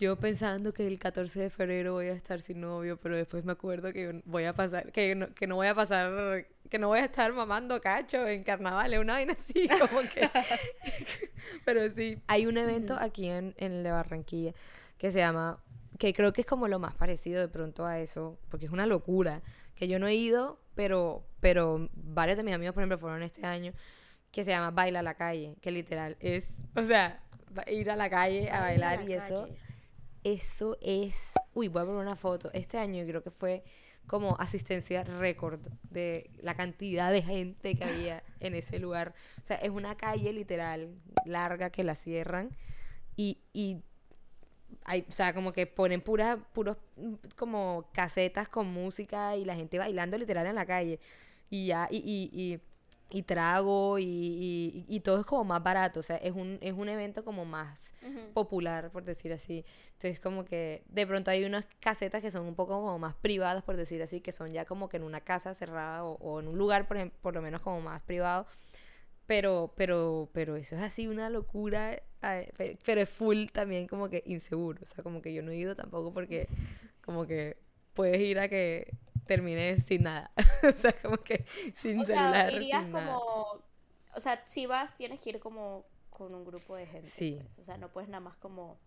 yo 0.00 0.16
pensando 0.16 0.72
que 0.72 0.86
el 0.86 0.98
14 0.98 1.40
de 1.40 1.50
febrero 1.50 1.92
voy 1.92 2.06
a 2.06 2.14
estar 2.14 2.40
sin 2.40 2.62
novio, 2.62 2.96
pero 2.96 3.16
después 3.16 3.44
me 3.44 3.52
acuerdo 3.52 3.92
que 3.92 4.22
voy 4.24 4.44
a 4.44 4.54
pasar, 4.54 4.90
que 4.92 5.14
no, 5.14 5.32
que 5.34 5.46
no 5.46 5.56
voy 5.56 5.66
a 5.66 5.74
pasar, 5.74 6.46
que 6.70 6.78
no 6.78 6.88
voy 6.88 7.00
a 7.00 7.04
estar 7.04 7.30
mamando 7.34 7.78
cacho 7.82 8.26
en 8.26 8.42
carnaval, 8.42 8.98
una 8.98 9.12
vaina 9.12 9.34
así, 9.34 9.68
como 9.80 10.00
que. 10.08 10.30
pero 11.66 11.88
sí. 11.90 12.18
Hay 12.28 12.46
un 12.46 12.56
evento 12.56 12.96
aquí 12.98 13.28
en, 13.28 13.54
en 13.58 13.72
el 13.72 13.82
de 13.82 13.90
Barranquilla 13.90 14.54
que 14.96 15.10
se 15.10 15.18
llama, 15.18 15.62
que 15.98 16.14
creo 16.14 16.32
que 16.32 16.40
es 16.40 16.46
como 16.46 16.66
lo 16.66 16.78
más 16.78 16.94
parecido 16.94 17.38
de 17.38 17.48
pronto 17.48 17.84
a 17.84 17.98
eso, 18.00 18.38
porque 18.48 18.64
es 18.64 18.72
una 18.72 18.86
locura, 18.86 19.42
que 19.74 19.86
yo 19.86 19.98
no 19.98 20.06
he 20.06 20.14
ido, 20.14 20.58
pero, 20.74 21.26
pero 21.40 21.90
varios 21.94 22.38
de 22.38 22.42
mis 22.44 22.54
amigos, 22.54 22.72
por 22.72 22.82
ejemplo, 22.82 22.98
fueron 22.98 23.22
este 23.22 23.46
año, 23.46 23.74
que 24.30 24.44
se 24.44 24.50
llama 24.50 24.70
Baila 24.70 25.00
a 25.00 25.02
la 25.02 25.14
calle, 25.14 25.56
que 25.60 25.70
literal 25.70 26.16
es, 26.20 26.54
o 26.74 26.82
sea, 26.82 27.22
ir 27.66 27.90
a 27.90 27.96
la 27.96 28.08
calle 28.08 28.50
a 28.50 28.60
bailar 28.60 28.98
la 28.98 29.04
y 29.04 29.16
calle. 29.18 29.26
eso 29.26 29.48
es, 30.24 31.34
uy, 31.54 31.68
voy 31.68 31.82
a 31.82 31.84
poner 31.84 32.00
una 32.00 32.16
foto, 32.16 32.50
este 32.52 32.78
año 32.78 33.04
creo 33.06 33.22
que 33.22 33.30
fue 33.30 33.64
como 34.06 34.36
asistencia 34.40 35.04
récord 35.04 35.60
de 35.90 36.30
la 36.42 36.54
cantidad 36.54 37.12
de 37.12 37.22
gente 37.22 37.76
que 37.76 37.84
había 37.84 38.24
en 38.40 38.54
ese 38.54 38.78
lugar. 38.80 39.14
O 39.40 39.44
sea, 39.44 39.56
es 39.56 39.70
una 39.70 39.96
calle 39.96 40.32
literal 40.32 40.94
larga 41.24 41.70
que 41.70 41.84
la 41.84 41.94
cierran 41.94 42.50
y, 43.16 43.38
y 43.52 43.82
hay, 44.84 45.04
o 45.08 45.12
sea, 45.12 45.32
como 45.32 45.52
que 45.52 45.66
ponen 45.66 46.00
puras, 46.00 46.38
puros 46.52 46.76
como 47.36 47.88
casetas 47.92 48.48
con 48.48 48.66
música 48.72 49.36
y 49.36 49.44
la 49.44 49.54
gente 49.54 49.78
bailando 49.78 50.18
literal 50.18 50.46
en 50.46 50.54
la 50.56 50.66
calle. 50.66 50.98
Y 51.48 51.66
ya, 51.66 51.88
y, 51.90 51.98
y, 51.98 52.30
y, 52.32 52.60
y 53.10 53.22
trago 53.22 53.98
y, 53.98 54.04
y, 54.04 54.84
y 54.88 55.00
todo 55.00 55.20
es 55.20 55.26
como 55.26 55.44
más 55.44 55.62
barato. 55.62 56.00
O 56.00 56.02
sea, 56.02 56.16
es 56.16 56.32
un, 56.32 56.58
es 56.60 56.72
un 56.72 56.88
evento 56.88 57.24
como 57.24 57.44
más 57.44 57.92
Ujú. 58.02 58.32
popular, 58.32 58.90
por 58.90 59.04
decir 59.04 59.32
así. 59.32 59.64
Entonces, 59.92 60.20
como 60.20 60.44
que 60.44 60.82
de 60.88 61.06
pronto 61.06 61.30
hay 61.30 61.44
unas 61.44 61.66
casetas 61.80 62.22
que 62.22 62.30
son 62.30 62.46
un 62.46 62.54
poco 62.54 62.72
como 62.80 62.98
más 62.98 63.14
privadas, 63.14 63.62
por 63.64 63.76
decir 63.76 64.02
así, 64.02 64.20
que 64.20 64.32
son 64.32 64.50
ya 64.52 64.64
como 64.64 64.88
que 64.88 64.96
en 64.98 65.02
una 65.04 65.20
casa 65.20 65.52
cerrada 65.54 66.04
o, 66.04 66.14
o 66.20 66.40
en 66.40 66.48
un 66.48 66.56
lugar, 66.58 66.86
por, 66.88 66.96
ejem- 66.96 67.12
por 67.20 67.34
lo 67.34 67.42
menos 67.42 67.60
como 67.62 67.80
más 67.80 68.00
privado. 68.02 68.46
Pero, 69.26 69.72
pero, 69.76 70.28
pero 70.32 70.56
eso 70.56 70.74
es 70.76 70.82
así 70.82 71.06
una 71.06 71.30
locura, 71.30 72.02
pe- 72.20 72.78
pero 72.84 73.00
es 73.00 73.08
full 73.08 73.46
también 73.52 73.86
como 73.86 74.08
que 74.08 74.24
inseguro. 74.26 74.80
O 74.82 74.86
sea, 74.86 75.04
como 75.04 75.22
que 75.22 75.32
yo 75.32 75.42
no 75.42 75.52
he 75.52 75.56
ido 75.56 75.76
tampoco 75.76 76.12
porque 76.12 76.48
como 77.00 77.26
que 77.26 77.56
puedes 77.94 78.18
ir 78.18 78.40
a 78.40 78.48
que 78.48 78.92
termines 79.26 79.84
sin 79.84 80.02
nada. 80.04 80.30
o 80.62 80.76
sea, 80.76 80.92
como 81.00 81.16
que 81.18 81.44
sin 81.74 82.00
O 82.00 82.04
celular, 82.04 82.48
sea, 82.50 82.52
irías 82.52 82.86
nada. 82.86 83.12
como. 83.12 83.62
O 84.14 84.20
sea, 84.20 84.42
si 84.46 84.66
vas, 84.66 84.96
tienes 84.96 85.20
que 85.20 85.30
ir 85.30 85.40
como 85.40 85.84
con 86.10 86.34
un 86.34 86.44
grupo 86.44 86.76
de 86.76 86.86
gente. 86.86 87.06
Sí. 87.08 87.38
pues. 87.40 87.58
O 87.58 87.62
sea, 87.64 87.76
no 87.78 87.88
puedes 87.90 88.08
nada 88.08 88.20
más 88.20 88.36
como 88.36 88.78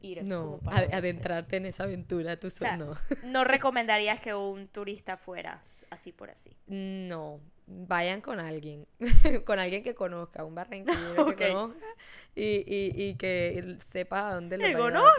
ir 0.00 0.24
No, 0.24 0.40
como 0.44 0.58
para 0.58 0.76
a- 0.76 0.80
ver, 0.80 0.88
pues. 0.90 0.98
adentrarte 0.98 1.56
en 1.56 1.66
esa 1.66 1.84
aventura 1.84 2.38
tú 2.38 2.48
O 2.48 2.50
sea, 2.50 2.76
solo. 2.78 2.94
No. 2.94 2.98
No 3.32 3.44
recomendarías 3.44 4.20
que 4.20 4.34
un 4.34 4.68
turista 4.68 5.16
fuera 5.16 5.62
así 5.90 6.12
por 6.12 6.30
así. 6.30 6.56
No, 6.66 7.40
vayan 7.66 8.20
con 8.20 8.40
alguien, 8.40 8.86
con 9.46 9.58
alguien 9.58 9.82
que 9.84 9.94
conozca, 9.94 10.44
un 10.44 10.54
barranquillero 10.54 11.22
Ok. 11.28 11.36
que 11.36 11.48
conozca 11.52 11.86
y, 12.34 12.64
y, 12.66 13.02
y 13.08 13.14
que 13.14 13.78
sepa 13.92 14.28
a 14.30 14.34
dónde 14.34 14.58
¿Que 14.58 14.74
va 14.74 14.80
conozca? 14.80 15.12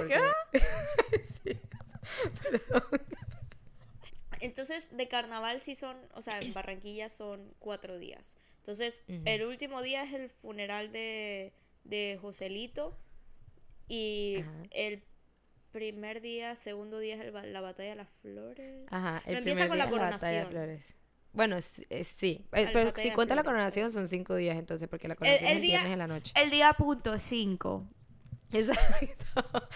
porque- 0.51 0.61
Sí. 1.43 1.59
Perdón. 2.43 2.83
Entonces, 4.39 4.95
de 4.95 5.07
carnaval 5.07 5.59
sí 5.59 5.75
son, 5.75 5.97
o 6.13 6.21
sea, 6.21 6.39
en 6.39 6.53
Barranquilla 6.53 7.09
son 7.09 7.53
cuatro 7.59 7.97
días. 7.99 8.37
Entonces, 8.57 9.03
el 9.25 9.43
último 9.45 9.81
día 9.81 10.03
es 10.03 10.13
el 10.13 10.29
funeral 10.29 10.91
de, 10.91 11.53
de 11.83 12.17
Joselito 12.21 12.97
y 13.87 14.37
Ajá. 14.41 14.67
el 14.71 15.03
primer 15.71 16.21
día, 16.21 16.55
segundo 16.55 16.99
día 16.99 17.15
es 17.15 17.21
el 17.21 17.33
la 17.53 17.61
batalla 17.61 17.89
de 17.91 17.95
las 17.95 18.09
flores. 18.09 18.87
Ajá, 18.91 19.23
el 19.25 19.33
No, 19.33 19.37
empieza 19.37 19.67
primer 19.67 19.67
con 19.67 19.77
la 19.77 19.85
día 19.85 19.89
es 19.89 19.97
la 19.97 20.07
batalla 20.07 20.39
de 20.39 20.45
coronación. 20.45 20.47
flores. 20.47 20.95
Bueno, 21.31 21.61
sí, 21.61 21.85
eh, 22.53 22.69
pero 22.73 22.91
si 22.95 23.09
de 23.09 23.13
cuenta 23.13 23.35
la 23.35 23.43
coronación 23.43 23.91
son 23.91 24.07
cinco 24.07 24.35
días 24.35 24.57
entonces, 24.57 24.87
porque 24.89 25.07
la 25.07 25.15
El, 25.21 25.39
coronación 25.39 25.49
es 25.49 25.51
el 25.51 25.57
el 25.57 25.61
día, 25.61 25.81
viernes 25.81 25.91
en 25.91 25.99
la 25.99 26.07
noche. 26.07 26.35
el 26.35 26.49
día 26.49 26.73
punto 26.73 27.17
cinco. 27.19 27.87
Exacto, 28.53 29.25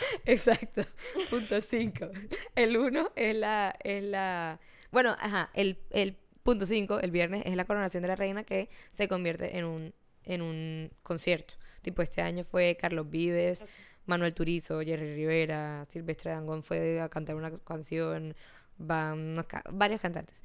exacto. 0.25 0.83
Punto 1.29 1.61
5. 1.61 2.09
El 2.55 2.77
1 2.77 3.11
es 3.15 3.35
la, 3.35 3.75
es 3.83 4.03
la. 4.03 4.59
Bueno, 4.91 5.15
ajá, 5.19 5.49
el, 5.53 5.77
el 5.91 6.15
punto 6.43 6.65
5, 6.65 6.99
el 6.99 7.11
viernes, 7.11 7.43
es 7.45 7.55
la 7.55 7.65
coronación 7.65 8.01
de 8.01 8.07
la 8.09 8.15
reina 8.15 8.43
que 8.43 8.69
se 8.91 9.07
convierte 9.07 9.57
en 9.57 9.65
un, 9.65 9.93
en 10.23 10.41
un 10.41 10.91
concierto. 11.03 11.53
Tipo, 11.81 12.01
este 12.01 12.21
año 12.21 12.43
fue 12.43 12.75
Carlos 12.79 13.09
Vives. 13.09 13.65
Manuel 14.05 14.33
Turizo, 14.33 14.81
Jerry 14.81 15.15
Rivera, 15.15 15.85
Silvestre 15.87 16.31
Dangond 16.31 16.63
fue 16.63 16.99
a 16.99 17.07
cantar 17.07 17.35
una 17.35 17.57
canción, 17.59 18.35
van 18.77 19.45
ca- 19.47 19.63
varios 19.71 20.01
cantantes. 20.01 20.41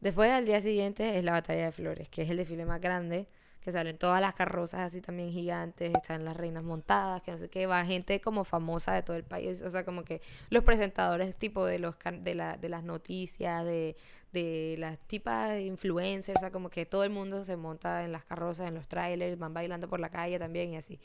Después, 0.00 0.30
al 0.32 0.46
día 0.46 0.60
siguiente, 0.60 1.16
es 1.16 1.22
la 1.24 1.32
batalla 1.32 1.66
de 1.66 1.72
flores, 1.72 2.08
que 2.08 2.22
es 2.22 2.30
el 2.30 2.38
desfile 2.38 2.64
más 2.66 2.80
grande, 2.80 3.28
que 3.62 3.70
salen 3.70 3.96
todas 3.96 4.20
las 4.20 4.34
carrozas 4.34 4.80
así 4.80 5.00
también 5.00 5.30
gigantes, 5.30 5.92
están 5.94 6.24
las 6.24 6.36
reinas 6.36 6.64
montadas, 6.64 7.22
que 7.22 7.30
no 7.30 7.38
sé 7.38 7.48
qué, 7.48 7.66
va 7.66 7.84
gente 7.84 8.20
como 8.20 8.44
famosa 8.44 8.92
de 8.92 9.02
todo 9.02 9.16
el 9.16 9.24
país, 9.24 9.62
o 9.62 9.70
sea, 9.70 9.84
como 9.84 10.04
que 10.04 10.20
los 10.50 10.64
presentadores 10.64 11.36
tipo 11.36 11.64
de 11.64 11.78
los 11.78 11.94
de, 12.22 12.34
la, 12.34 12.56
de 12.56 12.68
las 12.68 12.82
noticias, 12.82 13.64
de, 13.64 13.96
de 14.32 14.76
las 14.78 14.98
tipas 15.06 15.60
influencers, 15.60 16.38
o 16.38 16.40
sea, 16.40 16.50
como 16.50 16.70
que 16.70 16.86
todo 16.86 17.04
el 17.04 17.10
mundo 17.10 17.44
se 17.44 17.56
monta 17.56 18.04
en 18.04 18.12
las 18.12 18.24
carrozas, 18.24 18.68
en 18.68 18.74
los 18.74 18.88
trailers, 18.88 19.38
van 19.38 19.54
bailando 19.54 19.88
por 19.88 20.00
la 20.00 20.10
calle 20.10 20.38
también 20.38 20.72
y 20.72 20.76
así. 20.76 20.98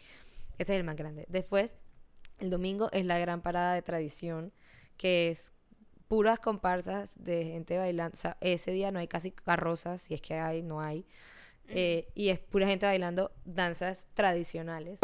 Ese 0.57 0.73
es 0.73 0.79
el 0.79 0.83
más 0.83 0.95
grande. 0.95 1.25
Después, 1.29 1.75
el 2.39 2.49
domingo 2.49 2.89
es 2.91 3.05
la 3.05 3.19
gran 3.19 3.41
parada 3.41 3.75
de 3.75 3.83
tradición, 3.83 4.51
que 4.97 5.29
es 5.29 5.53
puras 6.07 6.39
comparsas 6.39 7.13
de 7.23 7.45
gente 7.45 7.77
bailando. 7.77 8.15
O 8.15 8.19
sea, 8.19 8.37
ese 8.41 8.71
día 8.71 8.91
no 8.91 8.97
hay 8.97 9.07
casi 9.07 9.31
carrozas, 9.31 10.01
si 10.01 10.15
es 10.15 10.21
que 10.21 10.35
hay, 10.35 10.63
no 10.63 10.81
hay. 10.81 11.05
Eh, 11.69 12.07
y 12.15 12.29
es 12.29 12.39
pura 12.39 12.65
gente 12.67 12.85
bailando 12.85 13.31
danzas 13.45 14.07
tradicionales, 14.13 14.99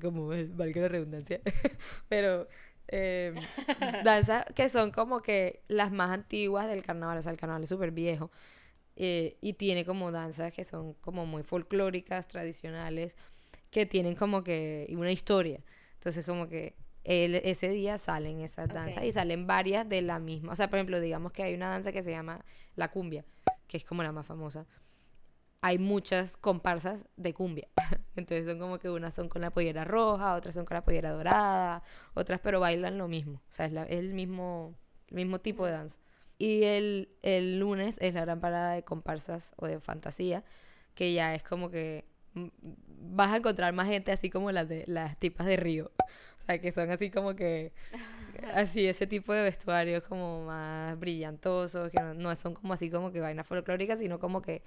como 0.00 0.28
valga 0.28 0.80
la 0.82 0.88
redundancia, 0.88 1.40
pero 2.08 2.48
eh, 2.88 3.34
danzas 4.04 4.46
que 4.54 4.68
son 4.68 4.90
como 4.90 5.20
que 5.22 5.62
las 5.68 5.92
más 5.92 6.10
antiguas 6.10 6.68
del 6.68 6.82
carnaval, 6.82 7.18
o 7.18 7.22
sea, 7.22 7.32
el 7.32 7.38
carnaval 7.38 7.62
es 7.64 7.68
súper 7.68 7.90
viejo 7.90 8.30
eh, 8.96 9.36
y 9.42 9.52
tiene 9.54 9.84
como 9.84 10.10
danzas 10.10 10.52
que 10.52 10.64
son 10.64 10.94
como 10.94 11.26
muy 11.26 11.42
folclóricas, 11.42 12.26
tradicionales, 12.28 13.16
que 13.70 13.84
tienen 13.84 14.14
como 14.14 14.42
que 14.42 14.86
una 14.96 15.12
historia. 15.12 15.60
Entonces 15.94 16.24
como 16.24 16.48
que 16.48 16.74
el- 17.04 17.34
ese 17.36 17.68
día 17.68 17.98
salen 17.98 18.40
esas 18.40 18.68
danzas 18.68 18.98
Ok. 19.02 19.04
y 19.08 19.12
salen 19.12 19.46
varias 19.46 19.86
de 19.88 20.00
la 20.02 20.18
misma. 20.18 20.52
O 20.52 20.56
sea, 20.56 20.68
por 20.70 20.78
ejemplo, 20.78 20.98
digamos 21.00 21.32
que 21.32 21.42
hay 21.42 21.54
una 21.54 21.68
danza 21.68 21.92
que 21.92 22.02
se 22.02 22.10
llama 22.10 22.44
la 22.74 22.90
cumbia, 22.90 23.24
que 23.68 23.76
es 23.76 23.84
como 23.84 24.02
la 24.02 24.12
más 24.12 24.24
famosa. 24.26 24.66
Hay 25.62 25.78
muchas 25.78 26.36
comparsas 26.36 27.06
de 27.16 27.34
cumbia. 27.34 27.68
Entonces 28.16 28.46
son 28.46 28.58
como 28.58 28.78
que 28.78 28.90
unas 28.90 29.14
son 29.14 29.28
con 29.28 29.42
la 29.42 29.50
pollera 29.50 29.84
roja, 29.84 30.34
otras 30.34 30.54
son 30.54 30.64
con 30.64 30.74
la 30.76 30.84
pollera 30.84 31.10
dorada, 31.10 31.82
otras 32.14 32.40
pero 32.40 32.60
bailan 32.60 32.98
lo 32.98 33.08
mismo. 33.08 33.42
O 33.48 33.52
sea, 33.52 33.66
es, 33.66 33.72
la- 33.72 33.84
es 33.84 33.98
el 33.98 34.14
mismo, 34.14 34.74
el 35.08 35.16
mismo 35.16 35.40
tipo 35.40 35.66
de 35.66 35.72
danza. 35.72 35.98
Y 36.38 36.64
el, 36.64 37.08
el 37.22 37.58
lunes 37.58 37.98
es 38.00 38.14
la 38.14 38.20
gran 38.22 38.40
parada 38.40 38.72
de 38.72 38.84
comparsas 38.84 39.54
o 39.56 39.66
de 39.66 39.80
fantasía, 39.80 40.44
que 40.94 41.12
ya 41.14 41.34
es 41.34 41.42
como 41.42 41.70
que 41.70 42.04
vas 42.34 43.32
a 43.32 43.36
encontrar 43.38 43.72
más 43.72 43.88
gente 43.88 44.12
así 44.12 44.30
como 44.30 44.50
las 44.52 44.68
de 44.68 44.84
las 44.86 45.18
tipas 45.18 45.46
de 45.46 45.56
Río. 45.56 45.90
O 46.42 46.46
sea, 46.46 46.60
que 46.60 46.70
son 46.70 46.88
así 46.92 47.10
como 47.10 47.34
que 47.34 47.72
así 48.54 48.86
ese 48.86 49.08
tipo 49.08 49.32
de 49.32 49.42
vestuarios 49.42 50.04
como 50.04 50.44
más 50.44 50.96
brillantosos, 50.98 51.90
que 51.90 52.00
no, 52.00 52.14
no 52.14 52.36
son 52.36 52.54
como 52.54 52.72
así 52.74 52.88
como 52.88 53.10
que 53.10 53.20
vainas 53.20 53.46
folclóricas, 53.48 53.98
sino 53.98 54.20
como 54.20 54.42
que 54.42 54.62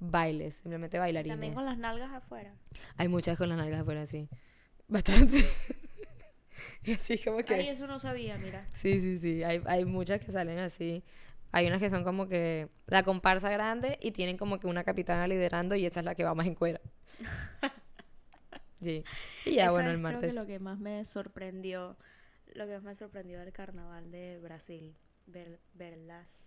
bailes, 0.00 0.56
simplemente 0.56 0.98
bailarines. 0.98 1.34
También 1.34 1.54
con 1.54 1.64
las 1.64 1.78
nalgas 1.78 2.12
afuera. 2.12 2.54
Hay 2.96 3.08
muchas 3.08 3.36
con 3.36 3.48
las 3.48 3.58
nalgas 3.58 3.80
afuera 3.80 4.02
así. 4.02 4.28
Bastante. 4.86 5.44
y 6.84 6.92
así 6.92 7.18
como 7.18 7.38
que 7.38 7.54
Ay, 7.54 7.68
eso 7.68 7.86
no 7.86 7.98
sabía, 7.98 8.38
mira. 8.38 8.66
Sí, 8.72 9.00
sí, 9.00 9.18
sí. 9.18 9.42
Hay, 9.42 9.62
hay 9.66 9.84
muchas 9.84 10.20
que 10.20 10.32
salen 10.32 10.58
así. 10.58 11.02
Hay 11.50 11.66
unas 11.66 11.80
que 11.80 11.88
son 11.88 12.04
como 12.04 12.28
que 12.28 12.68
la 12.86 13.02
comparsa 13.02 13.50
grande 13.50 13.98
y 14.02 14.10
tienen 14.10 14.36
como 14.36 14.60
que 14.60 14.66
una 14.66 14.84
capitana 14.84 15.26
liderando 15.26 15.74
y 15.74 15.86
esa 15.86 16.00
es 16.00 16.04
la 16.04 16.14
que 16.14 16.24
va 16.24 16.34
más 16.34 16.46
en 16.46 16.54
cuera. 16.54 16.80
Sí. 18.80 19.04
Y 19.44 19.54
ya, 19.56 19.70
bueno, 19.70 19.88
es, 19.90 19.94
el 19.94 20.00
creo 20.00 20.12
martes. 20.12 20.30
que 20.30 20.40
lo 20.40 20.46
que 20.46 20.58
más 20.58 20.78
me 20.78 21.04
sorprendió, 21.04 21.96
lo 22.54 22.66
que 22.66 22.74
más 22.74 22.82
me 22.82 22.94
sorprendió 22.94 23.40
del 23.40 23.52
carnaval 23.52 24.10
de 24.10 24.38
Brasil, 24.38 24.96
ver, 25.26 25.60
ver 25.74 25.98
las, 25.98 26.46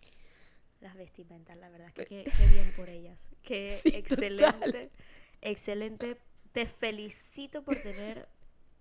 las 0.82 0.96
vestimentas, 0.96 1.56
la 1.58 1.70
verdad 1.70 1.88
es 1.88 1.94
que 1.94 2.06
qué, 2.06 2.24
qué 2.36 2.48
bien 2.48 2.74
por 2.76 2.90
ellas. 2.90 3.32
Qué 3.44 3.80
Sí, 3.82 3.90
excelente, 3.96 4.92
excelente. 5.42 6.18
Te 6.52 6.66
felicito 6.66 7.64
por 7.64 7.76
tener 7.78 8.28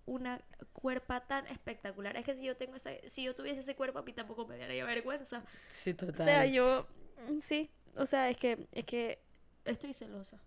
una 0.07 0.43
cuerpa 0.73 1.21
tan 1.27 1.47
espectacular. 1.47 2.17
Es 2.17 2.27
que 2.27 2.35
si 2.35 2.45
yo 2.45 2.57
tengo 2.57 2.75
esa, 2.75 2.91
si 3.07 3.23
yo 3.25 3.35
tuviese 3.35 3.61
ese 3.61 3.77
cuerpo 3.77 3.99
a 4.01 4.03
mí 4.03 4.13
tampoco 4.13 4.47
me 4.47 4.59
daría 4.59 4.85
vergüenza. 4.85 5.45
Sí, 5.69 5.91
O 5.91 5.97
total. 5.97 6.17
sea, 6.27 6.47
yo 6.47 6.87
mm, 7.29 7.39
sí, 7.41 7.71
o 7.97 8.07
sea, 8.07 8.29
es 8.31 8.37
que 8.37 8.67
es 8.73 8.85
que 8.85 9.21
estoy 9.65 9.95
celosa. 9.95 10.43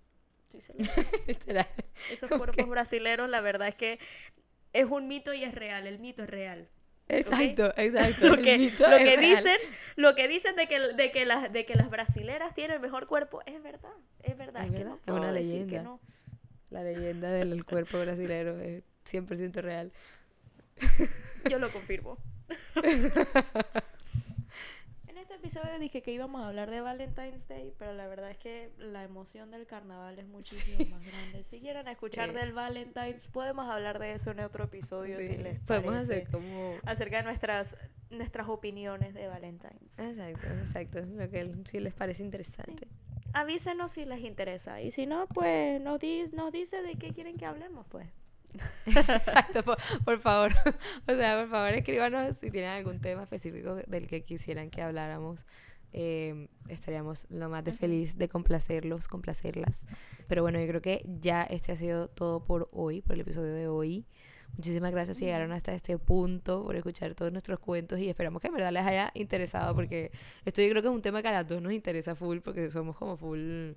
Estoy 0.49 0.61
celosa. 0.61 1.05
Esos 2.11 2.29
cuerpos 2.29 2.55
que- 2.57 2.63
brasileros, 2.65 3.29
la 3.29 3.41
verdad 3.41 3.67
es 3.69 3.75
que 3.75 3.99
es 4.73 4.85
un 4.85 5.07
mito 5.07 5.33
y 5.33 5.43
es 5.43 5.53
real. 5.55 5.87
El 5.87 5.99
mito 5.99 6.23
es 6.23 6.29
real. 6.29 6.67
Exacto, 7.09 7.73
exacto. 7.77 8.27
Lo 8.35 8.41
que, 8.41 8.57
lo 8.57 8.97
que 8.97 9.17
dicen, 9.17 9.57
lo 9.95 10.15
que 10.15 10.27
dicen 10.27 10.55
de 10.55 10.67
que, 10.67 10.79
de 10.79 11.11
que 11.11 11.25
las 11.25 11.51
de 11.51 11.65
que 11.65 11.75
las 11.75 11.89
brasileras 11.89 12.53
tienen 12.53 12.75
el 12.75 12.81
mejor 12.81 13.07
cuerpo 13.07 13.41
es 13.45 13.61
verdad. 13.61 13.91
Es 14.23 14.37
verdad. 14.37 14.63
Es 14.65 14.71
Es, 14.71 14.77
que 14.77 14.85
no 14.85 14.97
puedo 14.97 15.19
una 15.19 15.31
decir 15.31 15.59
que 15.67 15.75
leyenda. 15.75 15.83
no. 15.83 15.99
La 16.69 16.83
leyenda 16.83 17.31
del 17.31 17.65
cuerpo 17.65 17.99
brasilero 17.99 18.59
es 18.59 18.83
100% 19.09 19.61
real. 19.61 19.91
Yo 21.49 21.59
lo 21.59 21.69
confirmo. 21.71 22.17
este 25.33 25.47
episodio 25.47 25.79
dije 25.79 26.01
que 26.01 26.11
íbamos 26.11 26.41
a 26.43 26.47
hablar 26.47 26.69
de 26.69 26.81
Valentine's 26.81 27.47
Day, 27.47 27.73
pero 27.77 27.93
la 27.93 28.07
verdad 28.07 28.29
es 28.31 28.37
que 28.37 28.71
la 28.77 29.03
emoción 29.03 29.49
del 29.51 29.65
carnaval 29.65 30.17
es 30.19 30.27
muchísimo 30.27 30.77
más 30.91 31.03
grande. 31.05 31.43
Si 31.43 31.59
quieren 31.59 31.87
escuchar 31.87 32.29
Sí. 32.29 32.35
del 32.35 32.53
Valentine's, 32.53 33.29
podemos 33.29 33.67
hablar 33.67 33.99
de 33.99 34.13
eso 34.13 34.31
en 34.31 34.39
otro 34.41 34.65
episodio 34.65 35.17
si 35.21 35.27
Sí, 35.29 35.37
les 35.37 35.59
Podemos 35.61 35.95
hacer 35.95 36.27
como... 36.29 36.75
acerca 36.85 37.17
de 37.17 37.23
nuestras 37.23 37.75
nuestras 38.11 38.47
opiniones 38.47 39.15
de 39.15 39.27
Valentine's. 39.27 39.97
Exacto, 39.97 40.47
exacto. 40.47 40.99
Lo 41.01 41.27
que 41.31 41.51
si 41.69 41.79
les 41.79 41.93
parece 41.93 42.21
interesante. 42.21 42.87
Avísenos 43.33 43.91
si 43.91 44.05
les 44.05 44.19
interesa 44.21 44.81
y 44.81 44.91
si 44.91 45.07
no, 45.07 45.25
pues 45.27 45.81
nos, 45.81 45.99
di- 45.99 46.25
nos 46.33 46.51
dice 46.51 46.83
de 46.83 46.93
qué 46.95 47.09
quieren 47.11 47.37
que 47.37 47.47
hablemos, 47.47 47.87
pues. 47.89 48.07
Exacto, 48.85 49.63
por, 49.63 49.77
por 50.03 50.19
favor. 50.19 50.53
O 51.07 51.15
sea, 51.15 51.39
por 51.39 51.49
favor, 51.49 51.73
escríbanos 51.73 52.37
si 52.37 52.51
tienen 52.51 52.71
algún 52.71 52.99
tema 52.99 53.23
específico 53.23 53.75
del 53.75 54.07
que 54.07 54.23
quisieran 54.23 54.69
que 54.69 54.81
habláramos. 54.81 55.45
Eh, 55.95 56.47
estaríamos 56.69 57.27
lo 57.29 57.49
más 57.49 57.63
de 57.63 57.71
feliz 57.71 58.17
de 58.17 58.27
complacerlos, 58.27 59.07
complacerlas. 59.07 59.85
Pero 60.27 60.41
bueno, 60.41 60.59
yo 60.59 60.67
creo 60.67 60.81
que 60.81 61.05
ya 61.21 61.43
este 61.43 61.71
ha 61.71 61.75
sido 61.75 62.07
todo 62.07 62.43
por 62.43 62.69
hoy, 62.71 63.01
por 63.01 63.13
el 63.13 63.21
episodio 63.21 63.53
de 63.53 63.67
hoy. 63.67 64.05
Muchísimas 64.55 64.91
gracias 64.91 65.17
si 65.17 65.25
llegaron 65.25 65.51
hasta 65.51 65.73
este 65.73 65.97
punto 65.97 66.63
por 66.63 66.75
escuchar 66.75 67.15
todos 67.15 67.31
nuestros 67.31 67.59
cuentos 67.59 67.99
y 67.99 68.07
esperamos 68.07 68.39
que 68.39 68.49
en 68.49 68.53
verdad 68.53 68.71
les 68.71 68.85
haya 68.85 69.11
interesado 69.15 69.73
porque 69.73 70.11
esto 70.45 70.61
yo 70.61 70.69
creo 70.69 70.81
que 70.83 70.87
es 70.89 70.93
un 70.93 71.01
tema 71.01 71.23
que 71.23 71.29
a 71.29 71.31
las 71.31 71.47
dos 71.47 71.59
nos 71.59 71.73
interesa 71.73 72.15
full 72.15 72.37
porque 72.39 72.69
somos 72.69 72.95
como 72.95 73.17
full 73.17 73.71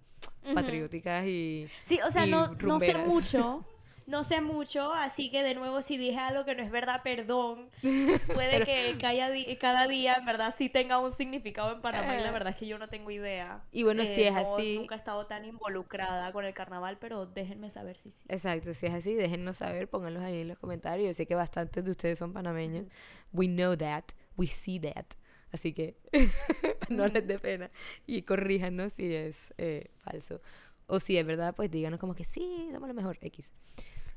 patrióticas 0.55 1.27
y... 1.27 1.67
Sí, 1.83 1.99
o 2.07 2.11
sea, 2.11 2.27
y 2.27 2.31
no, 2.31 2.49
no 2.63 2.79
sé 2.79 2.97
mucho. 2.99 3.65
No 4.07 4.23
sé 4.23 4.41
mucho, 4.41 4.93
así 4.93 5.31
que 5.31 5.43
de 5.43 5.55
nuevo 5.57 5.83
si 5.83 5.97
dije 5.97 6.17
algo 6.19 6.45
que 6.45 6.55
no 6.55 6.63
es 6.63 6.71
verdad, 6.71 7.03
perdón. 7.03 7.71
Puede 8.33 8.65
que 8.65 8.97
cada, 9.01 9.29
cada 9.59 9.89
día 9.89 10.15
en 10.15 10.25
verdad 10.25 10.55
sí 10.57 10.69
tenga 10.69 10.99
un 11.01 11.11
significado 11.11 11.73
en 11.73 11.81
Panamá 11.81 12.17
y 12.17 12.21
la 12.21 12.29
Eh. 12.29 12.33
verdad 12.33 12.51
es 12.51 12.57
que 12.57 12.69
yo 12.69 12.79
no 12.79 12.89
tengo 12.89 13.11
idea. 13.11 13.65
Y 13.73 13.83
bueno, 13.83 14.07
si 14.07 14.23
es 14.23 14.33
no- 14.33 14.39
así- 14.55 14.77
Nunca 14.79 14.95
he 14.95 14.99
estado 14.99 15.27
tan 15.27 15.45
involucrada 15.45 16.33
con 16.33 16.45
el 16.45 16.55
carnaval, 16.55 16.99
pero 17.01 17.27
déjenme 17.27 17.69
saber 17.69 17.97
si 17.99 18.13
sí. 18.13 18.25
Exacto, 18.29 18.73
si 18.75 18.87
es 18.87 18.95
así, 18.95 19.15
déjennos 19.15 19.57
saber, 19.57 19.89
pónganlos 19.91 20.23
ahí 20.23 20.43
en 20.43 20.49
los 20.49 20.59
comentarios. 20.59 21.09
Yo 21.09 21.15
sé 21.15 21.27
que 21.27 21.35
bastantes 21.35 21.83
de 21.85 21.91
ustedes 21.91 22.19
son 22.19 22.33
panameños. 22.33 22.87
We 23.33 23.47
know 23.49 23.77
that, 23.77 24.05
we 24.37 24.47
see 24.47 24.79
that. 24.79 25.07
Así 25.53 25.73
que 25.73 25.97
no 26.91 27.09
les 27.09 27.27
dé 27.27 27.39
pena 27.41 27.71
y 28.07 28.23
corríjanos 28.23 28.93
si 28.93 29.13
es 29.13 29.53
eh, 29.59 29.91
falso. 29.99 30.41
O 30.89 31.01
si 31.01 31.17
es 31.19 31.27
verdad, 31.27 31.55
pues 31.57 31.69
díganos 31.71 31.99
como 31.99 32.15
que 32.15 32.23
sí, 32.23 32.69
somos 32.73 32.87
lo 32.89 32.95
mejor, 32.95 33.19
X. 33.21 33.53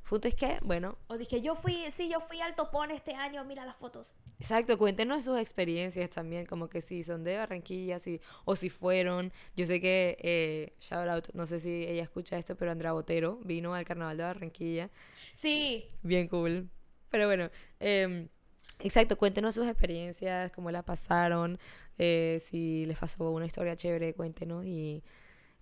Punto 0.09 0.27
es 0.27 0.33
que, 0.33 0.57
bueno, 0.63 0.97
O 1.07 1.19
dije, 1.19 1.39
yo 1.39 1.53
fui, 1.53 1.75
sí, 1.91 2.09
yo 2.09 2.19
fui 2.19 2.41
al 2.41 2.55
topón 2.55 2.89
este 2.89 3.13
año, 3.13 3.45
mira 3.45 3.63
las 3.63 3.75
fotos. 3.75 4.15
Exacto, 4.39 4.75
cuéntenos 4.79 5.23
sus 5.23 5.37
experiencias 5.37 6.09
también, 6.09 6.47
como 6.47 6.67
que 6.67 6.81
si 6.81 7.03
son 7.03 7.23
de 7.23 7.37
Barranquilla, 7.37 7.99
si, 7.99 8.19
o 8.43 8.55
si 8.55 8.71
fueron. 8.71 9.31
Yo 9.55 9.67
sé 9.67 9.79
que, 9.79 10.17
eh, 10.19 10.73
shout 10.79 11.07
out, 11.07 11.27
no 11.35 11.45
sé 11.45 11.59
si 11.59 11.83
ella 11.85 12.01
escucha 12.01 12.39
esto, 12.39 12.55
pero 12.55 12.71
Andra 12.71 12.93
Botero 12.93 13.35
vino 13.43 13.75
al 13.75 13.85
carnaval 13.85 14.17
de 14.17 14.23
Barranquilla. 14.23 14.89
Sí, 15.35 15.85
Bien 16.01 16.27
cool. 16.27 16.71
Pero 17.11 17.27
bueno, 17.27 17.51
em, 17.79 18.29
exacto, 18.79 19.15
cuéntenos 19.15 19.53
sus 19.53 19.67
experiencias, 19.67 20.51
cómo 20.53 20.71
la 20.71 20.81
pasaron, 20.81 21.59
eh, 21.99 22.41
si 22.49 22.85
les 22.87 22.97
pasó 22.97 23.29
una 23.29 23.45
historia 23.45 23.75
chévere, 23.75 24.15
cuéntenos 24.15 24.65
y 24.65 25.03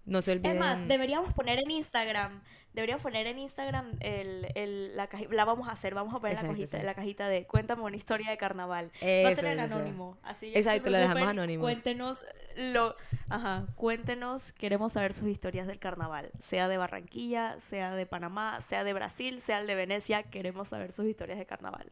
no 0.07 0.21
se 0.23 0.31
olviden. 0.31 0.53
Es 0.53 0.59
más, 0.59 0.87
deberíamos 0.87 1.33
poner 1.33 1.59
en 1.59 1.69
Instagram, 1.69 2.41
deberíamos 2.73 3.03
poner 3.03 3.27
en 3.27 3.37
Instagram 3.37 3.91
el, 3.99 4.47
el- 4.55 4.95
la 4.97 5.07
cajita, 5.07 5.33
la 5.35 5.45
vamos 5.45 5.67
a 5.67 5.73
hacer, 5.73 5.93
vamos 5.93 6.15
a 6.15 6.19
poner 6.19 6.33
Exacto, 6.33 6.53
la, 6.53 6.57
cajita, 6.57 6.83
la 6.83 6.93
cajita 6.95 7.29
de 7.29 7.45
cuéntame 7.45 7.83
una 7.83 7.95
historia 7.97 8.29
de 8.31 8.37
carnaval. 8.37 8.85
Va 8.85 9.29
a 9.29 9.35
ser 9.35 9.45
Eso, 9.45 9.47
en 9.47 9.59
eso. 9.59 9.75
anónimo, 9.75 10.17
así 10.23 10.51
Exacto, 10.55 10.89
la 10.89 10.99
dejamos 10.99 11.27
anónimos. 11.27 11.63
Cuéntenos 11.63 12.25
lo, 12.55 12.95
ajá, 13.29 13.67
cuéntenos, 13.75 14.51
queremos 14.53 14.93
saber 14.93 15.13
sus 15.13 15.27
historias 15.27 15.67
del 15.67 15.77
carnaval, 15.77 16.31
sea 16.39 16.67
de 16.67 16.77
Barranquilla, 16.77 17.59
sea 17.59 17.91
de 17.93 18.05
Panamá, 18.07 18.59
sea 18.61 18.83
de 18.83 18.93
Brasil, 18.93 19.41
sea 19.41 19.59
el 19.59 19.67
de 19.67 19.75
Venecia, 19.75 20.23
queremos 20.23 20.69
saber 20.69 20.91
sus 20.91 21.05
historias 21.05 21.37
de 21.37 21.45
carnaval. 21.45 21.91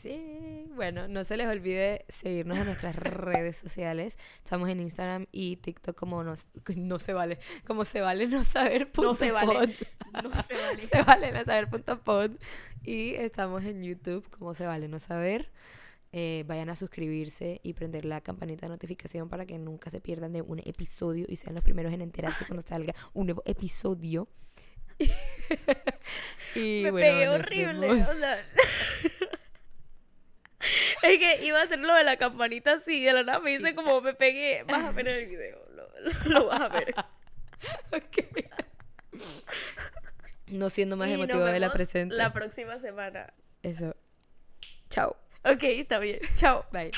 Sí, 0.00 0.66
bueno, 0.74 1.08
no 1.08 1.24
se 1.24 1.38
les 1.38 1.46
olvide 1.46 2.04
seguirnos 2.10 2.58
en 2.58 2.66
nuestras 2.66 2.94
redes 2.96 3.56
sociales. 3.56 4.18
Estamos 4.44 4.68
en 4.68 4.80
Instagram 4.80 5.26
y 5.32 5.56
TikTok 5.56 5.96
como 5.96 6.22
nos, 6.22 6.44
no 6.76 6.98
se 6.98 7.14
vale, 7.14 7.38
como 7.66 7.84
se 7.86 8.02
vale 8.02 8.26
no 8.26 8.44
saber 8.44 8.90
No 8.98 9.14
se 9.14 9.32
vale. 9.32 9.46
pod. 9.46 9.70
No 10.22 10.30
se 10.42 10.54
vale. 10.54 10.80
se 10.82 11.02
vale 11.02 11.32
no 11.32 11.44
saber 11.44 11.68
punto 11.68 12.02
pod. 12.04 12.30
Y 12.82 13.14
estamos 13.14 13.64
en 13.64 13.82
YouTube 13.82 14.28
como 14.30 14.52
se 14.54 14.66
vale 14.66 14.86
no 14.88 14.98
saber. 14.98 15.50
Eh, 16.12 16.44
vayan 16.46 16.70
a 16.70 16.76
suscribirse 16.76 17.60
y 17.62 17.72
prender 17.74 18.04
la 18.04 18.20
campanita 18.20 18.66
de 18.66 18.70
notificación 18.70 19.28
para 19.28 19.44
que 19.46 19.58
nunca 19.58 19.90
se 19.90 20.00
pierdan 20.00 20.32
de 20.32 20.40
un 20.42 20.60
episodio 20.60 21.26
y 21.28 21.36
sean 21.36 21.54
los 21.54 21.64
primeros 21.64 21.92
en 21.92 22.00
enterarse 22.02 22.44
cuando 22.46 22.62
salga 22.66 22.94
un 23.12 23.26
nuevo 23.26 23.42
episodio. 23.46 24.28
y 26.54 26.82
Me 26.84 26.90
bueno, 26.90 27.06
pegué 27.18 27.28
horrible. 27.28 27.90
o 27.90 28.02
sea, 28.04 28.38
es 31.02 31.18
que 31.18 31.44
iba 31.46 31.60
a 31.60 31.64
hacer 31.64 31.78
lo 31.78 31.94
de 31.94 32.04
la 32.04 32.16
campanita 32.16 32.72
así, 32.74 33.04
de 33.04 33.12
la 33.12 33.22
nada 33.22 33.40
me 33.40 33.56
dice 33.56 33.74
como 33.74 34.00
me 34.00 34.14
pegué. 34.14 34.62
Vas 34.64 34.84
a 34.84 34.92
ver 34.92 35.08
el 35.08 35.26
video, 35.26 35.58
lo, 35.74 35.88
lo- 36.00 36.30
lo 36.40 36.46
vas 36.46 36.60
a 36.60 36.68
ver. 36.68 36.94
No 40.48 40.70
siendo 40.70 40.96
más 40.96 41.08
Y 41.08 41.12
nos 41.12 41.20
emotiva 41.20 41.50
de 41.50 41.58
la 41.60 41.72
presente. 41.72 42.14
La 42.14 42.32
próxima 42.32 42.78
semana. 42.78 43.32
Eso. 43.62 43.96
Chao. 44.90 45.16
Ok, 45.44 45.62
está 45.64 45.98
bien. 45.98 46.20
Chao. 46.36 46.64
Bye. 46.72 46.90